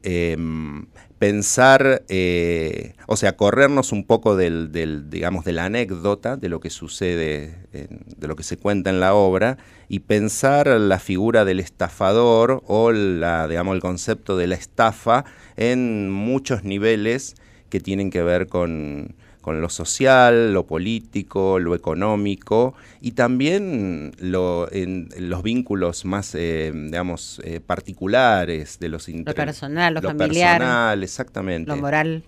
em, 0.04 0.86
pensar, 1.24 2.04
eh, 2.10 2.96
o 3.08 3.16
sea, 3.16 3.38
corrernos 3.38 3.94
un 3.94 4.04
poco 4.04 4.36
del, 4.36 4.74
digamos, 5.10 5.46
de 5.46 5.54
la 5.54 5.64
anécdota, 5.64 6.36
de 6.36 6.50
lo 6.50 6.60
que 6.60 6.70
sucede, 6.70 7.66
de 7.72 8.28
lo 8.28 8.36
que 8.36 8.44
se 8.44 8.58
cuenta 8.58 8.90
en 8.90 9.00
la 9.00 9.14
obra, 9.14 9.58
y 9.88 10.00
pensar 10.00 10.68
la 10.68 11.00
figura 11.00 11.46
del 11.46 11.62
estafador 11.62 12.62
o 12.68 12.92
la, 12.92 13.48
digamos, 13.48 13.74
el 13.74 13.82
concepto 13.82 14.36
de 14.36 14.48
la 14.48 14.56
estafa 14.56 15.24
en 15.56 16.12
muchos 16.12 16.66
niveles 16.66 17.36
que 17.70 17.80
tienen 17.80 18.10
que 18.10 18.22
ver 18.22 18.48
con, 18.48 19.16
con 19.44 19.62
lo 19.62 19.68
social, 19.68 20.54
lo 20.54 20.66
político, 20.66 21.60
lo 21.60 21.76
económico 21.76 22.76
y 23.02 23.12
también 23.12 24.14
lo, 24.18 24.72
en, 24.72 25.10
los 25.18 25.44
vínculos 25.44 26.06
más, 26.06 26.34
eh, 26.34 26.72
digamos, 26.74 27.42
eh, 27.44 27.60
particulares 27.60 28.80
de 28.80 28.88
los 28.88 29.10
Lo 29.10 29.36
personal, 29.36 29.96
lo, 29.96 30.02
familiar. 30.02 30.60
Personal, 30.60 31.04
exactamente. 31.04 31.68
Lo 31.68 31.76
moral, 31.76 32.24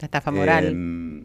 la 0.00 0.04
estafa 0.06 0.32
moral. 0.32 0.66
Em, 0.66 1.24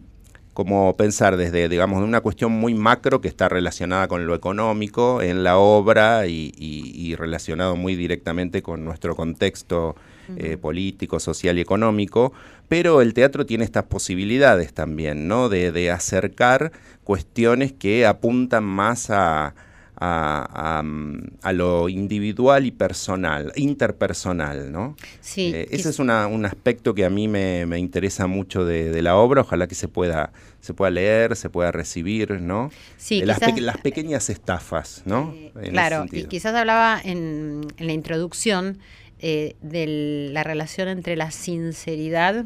como 0.53 0.95
pensar 0.95 1.37
desde, 1.37 1.67
digamos, 1.69 2.03
una 2.03 2.21
cuestión 2.21 2.51
muy 2.51 2.75
macro 2.75 3.19
que 3.19 3.27
está 3.27 3.49
relacionada 3.49 4.07
con 4.07 4.27
lo 4.27 4.35
económico 4.35 5.23
en 5.23 5.43
la 5.43 5.57
obra 5.57 6.27
y 6.27 7.15
relacionado 7.17 7.75
muy 7.75 7.95
directamente 7.95 8.61
con 8.61 8.85
nuestro 8.85 9.15
contexto 9.15 9.95
eh, 10.37 10.57
político, 10.57 11.19
social 11.19 11.57
y 11.57 11.61
económico, 11.61 12.31
pero 12.71 13.01
el 13.01 13.13
teatro 13.13 13.45
tiene 13.45 13.65
estas 13.65 13.83
posibilidades 13.83 14.71
también, 14.71 15.27
¿no? 15.27 15.49
De, 15.49 15.91
acercar 15.91 16.71
cuestiones 17.03 17.73
que 17.73 18.05
apuntan 18.05 18.63
más 18.63 19.09
a, 19.09 19.55
a, 19.97 21.51
lo 21.51 21.89
individual 21.89 22.65
y 22.65 22.71
personal, 22.71 23.51
interpersonal, 23.57 24.71
¿no? 24.71 24.95
Sí. 25.19 25.51
Eh, 25.53 25.67
ese 25.71 25.89
es 25.89 25.99
un 25.99 26.09
aspecto 26.45 26.95
que 26.95 27.03
a 27.03 27.09
mí 27.09 27.27
me, 27.27 27.77
interesa 27.77 28.25
mucho 28.27 28.63
de, 28.63 29.01
la 29.01 29.17
obra, 29.17 29.41
ojalá 29.41 29.67
que 29.67 29.75
se 29.75 29.89
pueda, 29.89 30.31
se 30.61 30.73
pueda 30.73 30.91
leer, 30.91 31.35
se 31.35 31.49
pueda 31.49 31.73
recibir, 31.73 32.39
¿no? 32.39 32.71
Sí, 32.95 33.19
eh, 33.19 33.25
las, 33.25 33.77
pequeñas 33.79 34.29
estafas, 34.29 35.01
¿no? 35.03 35.35
claro, 35.71 36.05
y 36.09 36.23
quizás 36.23 36.55
hablaba 36.55 37.01
en, 37.03 37.67
en 37.75 37.85
la 37.87 37.91
introducción 37.91 38.79
eh, 39.19 39.55
de 39.61 40.29
la 40.31 40.43
relación 40.43 40.87
entre 40.87 41.17
la 41.17 41.31
sinceridad 41.31 42.45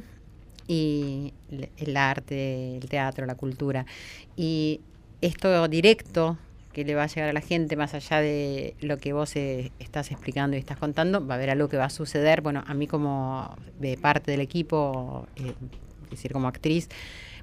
y 0.68 1.34
el 1.78 1.98
arte, 1.98 2.78
el 2.78 2.90
teatro, 2.90 3.26
la 3.26 3.36
cultura. 3.36 3.86
Y 4.36 4.82
esto 5.22 5.68
directo 5.68 6.38
que 6.76 6.84
le 6.84 6.94
va 6.94 7.04
a 7.04 7.08
llegar 7.08 7.30
a 7.30 7.34
la 7.34 7.42
gente, 7.42 7.78
más 7.78 7.94
allá 7.94 8.20
de 8.20 8.76
lo 8.82 8.98
que 8.98 9.14
vos 9.14 9.36
eh, 9.38 9.72
estás 9.80 10.12
explicando 10.12 10.58
y 10.58 10.60
estás 10.60 10.78
contando, 10.78 11.26
va 11.26 11.36
a 11.36 11.38
haber 11.38 11.50
algo 11.50 11.70
que 11.70 11.78
va 11.78 11.86
a 11.86 11.90
suceder. 11.90 12.42
Bueno, 12.42 12.66
a 12.68 12.74
mí 12.74 12.86
como 12.86 13.56
de 13.80 13.98
parte 13.98 14.32
del 14.32 14.42
equipo, 14.42 15.26
eh, 15.38 15.54
es 16.04 16.10
decir, 16.10 16.34
como 16.34 16.50
actriz, 16.50 16.90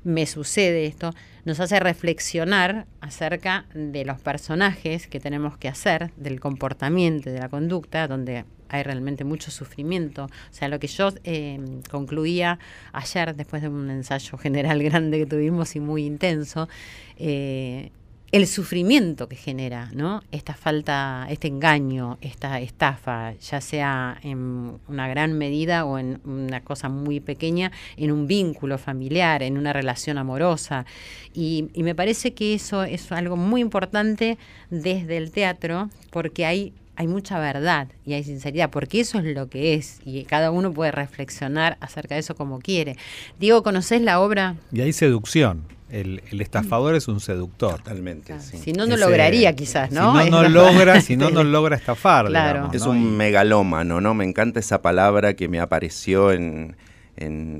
me 0.05 0.27
sucede 0.27 0.85
esto, 0.85 1.15
nos 1.47 1.61
hace 1.61 1.81
reflexionar 1.81 2.87
acerca 3.01 3.65
de 3.73 4.05
los 4.05 4.21
personajes 4.21 5.07
que 5.07 5.19
tenemos 5.19 5.57
que 5.57 5.69
hacer, 5.69 6.11
del 6.17 6.39
comportamiento, 6.39 7.31
de 7.31 7.39
la 7.39 7.49
conducta, 7.49 8.09
donde 8.09 8.45
hay 8.73 8.83
realmente 8.83 9.23
mucho 9.23 9.51
sufrimiento. 9.51 10.25
O 10.25 10.29
sea, 10.51 10.69
lo 10.69 10.81
que 10.81 10.89
yo 10.89 11.11
eh, 11.25 11.61
concluía 11.91 12.59
ayer, 12.93 13.37
después 13.37 13.63
de 13.63 13.69
un 13.69 13.91
ensayo 13.91 14.39
general 14.39 14.83
grande 14.83 15.19
que 15.19 15.27
tuvimos 15.27 15.77
y 15.77 15.81
muy 15.81 16.05
intenso, 16.05 16.69
eh, 17.17 17.91
el 18.33 18.47
sufrimiento 18.47 19.29
que 19.29 19.37
genera, 19.37 19.91
¿no? 19.93 20.23
Esta 20.33 20.55
falta, 20.55 21.27
este 21.29 21.49
engaño, 21.49 22.17
esta 22.23 22.61
estafa, 22.61 23.35
ya 23.35 23.61
sea 23.61 24.19
en 24.23 24.81
una 24.89 25.07
gran 25.07 25.37
medida 25.37 25.85
o 25.85 25.99
en 25.99 26.19
una 26.25 26.63
cosa 26.63 26.89
muy 26.89 27.21
pequeña, 27.21 27.73
en 27.99 28.11
un 28.11 28.27
vínculo 28.27 28.79
familiar, 28.79 29.43
en 29.43 29.59
una 29.59 29.75
relación 29.75 30.17
amorosa. 30.17 30.87
Y, 31.35 31.69
y 31.75 31.83
me 31.83 31.95
parece 31.95 32.33
que 32.33 32.55
eso 32.55 32.85
es 32.85 33.13
algo 33.13 33.37
muy 33.37 33.61
importante 33.61 34.39
desde 34.71 35.19
el 35.19 35.31
teatro, 35.31 35.91
porque 36.11 36.47
hay 36.47 36.73
hay 36.97 37.07
mucha 37.07 37.39
verdad 37.39 37.89
y 38.05 38.15
hay 38.15 38.25
sinceridad, 38.25 38.71
porque 38.71 39.01
eso 39.01 39.19
es 39.19 39.25
lo 39.25 39.49
que 39.49 39.75
es 39.75 40.01
y 40.05 40.25
cada 40.25 40.51
uno 40.51 40.73
puede 40.73 40.93
reflexionar 40.93 41.79
acerca 41.81 42.15
de 42.15 42.21
eso 42.21 42.35
como 42.35 42.59
quiere. 42.59 42.97
Diego, 43.39 43.63
¿conoces 43.63 44.03
la 44.03 44.21
obra? 44.21 44.57
Y 44.73 44.81
hay 44.81 44.93
seducción. 44.93 45.65
El, 45.91 46.23
estafador 46.41 46.95
es 46.95 47.07
un 47.07 47.21
seductor. 47.21 47.77
Totalmente. 47.77 48.41
Si 48.41 48.73
no, 48.73 48.87
no 48.87 48.97
lograría 48.97 49.55
quizás, 49.55 49.91
¿no? 49.93 50.23
Si 50.23 50.31
no, 50.31 50.43
no 50.43 50.49
logra, 50.49 51.03
si 51.03 51.19
no, 51.19 51.31
no 51.31 51.45
logra 51.45 51.77
estafar. 51.77 52.29
Claro. 52.29 52.71
es 52.73 52.87
un 52.87 53.15
megalómano, 53.17 54.01
¿no? 54.01 54.15
Me 54.15 54.25
encanta 54.25 54.59
esa 54.59 54.81
palabra 54.81 55.35
que 55.35 55.49
me 55.49 55.61
apareció 55.61 56.33
en, 56.33 56.77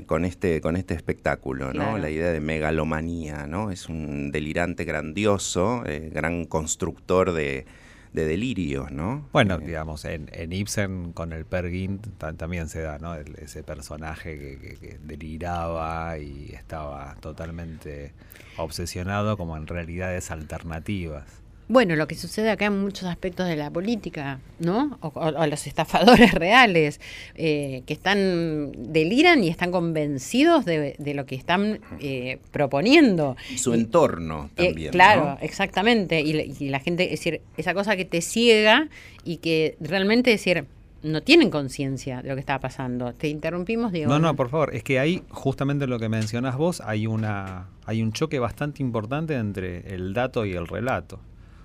con, 0.07 0.25
este, 0.25 0.61
con 0.61 0.75
este 0.75 0.95
espectáculo, 0.95 1.73
¿no? 1.73 1.99
La 1.99 2.09
idea 2.09 2.31
de 2.31 2.39
megalomanía, 2.39 3.45
¿no? 3.45 3.69
Es 3.69 3.87
un 3.87 4.31
delirante 4.31 4.83
grandioso, 4.83 5.83
eh, 5.85 6.09
gran 6.11 6.45
constructor 6.45 7.33
de, 7.33 7.67
de 8.13 8.25
delirios, 8.25 8.91
¿no? 8.91 9.27
Bueno, 9.33 9.55
Eh, 9.55 9.65
digamos, 9.65 10.05
en, 10.05 10.29
en 10.33 10.53
Ibsen 10.53 11.13
con 11.13 11.33
el 11.33 11.45
Per 11.45 11.69
Gynt 11.71 12.07
ta- 12.17 12.33
también 12.33 12.69
se 12.69 12.81
da, 12.81 12.99
¿no? 12.99 13.15
El- 13.15 13.35
ese 13.39 13.63
personaje 13.63 14.37
que, 14.37 14.59
que- 14.59 14.75
que 14.75 14.99
deliraba 15.03 16.17
y 16.19 16.51
estaba 16.53 17.15
totalmente 17.21 18.13
obsesionado 18.57 19.35
como 19.37 19.57
en 19.57 19.67
realidades 19.67 20.31
alternativas. 20.31 21.25
Bueno, 21.69 21.95
lo 21.95 22.07
que 22.07 22.15
sucede 22.15 22.51
acá 22.51 22.65
en 22.65 22.81
muchos 22.81 23.05
aspectos 23.05 23.47
de 23.47 23.55
la 23.55 23.69
política, 23.69 24.39
¿no? 24.59 24.97
O, 25.01 25.07
o- 25.07 25.41
o 25.41 25.47
los 25.47 25.65
estafadores 25.65 26.33
reales, 26.33 26.99
eh, 27.35 27.83
que 27.85 27.93
están, 27.93 28.71
deliran 28.93 29.43
y 29.43 29.49
están 29.49 29.71
convencidos 29.71 30.65
de, 30.65 30.95
de 30.99 31.13
lo 31.13 31.25
que 31.25 31.35
están 31.35 31.79
eh, 31.99 32.39
proponiendo. 32.51 33.37
y 33.49 33.57
su 33.57 33.73
entorno 33.73 34.49
Eh, 34.57 34.67
también. 34.67 34.91
claro, 34.91 35.25
¿no? 35.25 35.37
exactamente. 35.41 36.21
Y, 36.21 36.33
la- 36.33 36.43
y 36.43 36.69
la 36.69 36.79
gente, 36.79 37.05
es 37.05 37.11
decir, 37.19 37.41
esa 37.57 37.73
cosa 37.73 37.95
que 37.95 38.05
te 38.05 38.21
ciega 38.21 38.89
y 39.23 39.37
que 39.37 39.77
realmente, 39.79 40.33
es 40.33 40.41
decir, 40.41 40.65
no 41.01 41.21
tienen 41.21 41.49
conciencia 41.49 42.21
de 42.21 42.29
lo 42.29 42.35
que 42.35 42.39
está 42.39 42.59
pasando. 42.59 43.13
Te 43.13 43.27
interrumpimos, 43.27 43.91
Diego. 43.91 44.09
No, 44.09 44.19
no, 44.19 44.35
por 44.35 44.49
favor, 44.49 44.73
es 44.73 44.83
que 44.83 44.99
ahí, 44.99 45.21
justamente 45.29 45.85
lo 45.87 45.99
que 45.99 46.07
mencionas 46.09 46.55
vos, 46.57 46.81
hay 46.81 47.07
una 47.07 47.67
hay 47.85 48.01
un 48.01 48.13
choque 48.13 48.39
bastante 48.39 48.81
importante 48.81 49.33
entre 49.35 49.93
el 49.93 50.13
dato 50.13 50.45
y 50.45 50.53
el 50.53 50.65
relato. 50.67 51.19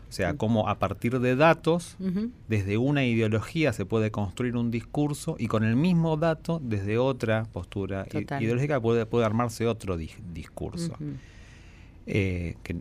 O 0.08 0.12
sea, 0.12 0.34
cómo 0.34 0.68
a 0.68 0.78
partir 0.78 1.20
de 1.20 1.36
datos, 1.36 1.96
desde 2.48 2.78
una 2.78 3.04
ideología 3.04 3.72
se 3.72 3.84
puede 3.84 4.10
construir 4.10 4.56
un 4.56 4.70
discurso 4.70 5.36
y 5.38 5.48
con 5.48 5.64
el 5.64 5.76
mismo 5.76 6.16
dato, 6.16 6.60
desde 6.64 6.96
otra 6.98 7.44
postura 7.52 8.04
Total. 8.04 8.42
ideológica, 8.42 8.80
puede, 8.80 9.04
puede 9.06 9.26
armarse 9.26 9.66
otro 9.66 9.98
dis- 9.98 10.16
discurso. 10.32 10.96
Eh, 12.10 12.56
que, 12.62 12.74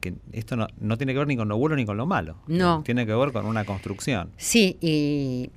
que 0.00 0.14
esto 0.32 0.56
no, 0.56 0.66
no 0.80 0.96
tiene 0.96 1.12
que 1.12 1.18
ver 1.18 1.28
ni 1.28 1.36
con 1.36 1.46
lo 1.46 1.58
bueno 1.58 1.76
ni 1.76 1.84
con 1.84 1.98
lo 1.98 2.06
malo. 2.06 2.36
No. 2.46 2.82
Tiene 2.82 3.04
que 3.04 3.14
ver 3.14 3.30
con 3.32 3.44
una 3.44 3.66
construcción. 3.66 4.30
Sí, 4.38 4.78
y, 4.80 5.50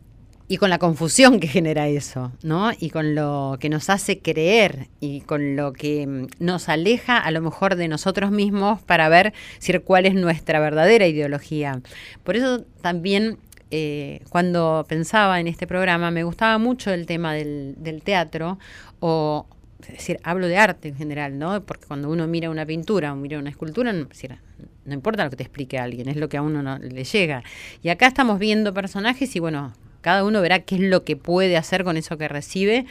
y 0.47 0.57
con 0.57 0.69
la 0.69 0.77
confusión 0.77 1.39
que 1.39 1.47
genera 1.47 1.87
eso, 1.87 2.31
¿no? 2.43 2.71
Y 2.79 2.91
con 2.91 3.15
lo 3.15 3.57
que 3.59 3.69
nos 3.69 3.89
hace 3.89 4.19
creer 4.19 4.87
y 4.99 5.21
con 5.21 5.55
lo 5.55 5.73
que 5.73 6.05
mm, 6.05 6.27
nos 6.39 6.69
aleja 6.69 7.17
a 7.17 7.31
lo 7.31 7.41
mejor 7.41 7.75
de 7.75 7.87
nosotros 7.87 8.31
mismos 8.31 8.81
para 8.81 9.09
ver 9.09 9.33
si 9.59 9.73
cuál 9.79 10.05
es 10.05 10.13
nuestra 10.13 10.59
verdadera 10.59 11.07
ideología. 11.07 11.81
Por 12.23 12.35
eso 12.35 12.61
también 12.81 13.39
eh, 13.71 14.21
cuando 14.29 14.85
pensaba 14.87 15.39
en 15.39 15.47
este 15.47 15.65
programa 15.65 16.11
me 16.11 16.23
gustaba 16.23 16.57
mucho 16.59 16.91
el 16.91 17.07
tema 17.07 17.33
del, 17.33 18.01
teatro 18.03 18.59
o 18.99 19.47
es 19.81 19.89
decir, 19.89 20.19
hablo 20.23 20.47
de 20.47 20.57
arte 20.57 20.87
en 20.87 20.95
general, 20.95 21.37
¿no? 21.37 21.63
Porque 21.63 21.85
cuando 21.85 22.09
uno 22.09 22.27
mira 22.27 22.49
una 22.49 22.65
pintura 22.65 23.13
o 23.13 23.15
mira 23.15 23.37
una 23.37 23.49
escultura, 23.49 23.91
no 23.93 24.93
importa 24.93 25.23
lo 25.23 25.29
que 25.29 25.35
te 25.35 25.43
explique 25.43 25.77
alguien, 25.77 26.07
es 26.07 26.15
lo 26.15 26.29
que 26.29 26.37
a 26.37 26.41
uno 26.41 26.63
no 26.63 26.77
le 26.77 27.03
llega. 27.03 27.43
Y 27.83 27.89
acá 27.89 28.07
estamos 28.07 28.39
viendo 28.39 28.73
personajes 28.73 29.35
y 29.35 29.39
bueno, 29.39 29.73
cada 30.05 30.23
uno 30.23 30.39
verá 30.39 30.59
qué 30.59 30.75
es 30.75 30.81
lo 30.81 31.03
que 31.03 31.15
puede 31.17 31.57
hacer 31.57 31.83
con 31.83 31.97
eso 31.97 32.15
que 32.17 32.27
recibe, 32.27 32.85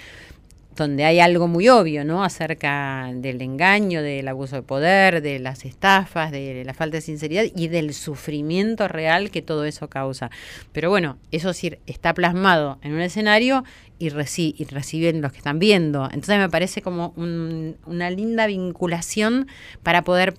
donde 0.76 1.04
hay 1.04 1.20
algo 1.20 1.46
muy 1.46 1.68
obvio, 1.68 2.04
¿no? 2.04 2.24
Acerca 2.24 3.08
del 3.14 3.40
engaño, 3.40 4.02
del 4.02 4.26
abuso 4.26 4.56
de 4.56 4.62
poder, 4.62 5.22
de 5.22 5.38
las 5.38 5.64
estafas, 5.64 6.32
de 6.32 6.64
la 6.64 6.74
falta 6.74 6.96
de 6.96 7.00
sinceridad 7.00 7.44
y 7.54 7.68
del 7.68 7.94
sufrimiento 7.94 8.88
real 8.88 9.30
que 9.30 9.40
todo 9.40 9.64
eso 9.64 9.88
causa. 9.88 10.32
Pero 10.72 10.90
bueno, 10.90 11.16
eso 11.30 11.52
sí 11.52 11.76
está 11.86 12.12
plasmado 12.12 12.78
en 12.82 12.92
un 12.94 13.00
escenario 13.02 13.62
y, 14.00 14.08
reci- 14.10 14.56
y 14.58 14.64
reciben 14.64 15.20
los 15.22 15.30
que 15.30 15.38
están 15.38 15.60
viendo. 15.60 16.06
Entonces 16.06 16.38
me 16.38 16.48
parece 16.48 16.82
como 16.82 17.12
un- 17.16 17.76
una 17.86 18.10
linda 18.10 18.48
vinculación 18.48 19.46
para 19.84 20.02
poder 20.02 20.34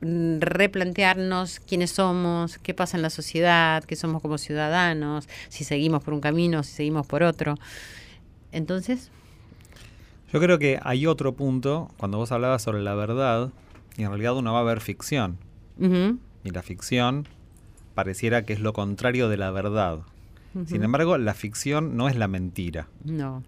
replantearnos 0.00 1.60
quiénes 1.60 1.92
somos, 1.92 2.58
qué 2.58 2.74
pasa 2.74 2.96
en 2.96 3.02
la 3.02 3.10
sociedad, 3.10 3.84
qué 3.84 3.96
somos 3.96 4.22
como 4.22 4.38
ciudadanos, 4.38 5.28
si 5.48 5.64
seguimos 5.64 6.02
por 6.02 6.14
un 6.14 6.20
camino, 6.20 6.62
si 6.62 6.72
seguimos 6.72 7.06
por 7.06 7.22
otro. 7.22 7.54
Entonces, 8.52 9.10
Yo 10.32 10.40
creo 10.40 10.58
que 10.58 10.78
hay 10.82 11.06
otro 11.06 11.34
punto, 11.34 11.88
cuando 11.96 12.18
vos 12.18 12.32
hablabas 12.32 12.60
sobre 12.60 12.82
la 12.82 12.94
verdad, 12.94 13.52
y 13.96 14.02
en 14.02 14.08
realidad 14.08 14.36
uno 14.36 14.52
va 14.52 14.60
a 14.60 14.64
ver 14.64 14.80
ficción, 14.80 15.38
y 15.78 16.50
la 16.50 16.62
ficción 16.62 17.26
pareciera 17.94 18.44
que 18.44 18.52
es 18.52 18.60
lo 18.60 18.72
contrario 18.72 19.28
de 19.28 19.36
la 19.36 19.50
verdad. 19.50 20.00
Sin 20.66 20.82
embargo, 20.82 21.16
la 21.18 21.34
ficción 21.34 21.96
no 21.96 22.08
es 22.08 22.16
la 22.16 22.28
mentira. 22.28 22.88
no. 23.04 23.42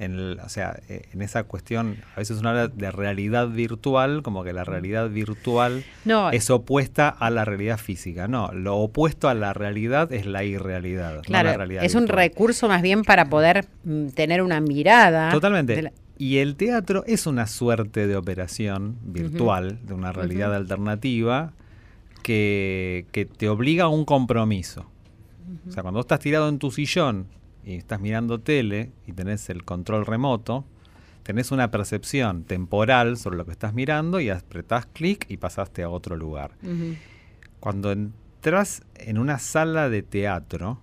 En 0.00 0.14
el- 0.14 0.40
o 0.44 0.48
sea, 0.48 0.80
eh, 0.88 1.02
en 1.12 1.22
esa 1.22 1.44
cuestión, 1.44 1.98
a 2.16 2.18
veces 2.18 2.38
uno 2.40 2.48
habla 2.48 2.66
de 2.68 2.90
realidad 2.90 3.48
virtual, 3.48 4.22
como 4.22 4.42
que 4.42 4.52
la 4.52 4.64
realidad 4.64 5.08
virtual 5.08 5.84
No, 6.04 6.30
es 6.30 6.50
opuesta 6.50 7.08
a 7.08 7.30
la 7.30 7.44
realidad 7.44 7.78
física. 7.78 8.26
No, 8.26 8.50
lo 8.52 8.76
opuesto 8.78 9.28
a 9.28 9.34
la 9.34 9.52
realidad 9.52 10.12
es 10.12 10.26
la 10.26 10.42
irrealidad. 10.42 11.14
no 11.16 11.22
claro, 11.22 11.50
la 11.50 11.56
realidad 11.58 11.84
es 11.84 11.94
un 11.94 12.08
recurso 12.08 12.66
más 12.68 12.82
bien 12.82 13.02
para 13.02 13.28
poder 13.28 13.66
mm, 13.84 14.08
tener 14.08 14.42
una 14.42 14.60
mirada. 14.60 15.30
Totalmente. 15.30 15.76
de 15.76 15.82
la- 15.82 15.92
Y 16.18 16.38
el 16.38 16.56
teatro 16.56 17.04
es 17.06 17.26
una 17.28 17.46
suerte 17.46 18.06
de 18.08 18.16
operación 18.16 18.96
virtual, 19.04 19.78
de 19.86 19.94
una 19.94 20.10
realidad 20.12 20.54
alternativa, 20.54 21.52
que, 22.22 23.06
que 23.12 23.24
te 23.26 23.48
obliga 23.48 23.84
a 23.84 23.88
un 23.88 24.04
compromiso. 24.04 24.86
O 25.68 25.70
sea, 25.72 25.82
cuando 25.82 26.00
estás 26.00 26.20
tirado 26.20 26.48
en 26.48 26.58
tu 26.58 26.70
sillón 26.70 27.26
y 27.64 27.74
estás 27.74 28.00
mirando 28.00 28.40
tele 28.40 28.92
y 29.06 29.12
tenés 29.12 29.48
el 29.50 29.64
control 29.64 30.06
remoto, 30.06 30.64
tenés 31.22 31.50
una 31.50 31.70
percepción 31.70 32.44
temporal 32.44 33.16
sobre 33.16 33.36
lo 33.36 33.46
que 33.46 33.52
estás 33.52 33.74
mirando 33.74 34.20
y 34.20 34.30
apretás 34.30 34.86
clic 34.86 35.26
y 35.28 35.38
pasaste 35.38 35.82
a 35.82 35.88
otro 35.88 36.16
lugar. 36.16 36.52
Cuando 37.60 37.92
entras 37.92 38.82
en 38.96 39.18
una 39.18 39.38
sala 39.38 39.88
de 39.88 40.02
teatro, 40.02 40.78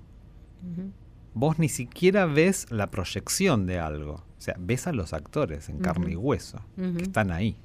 vos 1.34 1.59
ni 1.59 1.69
siquiera 1.69 2.25
ves 2.25 2.65
la 2.71 2.89
proyección 2.89 3.65
de 3.65 3.79
algo. 3.79 4.13
O 4.13 4.43
sea, 4.43 4.55
ves 4.57 4.88
a 4.88 4.91
los 4.91 5.13
actores 5.13 5.69
en 5.69 5.77
carne 5.77 6.13
y 6.13 6.15
hueso, 6.15 6.59
que 6.75 7.03
están 7.03 7.32
ahí. 7.32 7.55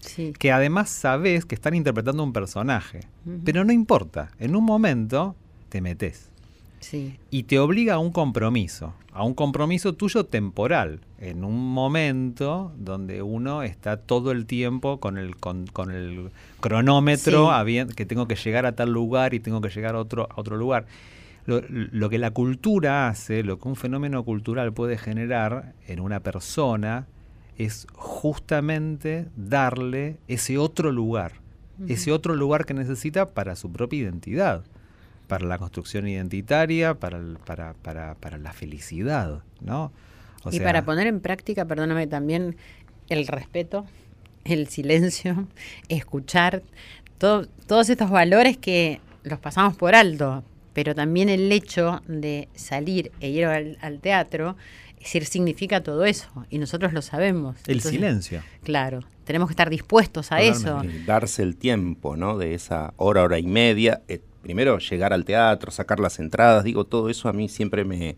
Sí. 0.00 0.32
Que 0.38 0.52
además 0.52 0.88
sabés 0.88 1.44
que 1.44 1.54
están 1.54 1.74
interpretando 1.74 2.22
un 2.24 2.32
personaje. 2.32 3.00
Pero 3.44 3.64
no 3.64 3.72
importa, 3.72 4.30
en 4.38 4.56
un 4.56 4.64
momento 4.64 5.36
te 5.68 5.82
metes. 5.82 6.30
Sí. 6.88 7.18
Y 7.30 7.44
te 7.44 7.58
obliga 7.58 7.94
a 7.94 7.98
un 7.98 8.12
compromiso, 8.12 8.94
a 9.12 9.24
un 9.24 9.34
compromiso 9.34 9.94
tuyo 9.94 10.24
temporal, 10.26 11.00
en 11.18 11.42
un 11.44 11.72
momento 11.72 12.72
donde 12.78 13.22
uno 13.22 13.64
está 13.64 13.96
todo 13.96 14.30
el 14.30 14.46
tiempo 14.46 15.00
con 15.00 15.18
el, 15.18 15.34
con, 15.36 15.66
con 15.66 15.90
el 15.90 16.30
cronómetro, 16.60 17.50
Sí. 17.66 17.86
que 17.96 18.06
tengo 18.06 18.28
que 18.28 18.36
llegar 18.36 18.66
a 18.66 18.76
tal 18.76 18.92
lugar 18.92 19.34
y 19.34 19.40
tengo 19.40 19.60
que 19.60 19.68
llegar 19.70 19.96
a 19.96 19.98
otro, 19.98 20.28
a 20.30 20.40
otro 20.40 20.56
lugar. 20.56 20.86
Lo, 21.44 21.60
lo 21.68 22.08
que 22.08 22.18
la 22.18 22.30
cultura 22.30 23.08
hace, 23.08 23.42
lo 23.42 23.58
que 23.58 23.66
un 23.66 23.74
fenómeno 23.76 24.22
cultural 24.24 24.72
puede 24.72 24.96
generar 24.96 25.74
en 25.88 25.98
una 25.98 26.20
persona, 26.20 27.06
es 27.58 27.86
justamente 27.94 29.26
darle 29.34 30.18
ese 30.28 30.56
otro 30.58 30.92
lugar, 30.92 31.32
ese 31.88 32.12
otro 32.12 32.36
lugar 32.36 32.64
que 32.64 32.74
necesita 32.74 33.26
para 33.34 33.56
su 33.56 33.72
propia 33.72 33.98
identidad 34.00 34.62
para 35.26 35.46
la 35.46 35.58
construcción 35.58 36.06
identitaria, 36.08 36.94
para, 36.94 37.18
el- 37.18 37.38
para, 37.44 37.74
para, 37.74 38.14
para 38.14 38.38
la 38.38 38.52
felicidad, 38.52 39.42
¿no? 39.60 39.92
O 40.44 40.50
y 40.50 40.58
sea, 40.58 40.64
para 40.66 40.84
poner 40.84 41.06
en 41.06 41.20
práctica, 41.20 41.64
perdóname, 41.64 42.06
también 42.06 42.56
el 43.08 43.26
respeto, 43.26 43.84
el 44.44 44.68
silencio, 44.68 45.48
escuchar, 45.88 46.62
todo- 47.18 47.46
todos 47.66 47.88
estos 47.90 48.10
valores 48.10 48.56
que 48.56 49.00
los 49.24 49.38
pasamos 49.40 49.76
por 49.76 49.94
alto, 49.94 50.44
pero 50.72 50.94
también 50.94 51.28
el 51.28 51.50
hecho 51.50 52.02
de 52.06 52.48
salir 52.54 53.10
e 53.20 53.30
ir 53.30 53.46
al, 53.46 53.78
al 53.80 53.98
teatro, 54.00 54.56
es 54.98 55.04
decir, 55.04 55.24
significa 55.24 55.82
todo 55.82 56.04
eso, 56.04 56.28
y 56.50 56.58
nosotros 56.58 56.92
lo 56.92 57.02
sabemos. 57.02 57.56
el 57.66 57.76
Entonces, 57.76 57.90
silencio. 57.92 58.42
Claro, 58.62 59.00
tenemos 59.24 59.48
que 59.48 59.52
estar 59.52 59.70
dispuestos 59.70 60.30
a 60.32 60.40
eso. 60.40 60.64
Totalmente. 60.64 60.98
Eh, 60.98 61.04
darse 61.06 61.42
el 61.42 61.56
tiempo, 61.56 62.16
¿no? 62.16 62.38
De 62.38 62.54
esa 62.54 62.92
hora, 62.96 63.22
hora 63.22 63.38
y 63.38 63.46
media. 63.46 64.02
Eh, 64.08 64.20
primero 64.46 64.78
llegar 64.78 65.12
al 65.12 65.24
teatro, 65.24 65.72
sacar 65.72 65.98
las 65.98 66.20
entradas, 66.20 66.62
digo, 66.62 66.84
todo 66.84 67.10
eso 67.10 67.28
a 67.28 67.32
mí 67.32 67.48
siempre 67.48 67.84
me, 67.84 68.14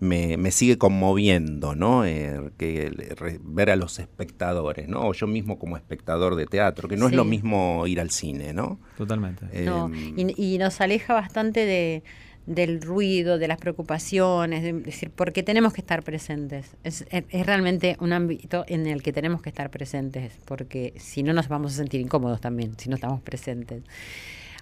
me, 0.00 0.36
me 0.38 0.50
sigue 0.50 0.78
conmoviendo, 0.78 1.74
¿no? 1.74 2.06
Eh, 2.06 2.50
que, 2.56 2.90
le- 2.90 3.14
re- 3.14 3.38
ver 3.42 3.68
a 3.70 3.76
los 3.76 3.98
espectadores, 3.98 4.88
¿no? 4.88 5.00
O 5.08 5.12
yo 5.12 5.26
mismo 5.26 5.58
como 5.58 5.76
espectador 5.76 6.36
de 6.36 6.46
teatro, 6.46 6.88
que 6.88 6.96
no 6.96 7.08
Sí. 7.08 7.12
es 7.12 7.16
lo 7.16 7.24
mismo 7.24 7.86
ir 7.86 8.00
al 8.00 8.10
cine, 8.10 8.52
¿no? 8.54 8.78
Totalmente. 8.96 9.44
No, 9.64 9.86
Em, 9.92 10.18
y, 10.18 10.54
y 10.54 10.58
nos 10.58 10.80
aleja 10.80 11.12
bastante 11.14 11.66
de, 11.66 12.02
del 12.46 12.80
ruido, 12.80 13.36
de 13.36 13.46
las 13.48 13.58
preocupaciones, 13.58 14.62
de, 14.62 14.72
decir, 14.72 15.10
porque 15.14 15.42
tenemos 15.42 15.74
que 15.74 15.82
estar 15.82 16.02
presentes. 16.02 16.76
Es, 16.84 17.04
es- 17.10 17.24
es 17.28 17.44
realmente 17.46 17.96
un 18.00 18.12
ámbito 18.14 18.64
en 18.68 18.86
el 18.86 19.02
que 19.02 19.12
tenemos 19.12 19.42
que 19.42 19.50
estar 19.50 19.68
presentes, 19.68 20.32
porque 20.46 20.94
si 20.96 21.22
no 21.22 21.32
nos 21.34 21.48
vamos 21.48 21.74
a 21.74 21.76
sentir 21.76 22.00
incómodos 22.00 22.40
también, 22.40 22.72
si 22.78 22.88
no 22.88 22.94
estamos 22.94 23.20
presentes. 23.20 23.82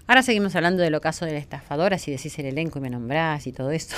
Ahora 0.07 0.21
seguimos 0.23 0.55
hablando 0.55 0.81
del 0.83 0.95
ocaso 0.95 1.25
de 1.25 1.33
la 1.33 1.37
estafadora, 1.39 1.97
si 1.97 2.11
decís 2.11 2.37
el 2.39 2.45
elenco 2.45 2.79
y 2.79 2.81
me 2.81 2.89
nombrás 2.89 3.45
y 3.47 3.51
todo 3.51 3.71
esto. 3.71 3.95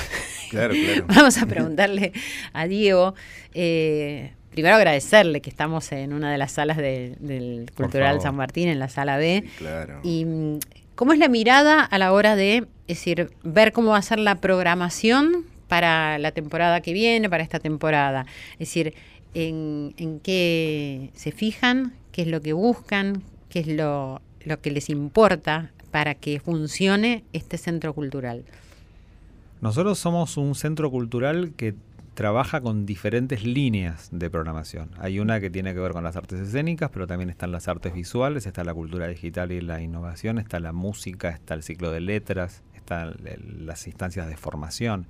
Claro, 0.50 0.74
claro. 0.74 1.06
Vamos 1.16 1.38
a 1.38 1.46
preguntarle 1.46 2.12
a 2.54 2.66
Diego. 2.68 3.14
eh, 3.54 4.34
primero 4.50 4.76
agradecerle 4.76 5.42
que 5.42 5.50
estamos 5.52 5.92
en 5.92 6.12
una 6.12 6.32
de 6.32 6.38
las 6.40 6.54
salas 6.54 6.78
de- 6.78 7.16
del 7.20 7.70
Cultural. 7.76 8.20
San 8.22 8.36
Martín, 8.36 8.68
en 8.70 8.80
la 8.80 8.90
sala 8.90 9.18
B. 9.18 9.44
Sí, 9.46 9.52
claro. 9.60 10.00
¿Y 10.04 10.26
mm, 10.26 10.60
cómo 10.96 11.14
es 11.14 11.20
la 11.20 11.28
mirada 11.30 11.84
a 11.84 11.98
la 12.00 12.12
hora 12.12 12.36
de 12.36 12.58
es 12.88 12.98
decir, 12.98 13.30
ver 13.44 13.72
cómo 13.72 13.92
va 13.92 13.98
a 13.98 14.02
ser 14.02 14.18
la 14.18 14.36
programación 14.42 15.46
para 15.68 16.18
la 16.18 16.32
temporada 16.32 16.82
que 16.82 16.92
viene, 16.94 17.30
para 17.30 17.44
esta 17.44 17.60
temporada. 17.60 18.26
Es 18.54 18.60
decir, 18.70 18.96
en, 19.36 19.94
en 19.98 20.20
qué 20.20 21.12
se 21.14 21.32
fijan, 21.32 21.94
qué 22.12 22.24
es 22.24 22.28
lo 22.30 22.42
que 22.42 22.54
buscan, 22.54 23.22
qué 23.50 23.60
es 23.60 23.68
lo, 23.68 24.20
lo 24.44 24.60
que 24.60 24.72
les 24.72 24.90
importa 24.90 25.70
para 25.92 26.16
que 26.16 26.40
funcione 26.40 27.24
este 27.34 27.58
centro 27.58 27.94
cultural. 27.94 28.46
Nosotros 29.62 30.00
somos 30.00 30.38
un 30.38 30.56
centro 30.56 30.90
cultural 30.90 31.54
que 31.56 31.76
trabaja 32.14 32.60
con 32.60 32.86
diferentes 32.86 33.44
líneas 33.44 34.10
de 34.12 34.30
programación. 34.30 34.92
Hay 34.98 35.20
una 35.20 35.40
que 35.40 35.50
tiene 35.50 35.74
que 35.74 35.80
ver 35.80 35.94
con 35.94 36.04
las 36.04 36.16
artes 36.16 36.40
escénicas, 36.40 36.90
pero 36.92 37.08
también 37.08 37.30
están 37.30 37.52
las 37.52 37.68
artes 37.68 37.94
visuales, 37.94 38.46
está 38.46 38.64
la 38.64 38.74
cultura 38.74 39.08
digital 39.08 39.52
y 39.52 39.62
la 39.62 39.82
innovación, 39.82 40.38
está 40.38 40.60
la 40.60 40.74
música, 40.74 41.30
está 41.30 41.54
el 41.54 41.64
ciclo 41.64 41.92
de 41.92 42.02
letras, 42.02 42.64
están 42.76 43.16
las 43.60 43.88
instancias 43.88 44.28
de 44.28 44.36
formación. 44.36 45.08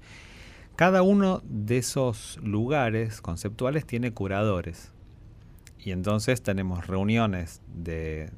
Cada 0.76 1.02
uno 1.02 1.42
de 1.46 1.80
esos 1.80 2.40
lugares 2.42 3.22
conceptuales 3.22 3.86
tiene 3.86 4.14
curadores. 4.14 4.92
Y 5.78 5.92
entonces 5.92 6.42
tenemos 6.42 6.88
reuniones 6.88 7.62
de, 7.68 8.30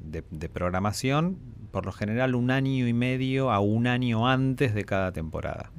programación, 0.52 1.38
por 1.72 1.86
lo 1.86 1.92
general 1.92 2.36
un 2.36 2.52
año 2.52 2.86
y 2.86 2.92
medio 2.92 3.50
a 3.50 3.58
un 3.58 3.88
año 3.88 4.28
antes 4.28 4.74
de 4.74 4.84
cada 4.84 5.10
temporada. 5.10 5.72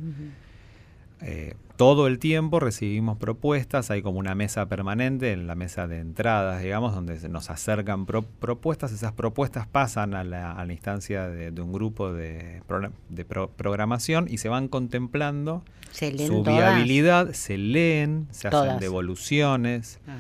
Eh, 1.22 1.54
todo 1.78 2.08
el 2.08 2.20
tiempo 2.20 2.60
recibimos 2.60 3.18
propuestas, 3.18 3.90
hay 3.90 4.02
como 4.02 4.20
una 4.20 4.36
mesa 4.36 4.68
permanente 4.68 5.32
en 5.32 5.48
la 5.48 5.56
mesa 5.56 5.88
de 5.88 6.00
entradas, 6.00 6.62
digamos, 6.62 6.94
donde 6.94 7.20
se 7.20 7.30
nos 7.30 7.50
acercan 7.50 8.06
propuestas, 8.06 8.92
esas 8.92 9.14
propuestas 9.14 9.68
pasan 9.68 10.14
a 10.14 10.24
la, 10.24 10.66
instancia 10.70 11.28
de, 11.28 11.62
un 11.62 11.72
grupo 11.72 12.12
de, 12.12 12.62
programación 13.56 14.28
y 14.30 14.38
se 14.38 14.50
van 14.50 14.68
contemplando 14.68 15.64
su 15.92 16.44
viabilidad, 16.44 17.32
se 17.34 17.58
leen, 17.58 18.28
se 18.32 18.50
hacen 18.50 18.80
devoluciones. 18.80 20.00
Ah. 20.08 20.18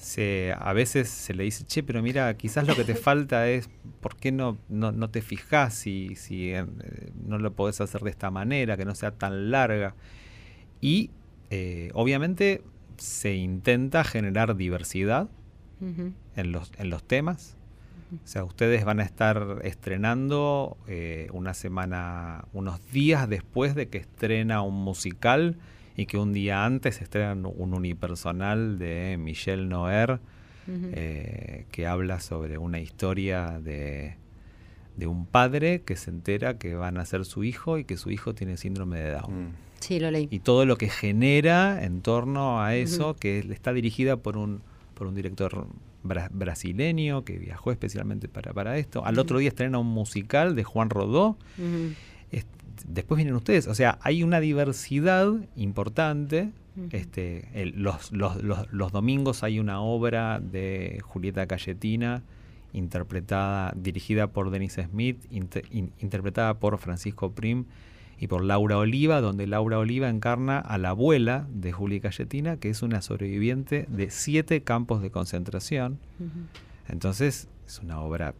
Se, 0.00 0.54
a 0.58 0.72
veces 0.72 1.10
se 1.10 1.34
le 1.34 1.44
dice, 1.44 1.64
che, 1.66 1.82
pero 1.82 2.02
mira, 2.02 2.34
quizás 2.34 2.66
lo 2.66 2.74
que 2.74 2.84
te 2.84 2.94
falta 2.96 3.48
es, 3.48 3.68
¿por 4.00 4.16
qué 4.16 4.32
no, 4.32 4.56
no, 4.68 5.10
te 5.10 5.20
fijas 5.20 5.74
si, 5.74 6.16
si 6.16 6.52
eh, 6.52 6.64
no 7.26 7.38
lo 7.38 7.52
podés 7.52 7.80
hacer 7.82 8.00
de 8.00 8.10
esta 8.10 8.30
manera, 8.30 8.76
que 8.78 8.86
no 8.86 8.94
sea 8.94 9.12
tan 9.12 9.50
larga? 9.50 9.94
Y 10.80 11.10
eh, 11.50 11.90
obviamente 11.92 12.62
se 12.96 13.34
intenta 13.34 14.04
generar 14.04 14.56
diversidad 14.56 15.28
en, 15.80 16.52
los, 16.52 16.72
en 16.78 16.90
los 16.90 17.02
temas. 17.02 17.56
O 18.12 18.26
sea, 18.26 18.44
ustedes 18.44 18.84
van 18.84 19.00
a 19.00 19.04
estar 19.04 19.60
estrenando 19.62 20.76
eh, 20.88 21.28
una 21.32 21.54
semana, 21.54 22.44
unos 22.52 22.84
días 22.90 23.28
después 23.28 23.74
de 23.74 23.88
que 23.88 23.98
estrena 23.98 24.62
un 24.62 24.74
musical 24.74 25.56
y 25.96 26.06
que 26.06 26.18
un 26.18 26.32
día 26.32 26.64
antes 26.64 27.02
estrena 27.02 27.32
un 27.32 27.74
unipersonal 27.74 28.78
de 28.78 29.16
Michel 29.18 29.68
Noer 29.68 30.20
eh, 30.92 31.66
que 31.72 31.86
habla 31.86 32.20
sobre 32.20 32.56
una 32.58 32.78
historia 32.78 33.58
de, 33.60 34.16
de, 34.96 35.06
un 35.08 35.26
padre 35.26 35.82
que 35.82 35.96
se 35.96 36.10
entera 36.10 36.58
que 36.58 36.76
van 36.76 36.96
a 36.96 37.04
ser 37.04 37.24
su 37.24 37.42
hijo 37.42 37.76
y 37.78 37.84
que 37.84 37.96
su 37.96 38.10
hijo 38.10 38.34
tiene 38.34 38.56
síndrome 38.56 39.00
de 39.00 39.10
Down. 39.10 39.46
Mm. 39.46 39.52
Sí, 39.80 39.98
lo 39.98 40.10
leí. 40.10 40.28
Y 40.30 40.40
todo 40.40 40.66
lo 40.66 40.76
que 40.76 40.88
genera 40.88 41.82
en 41.84 42.02
torno 42.02 42.62
a 42.62 42.76
eso, 42.76 43.16
que 43.16 43.38
está 43.38 43.72
dirigida 43.72 44.18
por 44.18 44.36
un, 44.36 44.60
por 44.94 45.06
un 45.06 45.14
director 45.14 45.66
brasileño 46.02 47.24
que 47.24 47.38
viajó 47.38 47.72
especialmente 47.72 48.28
para, 48.28 48.52
para 48.52 48.78
esto. 48.78 49.04
Al 49.04 49.18
otro 49.18 49.38
día 49.38 49.48
estrena 49.48 49.78
un 49.78 49.88
musical 49.88 50.54
de 50.54 50.64
Juan 50.64 50.90
Rodó. 50.90 51.36
Después 52.86 53.16
vienen 53.16 53.34
ustedes. 53.34 53.66
O 53.66 53.74
sea, 53.74 53.98
hay 54.02 54.22
una 54.22 54.40
diversidad 54.40 55.32
importante. 55.56 56.50
este, 56.92 57.72
los, 57.74 58.12
los, 58.12 58.42
los, 58.42 58.92
domingos 58.92 59.42
hay 59.42 59.58
una 59.58 59.80
obra 59.80 60.40
de 60.40 61.00
Julieta 61.02 61.46
Cayetina 61.46 62.22
interpretada, 62.72 63.74
dirigida 63.76 64.28
por 64.28 64.50
Denise 64.50 64.84
Smith, 64.84 65.18
interpretada 65.30 66.54
por 66.54 66.78
Francisco 66.78 67.32
Prim 67.32 67.64
y 68.18 68.28
por 68.28 68.44
Laura 68.44 68.78
Oliva, 68.78 69.20
donde 69.20 69.46
Laura 69.46 69.78
Oliva 69.78 70.08
encarna 70.08 70.58
a 70.58 70.78
la 70.78 70.90
abuela 70.90 71.46
de 71.52 71.72
Julia 71.72 72.00
Cayetina, 72.00 72.58
que 72.58 72.70
es 72.70 72.82
una 72.82 73.02
sobreviviente 73.02 73.86
de 73.88 74.10
siete 74.10 74.62
campos 74.62 75.02
de 75.02 75.10
concentración. 75.10 75.98
Entonces, 76.86 77.48
es 77.66 77.78
una 77.80 78.00
obra 78.00 78.34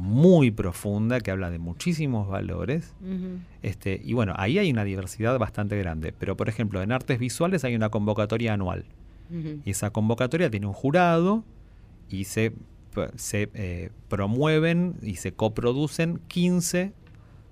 muy 0.00 0.50
profunda 0.50 1.20
que 1.20 1.30
habla 1.30 1.50
de 1.50 1.58
muchísimos 1.58 2.26
valores. 2.28 2.94
este, 3.62 4.00
y 4.02 4.14
bueno, 4.14 4.32
ahí 4.36 4.58
hay 4.58 4.70
una 4.70 4.84
diversidad 4.84 5.38
bastante 5.38 5.76
grande. 5.76 6.12
Pero, 6.18 6.36
por 6.36 6.48
ejemplo, 6.48 6.82
en 6.82 6.90
artes 6.90 7.18
visuales 7.18 7.64
hay 7.64 7.76
una 7.76 7.90
convocatoria 7.90 8.54
anual. 8.54 8.84
Y 9.64 9.70
esa 9.70 9.90
convocatoria 9.90 10.50
tiene 10.50 10.66
un 10.66 10.72
jurado 10.72 11.44
y 12.08 12.24
se, 12.24 12.52
se 13.14 13.48
eh, 13.54 13.90
promueven 14.08 14.96
y 15.02 15.16
se 15.16 15.30
coproducen 15.30 16.20
15 16.26 16.92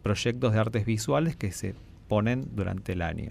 proyectos 0.02 0.52
de 0.52 0.58
artes 0.58 0.84
visuales 0.84 1.36
que 1.36 1.52
se 1.52 1.76
ponen 2.08 2.48
durante 2.56 2.94
el 2.94 3.02
año. 3.02 3.30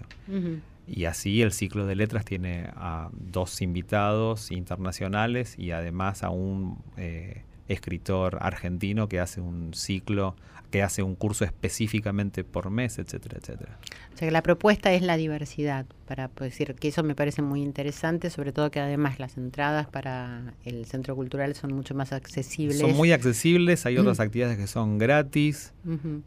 Y 0.86 1.04
así 1.04 1.42
el 1.42 1.52
ciclo 1.52 1.84
de 1.84 1.96
letras 1.96 2.24
tiene 2.24 2.70
a 2.74 3.10
dos 3.12 3.60
invitados 3.60 4.50
internacionales 4.50 5.58
y 5.58 5.72
además 5.72 6.22
a 6.22 6.30
un 6.30 6.78
eh, 6.96 7.42
escritor 7.68 8.38
argentino 8.40 9.08
que 9.08 9.20
hace 9.20 9.40
un 9.40 9.74
ciclo, 9.74 10.34
que 10.70 10.82
hace 10.82 11.02
un 11.02 11.14
curso 11.14 11.44
específicamente 11.44 12.44
por 12.44 12.70
mes, 12.70 12.98
etcétera, 12.98 13.38
etcétera. 13.40 13.78
O 14.14 14.18
sea 14.18 14.28
que 14.28 14.32
la 14.32 14.42
propuesta 14.42 14.92
es 14.92 15.02
la 15.02 15.16
diversidad, 15.16 15.86
para 16.06 16.28
decir 16.40 16.74
que 16.74 16.88
eso 16.88 17.02
me 17.02 17.14
parece 17.14 17.42
muy 17.42 17.62
interesante, 17.62 18.30
sobre 18.30 18.52
todo 18.52 18.70
que 18.70 18.80
además 18.80 19.18
las 19.18 19.36
entradas 19.36 19.86
para 19.86 20.54
el 20.64 20.86
centro 20.86 21.14
cultural 21.14 21.54
son 21.54 21.72
mucho 21.72 21.94
más 21.94 22.12
accesibles. 22.12 22.78
Son 22.78 22.96
muy 22.96 23.12
accesibles, 23.12 23.86
hay 23.86 23.98
otras 23.98 24.20
actividades 24.20 24.58
que 24.58 24.66
son 24.66 24.98
gratis. 24.98 25.72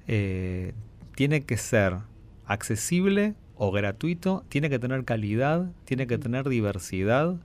Eh, 0.07 0.73
tiene 1.15 1.41
que 1.41 1.57
ser 1.57 1.97
accesible 2.45 3.35
o 3.55 3.71
gratuito, 3.71 4.43
tiene 4.49 4.69
que 4.69 4.79
tener 4.79 5.03
calidad, 5.05 5.69
tiene 5.85 6.07
que 6.07 6.17
tener 6.17 6.49
diversidad 6.49 7.35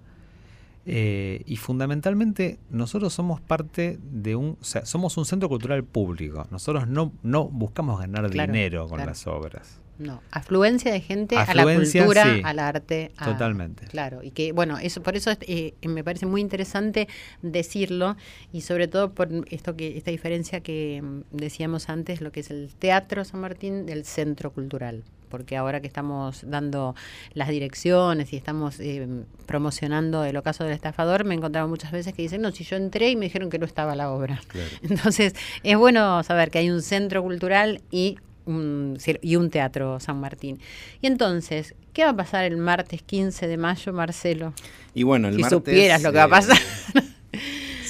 eh, 0.89 1.43
y 1.47 1.57
fundamentalmente 1.57 2.61
nosotros 2.71 3.13
somos 3.13 3.41
parte 3.41 3.99
de 4.01 4.37
un, 4.37 4.57
o 4.61 4.65
sea, 4.65 4.87
somos 4.87 5.17
un 5.17 5.25
centro 5.25 5.49
cultural 5.49 5.83
público. 5.83 6.47
Nosotros 6.51 6.87
no, 6.87 7.13
no 7.25 7.49
buscamos 7.49 7.99
ganar 7.99 8.31
dinero 8.31 8.87
con 8.89 9.05
las 9.05 9.27
obras. 9.27 9.81
No, 9.99 10.23
afluencia 10.31 10.93
de 10.93 11.01
gente 11.01 11.37
a 11.37 11.55
la 11.55 11.65
cultura, 11.65 12.41
al 12.45 12.59
arte. 12.59 13.13
totalmente. 13.25 13.87
Claro, 13.87 14.23
y 14.23 14.31
que 14.31 14.53
bueno, 14.53 14.79
eso 14.79 15.03
por 15.03 15.17
eso 15.17 15.33
eh, 15.41 15.75
me 15.83 16.05
parece 16.05 16.27
muy 16.27 16.41
interesante 16.41 17.09
decirlo 17.43 18.17
y 18.53 18.61
sobre 18.61 18.89
todo 18.89 19.13
por 19.13 19.29
esto 19.51 19.75
que 19.75 19.97
esta 19.97 20.11
diferencia 20.11 20.61
que 20.61 21.01
mm, 21.03 21.37
decíamos 21.37 21.89
antes, 21.89 22.21
lo 22.21 22.31
que 22.31 22.41
es 22.41 22.51
el 22.51 22.75
Teatro 22.79 23.25
San 23.25 23.41
Martín 23.41 23.87
del 23.87 24.05
Centro 24.05 24.53
Cultural 24.53 25.03
porque 25.29 25.57
ahora 25.57 25.81
que 25.81 25.87
estamos 25.87 26.41
dando 26.47 26.95
las 27.35 27.49
direcciones 27.49 28.33
y 28.33 28.37
estamos 28.37 28.81
eh, 28.81 29.07
promocionando 29.47 30.25
el 30.25 30.37
ocaso 30.37 30.65
del 30.65 30.73
estafador, 30.73 31.25
me 31.25 31.35
he 31.35 31.39
encontrado 31.39 31.69
muchas 31.69 31.93
veces 31.93 32.15
que 32.15 32.23
dicen, 32.23 32.43
no, 32.43 32.53
si 32.53 32.65
yo 32.65 32.77
entré 32.77 33.11
y 33.11 33.17
me 33.17 33.27
dijeron 33.27 33.51
que 33.51 33.59
no 33.59 33.67
estaba 33.67 33.95
la 33.95 34.11
obra. 34.11 34.41
Entonces, 34.83 35.35
es 35.63 35.77
bueno 35.77 36.23
saber 36.23 36.51
que 36.51 36.59
hay 36.59 36.71
un 36.71 36.83
centro 36.83 37.23
cultural 37.23 37.81
y 37.91 38.19
un, 38.47 38.99
y 39.21 39.37
un 39.37 39.51
teatro 39.51 40.01
San 40.01 40.21
Martín. 40.21 40.61
Y 41.03 41.09
entonces, 41.09 41.75
¿qué 41.93 42.05
va 42.05 42.11
a 42.11 42.17
pasar 42.17 42.45
el 42.45 42.57
martes 42.57 43.03
15 43.03 43.49
de 43.49 43.57
mayo, 43.57 43.93
Marcelo? 43.93 44.55
Y 44.95 45.03
bueno, 45.03 45.29
el 45.29 45.35
si 45.35 45.43
martes... 45.43 45.59
supieras 45.59 46.03
lo 46.03 46.13
que 46.13 46.19
va 46.19 46.25
a 46.25 46.29
pasar. 46.29 46.57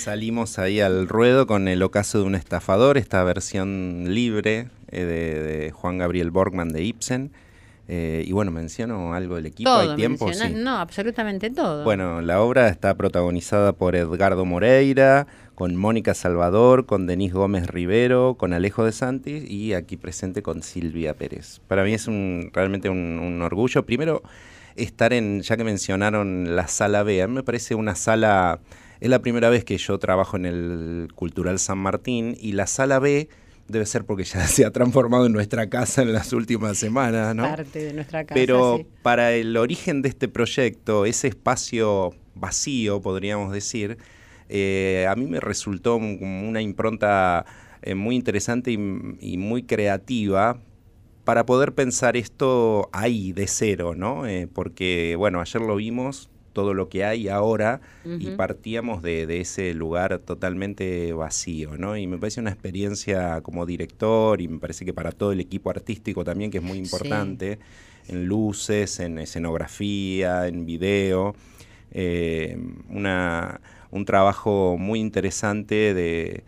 salimos 0.06 0.60
ahí 0.60 0.78
al 0.78 1.08
ruedo 1.08 1.48
con 1.48 1.66
el 1.66 1.82
ocaso 1.82 2.20
de 2.20 2.24
un 2.24 2.36
estafador, 2.36 2.96
esta 2.96 3.24
versión 3.24 4.04
libre 4.06 4.68
eh, 4.92 5.04
de, 5.04 5.72
Juan 5.72 5.98
Gabriel 5.98 6.30
Borgman 6.30 6.68
de 6.68 6.84
Ibsen. 6.84 7.32
Eh, 7.88 8.22
y 8.24 8.30
bueno, 8.30 8.52
menciono 8.52 9.14
algo 9.14 9.34
del 9.34 9.46
equipo, 9.46 9.68
¿hay 9.68 9.96
tiempo? 9.96 10.30
No, 10.54 10.78
absolutamente 10.78 11.50
todo. 11.50 11.82
Bueno, 11.82 12.20
la 12.20 12.40
obra 12.40 12.68
está 12.68 12.94
protagonizada 12.94 13.72
por 13.72 13.96
Edgardo 13.96 14.44
Moreira, 14.44 15.26
con 15.56 15.74
Mónica 15.74 16.14
Salvador, 16.14 16.86
con 16.86 17.08
Denise 17.08 17.34
Gómez 17.34 17.66
Rivero, 17.66 18.36
con 18.38 18.52
Alejo 18.52 18.84
de 18.84 18.92
Santis 18.92 19.50
y 19.50 19.74
aquí 19.74 19.96
presente 19.96 20.40
con 20.40 20.62
Silvia 20.62 21.14
Pérez. 21.14 21.60
Para 21.66 21.82
mí 21.82 21.92
es 21.92 22.06
un, 22.06 22.50
realmente 22.52 22.88
un, 22.88 23.42
orgullo. 23.42 23.84
Primero, 23.84 24.22
estar 24.76 25.12
en, 25.12 25.42
ya 25.42 25.56
que 25.56 25.64
mencionaron 25.64 26.54
la 26.54 26.68
sala 26.68 27.02
B, 27.02 27.22
a 27.22 27.26
mí 27.26 27.34
me 27.34 27.42
parece 27.42 27.74
una 27.74 27.96
sala, 27.96 28.60
es 29.00 29.08
la 29.08 29.20
primera 29.20 29.50
vez 29.50 29.64
que 29.64 29.78
yo 29.78 29.98
trabajo 29.98 30.36
en 30.36 30.46
el 30.46 31.08
Cultural 31.14 31.58
San 31.58 31.78
Martín 31.78 32.36
y 32.40 32.52
la 32.52 32.66
sala 32.66 32.98
B 32.98 33.28
debe 33.68 33.86
ser 33.86 34.04
porque 34.04 34.24
ya 34.24 34.46
se 34.46 34.64
ha 34.64 34.70
transformado 34.70 35.26
en 35.26 35.32
nuestra 35.32 35.68
casa 35.68 36.02
en 36.02 36.12
las 36.12 36.32
últimas 36.32 36.78
semanas, 36.78 37.34
¿no? 37.34 37.44
Parte 37.44 37.84
de 37.84 37.92
nuestra 37.92 38.24
casa. 38.24 38.34
Pero 38.34 38.86
para 39.02 39.32
el 39.32 39.56
origen 39.56 40.02
de 40.02 40.08
este 40.08 40.28
proyecto, 40.28 41.06
ese 41.06 41.28
espacio 41.28 42.14
vacío, 42.34 43.00
podríamos 43.00 43.52
decir, 43.52 43.98
eh, 44.48 45.06
a 45.08 45.16
mí 45.16 45.26
me 45.26 45.40
resultó 45.40 45.96
una 45.96 46.60
impronta 46.60 47.44
eh, 47.82 47.94
muy 47.94 48.14
interesante 48.14 48.70
y, 48.72 48.78
muy 49.36 49.62
creativa 49.64 50.60
para 51.24 51.44
poder 51.44 51.74
pensar 51.74 52.16
esto 52.16 52.88
ahí, 52.92 53.32
de 53.32 53.48
cero, 53.48 53.94
¿no? 53.96 54.26
Eh, 54.26 54.48
porque, 54.52 55.16
bueno, 55.16 55.40
ayer 55.40 55.60
lo 55.60 55.76
vimos, 55.76 56.30
todo 56.56 56.72
lo 56.72 56.88
que 56.88 57.04
hay 57.04 57.28
ahora, 57.28 57.82
y 58.02 58.30
partíamos 58.30 59.02
de, 59.02 59.40
ese 59.42 59.74
lugar 59.74 60.20
totalmente 60.20 61.12
vacío, 61.12 61.76
¿no? 61.76 61.98
Y 61.98 62.06
me 62.06 62.16
parece 62.16 62.40
una 62.40 62.48
experiencia 62.48 63.42
como 63.42 63.66
director, 63.66 64.40
y 64.40 64.48
me 64.48 64.58
parece 64.58 64.86
que 64.86 64.94
para 64.94 65.12
todo 65.12 65.32
el 65.32 65.40
equipo 65.40 65.68
artístico 65.68 66.24
también, 66.24 66.50
que 66.50 66.56
es 66.56 66.64
muy 66.64 66.78
importante, 66.78 67.58
en 68.08 68.24
luces, 68.24 69.00
en 69.00 69.18
escenografía, 69.18 70.46
en 70.46 70.64
video, 70.64 71.34
eh, 71.92 72.56
una, 72.88 73.60
un 73.90 74.06
trabajo 74.06 74.78
muy 74.78 74.98
interesante 74.98 75.92
de 75.92 76.42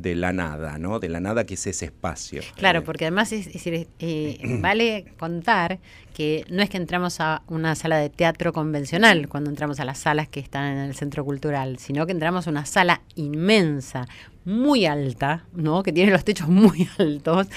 de 0.00 0.14
la 0.14 0.32
nada, 0.32 0.78
¿no? 0.78 0.98
De 0.98 1.08
la 1.08 1.20
nada 1.20 1.44
que 1.44 1.54
es 1.54 1.66
ese 1.66 1.86
espacio. 1.86 2.42
Claro, 2.56 2.80
eh, 2.80 2.82
porque 2.82 3.04
además 3.04 3.32
es, 3.32 3.52
decir, 3.52 3.88
eh, 3.98 4.38
vale 4.60 5.12
contar 5.18 5.78
que 6.14 6.44
no 6.50 6.62
es 6.62 6.70
que 6.70 6.76
entramos 6.76 7.20
a 7.20 7.42
una 7.48 7.74
sala 7.74 7.98
de 7.98 8.10
teatro 8.10 8.52
convencional 8.52 9.28
cuando 9.28 9.50
entramos 9.50 9.80
a 9.80 9.84
las 9.84 9.98
salas 9.98 10.28
que 10.28 10.40
están 10.40 10.72
en 10.72 10.78
el 10.78 10.94
centro 10.94 11.24
cultural, 11.24 11.78
sino 11.78 12.06
que 12.06 12.12
entramos 12.12 12.46
a 12.46 12.50
una 12.50 12.66
sala 12.66 13.02
inmensa, 13.14 14.06
muy 14.44 14.86
alta, 14.86 15.44
¿no? 15.52 15.82
Que 15.82 15.92
tiene 15.92 16.10
los 16.10 16.24
techos 16.24 16.48
muy 16.48 16.88
altos 16.98 17.48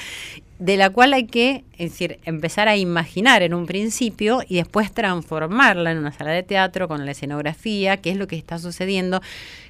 de 0.61 0.77
la 0.77 0.91
cual 0.91 1.15
hay 1.15 1.25
que 1.25 1.63
es 1.79 1.89
decir, 1.89 2.19
empezar 2.23 2.67
a 2.67 2.77
imaginar 2.77 3.41
en 3.41 3.55
un 3.55 3.65
principio 3.65 4.43
y 4.47 4.57
después 4.57 4.91
transformarla 4.91 5.91
en 5.91 5.97
una 5.97 6.11
sala 6.11 6.29
de 6.29 6.43
teatro 6.43 6.87
con 6.87 7.03
la 7.03 7.11
escenografía, 7.11 7.97
que 7.97 8.11
es 8.11 8.17
lo 8.17 8.27
que 8.27 8.35
está 8.35 8.59
sucediendo, 8.59 9.21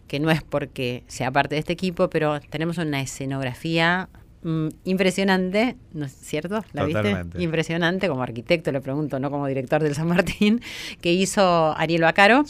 que 0.10 0.20
no 0.20 0.30
es 0.30 0.44
porque 0.44 1.04
sea 1.08 1.32
parte 1.32 1.56
de 1.56 1.60
este 1.60 1.72
equipo, 1.72 2.10
pero 2.10 2.42
tenemos 2.42 2.78
una 2.78 3.00
escenografía 3.00 4.10
Mm, 4.44 4.70
impresionante, 4.86 5.76
¿no 5.94 6.06
es 6.06 6.14
cierto? 6.14 6.66
¿La 6.74 6.86
viste? 6.86 7.16
Impresionante, 7.38 8.08
como 8.08 8.24
arquitecto 8.24 8.72
le 8.72 8.82
pregunto, 8.82 9.20
no 9.20 9.30
como 9.30 9.46
director 9.46 9.84
del 9.84 9.94
San 9.94 10.08
Martín, 10.08 10.62
que 11.02 11.14
hizo 11.14 11.76
Ariel 11.78 12.02
Bacaro. 12.02 12.44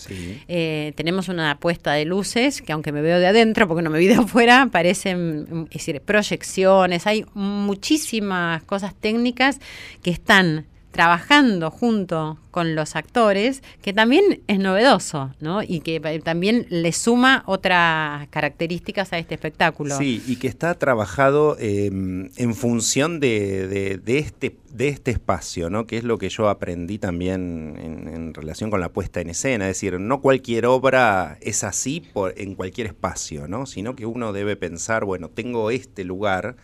Eh, 0.48 0.94
tenemos 0.96 1.28
una 1.28 1.60
puesta 1.60 1.92
de 1.92 2.06
luces 2.06 2.62
que 2.62 2.72
aunque 2.72 2.94
me 2.94 3.02
veo 3.02 3.20
de 3.20 3.28
adentro, 3.28 3.68
porque 3.68 3.84
no 3.84 3.90
me 3.90 4.00
vi 4.00 4.08
de 4.08 4.16
afuera, 4.16 4.70
parecen 4.72 5.68
es 5.70 5.86
decir, 5.86 6.02
proyecciones, 6.02 7.08
hay 7.08 7.26
muchísimas 7.34 8.64
cosas 8.64 8.96
técnicas 8.96 9.60
que 10.02 10.12
están 10.12 10.68
trabajando 10.92 11.72
junto 11.72 12.38
con 12.52 12.76
los 12.76 12.96
actores, 12.98 13.64
que 13.82 13.94
también 13.94 14.42
es 14.48 14.60
novedoso, 14.60 15.34
¿no? 15.40 15.64
Y 15.64 15.80
que 15.80 16.00
también 16.20 16.68
le 16.70 16.92
suma 16.92 17.44
otras 17.46 18.28
características 18.28 19.14
a 19.14 19.18
este 19.18 19.36
espectáculo. 19.36 19.98
Sí, 19.98 20.22
y 20.28 20.36
que 20.36 20.48
está 20.48 20.76
trabajado 20.76 21.56
em, 21.60 22.30
en 22.36 22.54
función 22.54 23.22
de, 23.22 24.02
este, 24.06 24.58
de 24.74 24.90
este 24.90 25.12
espacio, 25.12 25.70
¿no? 25.70 25.88
Que 25.88 25.98
es 25.98 26.04
lo 26.04 26.18
que 26.18 26.30
yo 26.30 26.50
aprendí 26.50 26.98
también 26.98 27.78
en, 27.80 28.34
relación 28.34 28.70
con 28.70 28.80
la 28.80 28.90
puesta 28.90 29.20
en 29.22 29.30
escena. 29.30 29.66
Es 29.70 29.78
decir, 29.78 30.00
no 30.00 30.22
cualquier 30.22 30.66
obra 30.66 31.38
es 31.42 31.64
así 31.64 32.02
por, 32.14 32.34
en 32.38 32.56
cualquier 32.56 32.88
espacio, 32.88 33.48
¿no? 33.48 33.66
Sino 33.66 33.96
que 33.96 34.06
uno 34.06 34.32
debe 34.34 34.56
pensar, 34.56 35.04
bueno, 35.06 35.30
tengo 35.30 35.70
este 35.70 36.04
lugar 36.04 36.56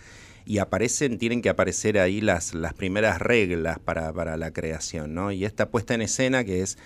y 0.47 0.59
aparecen, 0.59 1.17
tienen 1.17 1.41
que 1.41 1.49
aparecer 1.49 1.99
ahí 1.99 2.21
las, 2.21 2.53
las 2.53 2.73
primeras 2.73 3.19
reglas 3.19 3.79
para, 3.79 4.13
para 4.13 4.37
la 4.37 4.51
creación, 4.51 5.13
¿no? 5.13 5.31
Y 5.31 5.43
esta 5.43 5.69
puesta 5.69 5.93
en 5.93 6.01
escena 6.01 6.45
que 6.45 6.61
es, 6.61 6.77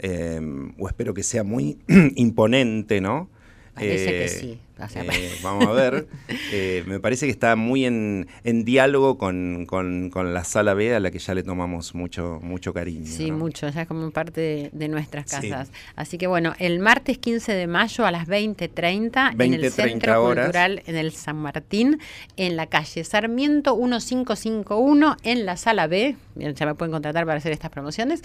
eh, 0.00 0.40
o 0.76 0.88
espero 0.88 1.14
que 1.14 1.22
sea 1.22 1.44
muy 1.44 1.78
imponente, 2.16 3.00
¿no? 3.00 3.30
Parece 3.74 4.06
que 4.06 4.58
eh. 4.78 5.06
Eh, 5.12 5.32
vamos 5.42 5.66
a 5.66 5.72
ver. 5.72 6.06
Eh, 6.52 6.84
me 6.86 7.00
parece 7.00 7.26
que 7.26 7.32
está 7.32 7.56
muy 7.56 7.84
en, 7.84 8.26
diálogo 8.44 9.18
con, 9.18 9.66
la 10.14 10.44
sala 10.44 10.74
B, 10.74 10.94
a 10.94 11.00
la 11.00 11.10
que 11.10 11.18
ya 11.18 11.34
le 11.34 11.42
tomamos 11.42 11.94
mucho, 11.94 12.38
mucho 12.42 12.72
cariño. 12.72 13.06
Sí, 13.06 13.32
mucho, 13.32 13.68
ya 13.68 13.82
es 13.82 13.88
como 13.88 14.10
parte 14.10 14.70
de, 14.72 14.88
nuestras 14.88 15.26
casas. 15.26 15.70
Así 15.96 16.16
que 16.16 16.26
bueno, 16.26 16.54
el 16.58 16.78
martes 16.78 17.18
15 17.18 17.52
de 17.52 17.66
mayo 17.66 18.06
a 18.06 18.10
las 18.10 18.28
20.30 18.28 19.42
en 19.42 19.54
el 19.54 19.70
Centro 19.72 20.24
Cultural 20.24 20.82
en 20.86 20.96
el 20.96 21.12
San 21.12 21.36
Martín, 21.36 21.98
en 22.36 22.56
la 22.56 22.66
calle 22.66 23.02
Sarmiento 23.04 23.76
1551, 23.76 25.16
en 25.22 25.46
la 25.46 25.56
sala 25.56 25.86
B. 25.86 26.16
Ya 26.36 26.66
me 26.66 26.74
pueden 26.74 26.92
contratar 26.92 27.24
para 27.26 27.38
hacer 27.38 27.52
estas 27.52 27.70
promociones. 27.70 28.22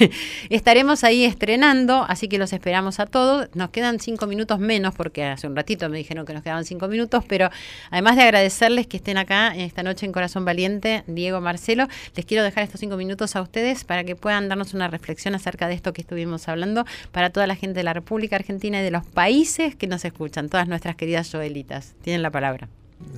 Estaremos 0.50 1.02
ahí 1.02 1.24
estrenando, 1.24 2.04
así 2.08 2.28
que 2.28 2.38
los 2.38 2.52
esperamos 2.52 3.00
a 3.00 3.06
todos. 3.06 3.48
Nos 3.54 3.70
quedan 3.70 3.98
cinco 3.98 4.26
minutos 4.26 4.58
menos 4.58 4.94
porque 4.94 5.24
hace 5.24 5.46
un 5.46 5.56
ratito 5.56 5.88
me 5.88 5.93
dijeron 5.98 6.26
que 6.26 6.34
nos 6.34 6.42
quedaban 6.42 6.64
cinco 6.64 6.88
minutos, 6.88 7.24
pero 7.26 7.50
además 7.90 8.16
de 8.16 8.22
agradecerles 8.22 8.86
que 8.86 8.96
estén 8.96 9.18
acá 9.18 9.54
esta 9.56 9.82
noche 9.82 10.06
en 10.06 10.12
Corazón 10.12 10.44
Valiente, 10.44 11.04
Diego, 11.06 11.40
Marcelo, 11.40 11.88
les 12.14 12.24
quiero 12.24 12.42
dejar 12.42 12.64
estos 12.64 12.80
cinco 12.80 12.96
minutos 12.96 13.36
a 13.36 13.42
ustedes 13.42 13.84
para 13.84 14.04
que 14.04 14.16
puedan 14.16 14.48
darnos 14.48 14.74
una 14.74 14.88
reflexión 14.88 15.34
acerca 15.34 15.68
de 15.68 15.74
esto 15.74 15.92
que 15.92 16.02
estuvimos 16.02 16.48
hablando 16.48 16.84
para 17.12 17.30
toda 17.30 17.46
la 17.46 17.56
gente 17.56 17.78
de 17.78 17.84
la 17.84 17.92
República 17.92 18.36
Argentina 18.36 18.80
y 18.80 18.84
de 18.84 18.90
los 18.90 19.04
países 19.04 19.76
que 19.76 19.86
nos 19.86 20.04
escuchan, 20.04 20.48
todas 20.48 20.68
nuestras 20.68 20.96
queridas 20.96 21.30
Joelitas. 21.30 21.94
Tienen 22.02 22.22
la 22.22 22.30
palabra. 22.30 22.68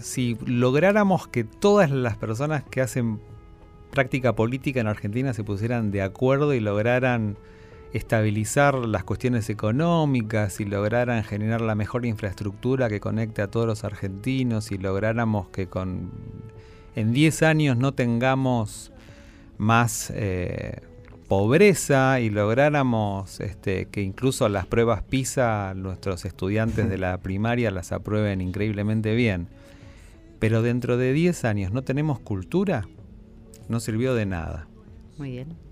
Si 0.00 0.36
lográramos 0.46 1.28
que 1.28 1.44
todas 1.44 1.90
las 1.90 2.16
personas 2.16 2.64
que 2.64 2.80
hacen 2.80 3.20
práctica 3.90 4.34
política 4.34 4.80
en 4.80 4.88
Argentina 4.88 5.32
se 5.32 5.44
pusieran 5.44 5.90
de 5.90 6.02
acuerdo 6.02 6.54
y 6.54 6.60
lograran 6.60 7.38
estabilizar 7.92 8.74
las 8.74 9.04
cuestiones 9.04 9.48
económicas 9.48 10.60
y 10.60 10.64
lograran 10.64 11.24
generar 11.24 11.60
la 11.60 11.74
mejor 11.74 12.04
infraestructura 12.06 12.88
que 12.88 13.00
conecte 13.00 13.42
a 13.42 13.48
todos 13.48 13.66
los 13.66 13.84
argentinos 13.84 14.72
y 14.72 14.78
lográramos 14.78 15.48
que 15.48 15.68
con 15.68 16.10
en 16.94 17.12
10 17.12 17.42
años 17.42 17.76
no 17.76 17.92
tengamos 17.92 18.92
más 19.58 20.10
eh, 20.14 20.80
pobreza 21.28 22.20
y 22.20 22.30
lográramos 22.30 23.40
este, 23.40 23.86
que 23.86 24.02
incluso 24.02 24.48
las 24.48 24.66
pruebas 24.66 25.02
PISA 25.02 25.74
nuestros 25.74 26.24
estudiantes 26.24 26.88
de 26.88 26.98
la 26.98 27.18
primaria 27.18 27.70
las 27.70 27.92
aprueben 27.92 28.40
increíblemente 28.40 29.14
bien. 29.14 29.48
Pero 30.38 30.62
dentro 30.62 30.96
de 30.96 31.12
10 31.12 31.44
años 31.44 31.72
no 31.72 31.82
tenemos 31.82 32.20
cultura, 32.20 32.86
no 33.68 33.80
sirvió 33.80 34.14
de 34.14 34.26
nada. 34.26 34.68
Muy 35.18 35.30
bien. 35.30 35.65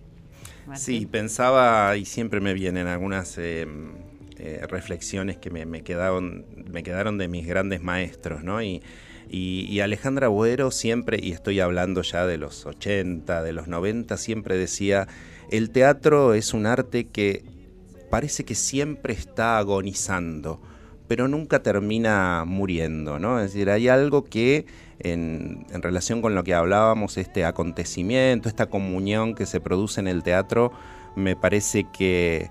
Sí, 0.75 1.07
pensaba 1.07 1.97
y 1.97 2.05
siempre 2.05 2.41
me 2.41 2.55
vienen 2.55 2.87
algunas 2.87 3.37
eh, 3.39 3.67
eh, 4.39 4.67
reflexiones 4.69 5.37
que 5.37 5.51
me, 5.51 5.83
quedaron, 5.83 6.45
me 6.71 6.83
quedaron 6.83 7.19
de 7.19 7.29
mis 7.29 7.47
grandes 7.47 7.83
maestros, 7.83 8.43
¿no? 8.43 8.61
Y, 8.63 8.83
Alejandra 9.81 10.29
Buero 10.29 10.71
siempre, 10.71 11.19
y 11.23 11.33
estoy 11.33 11.61
hablando 11.61 12.03
ya 12.03 12.27
de 12.27 12.39
los 12.39 12.67
80, 12.67 13.43
de 13.43 13.53
los 13.53 13.69
90, 13.69 14.17
siempre 14.17 14.57
decía, 14.57 15.09
el 15.51 15.71
teatro 15.71 16.35
es 16.35 16.55
un 16.55 16.67
arte 16.67 17.09
que 17.09 17.45
parece 18.11 18.45
que 18.45 18.55
siempre 18.55 19.13
está 19.13 19.59
agonizando, 19.59 20.61
pero 21.09 21.29
nunca 21.29 21.63
termina 21.63 22.45
muriendo, 22.47 23.19
¿no? 23.19 23.41
Es 23.41 23.53
decir, 23.53 23.71
hay 23.71 23.89
algo 23.89 24.25
que 24.25 24.67
en, 25.01 25.67
relación 25.73 26.23
con 26.23 26.35
lo 26.35 26.45
que 26.45 26.55
hablábamos, 26.55 27.19
este 27.19 27.45
acontecimiento, 27.45 28.49
esta 28.49 28.67
comunión 28.67 29.35
que 29.35 29.47
se 29.47 29.61
produce 29.61 30.01
en 30.01 30.09
el 30.09 30.23
teatro, 30.23 30.73
me 31.17 31.37
parece 31.37 31.87
que, 31.93 32.51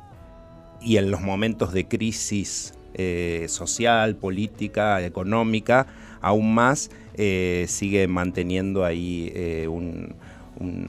y 0.81 0.97
en 0.97 1.11
los 1.11 1.21
momentos 1.21 1.73
de 1.73 1.87
crisis 1.87 2.73
eh, 2.93 3.45
social, 3.49 4.15
política, 4.15 5.03
económica, 5.03 5.87
aún 6.21 6.53
más, 6.53 6.91
eh, 7.15 7.65
sigue 7.67 8.07
manteniendo 8.07 8.85
ahí 8.85 9.31
eh, 9.35 9.67
un, 9.67 10.15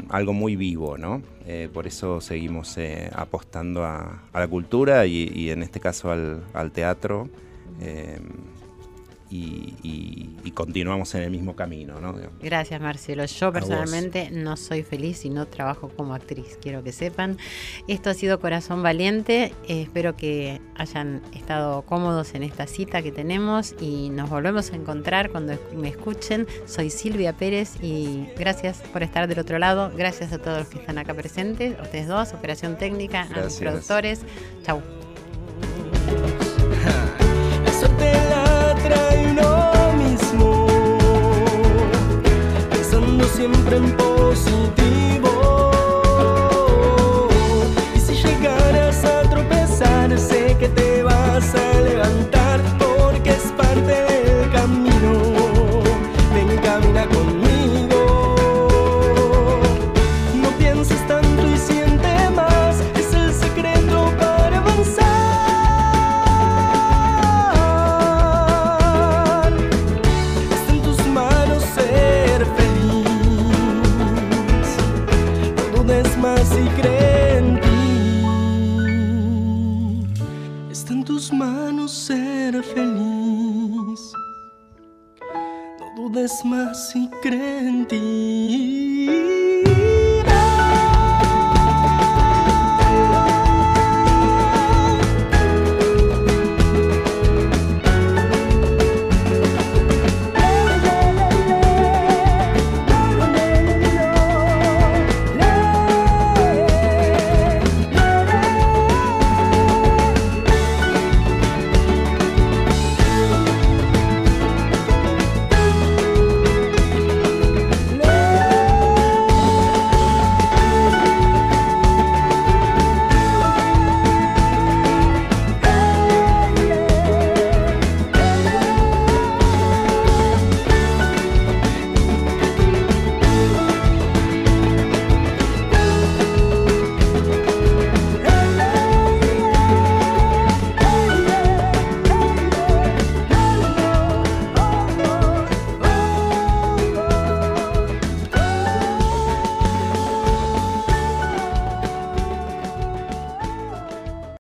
algo 0.09 0.33
muy 0.33 0.57
vivo, 0.57 0.99
¿no? 0.99 1.23
por 1.75 1.87
eso 1.87 2.23
seguimos 2.23 2.79
apostando 3.13 3.85
a, 3.85 4.23
la 4.33 4.49
cultura 4.49 5.05
y, 5.05 5.51
en 5.51 5.63
este 5.63 5.79
caso 5.79 6.11
al, 6.11 6.43
al 6.55 6.71
teatro 6.71 7.29
y, 9.31 10.51
continuamos 10.55 11.15
en 11.17 11.23
el 11.23 11.31
mismo 11.31 11.57
camino. 11.57 12.01
¿no? 12.01 12.15
Gracias 12.41 12.81
Marcelo. 12.81 13.25
Yo 13.25 13.53
personalmente 13.53 14.31
no 14.31 14.57
soy 14.57 14.83
feliz 14.83 15.25
y 15.25 15.31
no 15.31 15.47
trabajo 15.47 15.89
como 15.89 16.15
actriz, 16.15 16.59
quiero 16.61 16.85
que 16.85 16.93
sepan. 16.93 17.39
Esto 17.89 18.11
ha 18.11 18.15
sido 18.15 18.39
Corazón 18.39 18.83
Valiente. 18.83 19.53
Eh, 19.67 19.83
espero 19.83 20.17
que 20.17 20.61
hayan 20.77 21.23
estado 21.33 21.83
cómodos 21.83 22.35
en 22.35 22.45
esta 22.45 22.67
cita 22.67 23.03
que 23.03 23.11
tenemos 23.11 23.75
y 23.81 24.11
nos 24.11 24.31
volvemos 24.31 24.73
a 24.73 24.77
encontrar 24.77 25.31
cuando 25.31 25.59
me 25.75 25.89
escuchen. 25.89 26.47
Soy 26.67 26.91
Silvia 26.91 27.33
Pérez 27.33 27.73
y 27.83 28.29
gracias 28.39 28.83
por 28.93 29.03
estar 29.03 29.27
del 29.27 29.41
otro 29.41 29.59
lado. 29.59 29.91
Gracias 29.97 30.33
a 30.33 30.39
todos 30.39 30.61
los 30.61 30.69
que 30.69 30.79
están 30.79 30.99
acá 30.99 31.15
presentes, 31.15 31.75
ustedes 31.81 32.07
dos, 32.07 32.33
Operación 32.33 32.79
Técnica, 32.79 33.23
a 33.35 33.45
mis 33.45 33.57
productores. 33.57 34.21
Chau. 34.65 34.83
Siempre 43.37 43.77
en 43.77 43.97
positivo. 43.97 45.31
Y 47.95 48.01
si 48.01 48.15
llegaras 48.15 48.64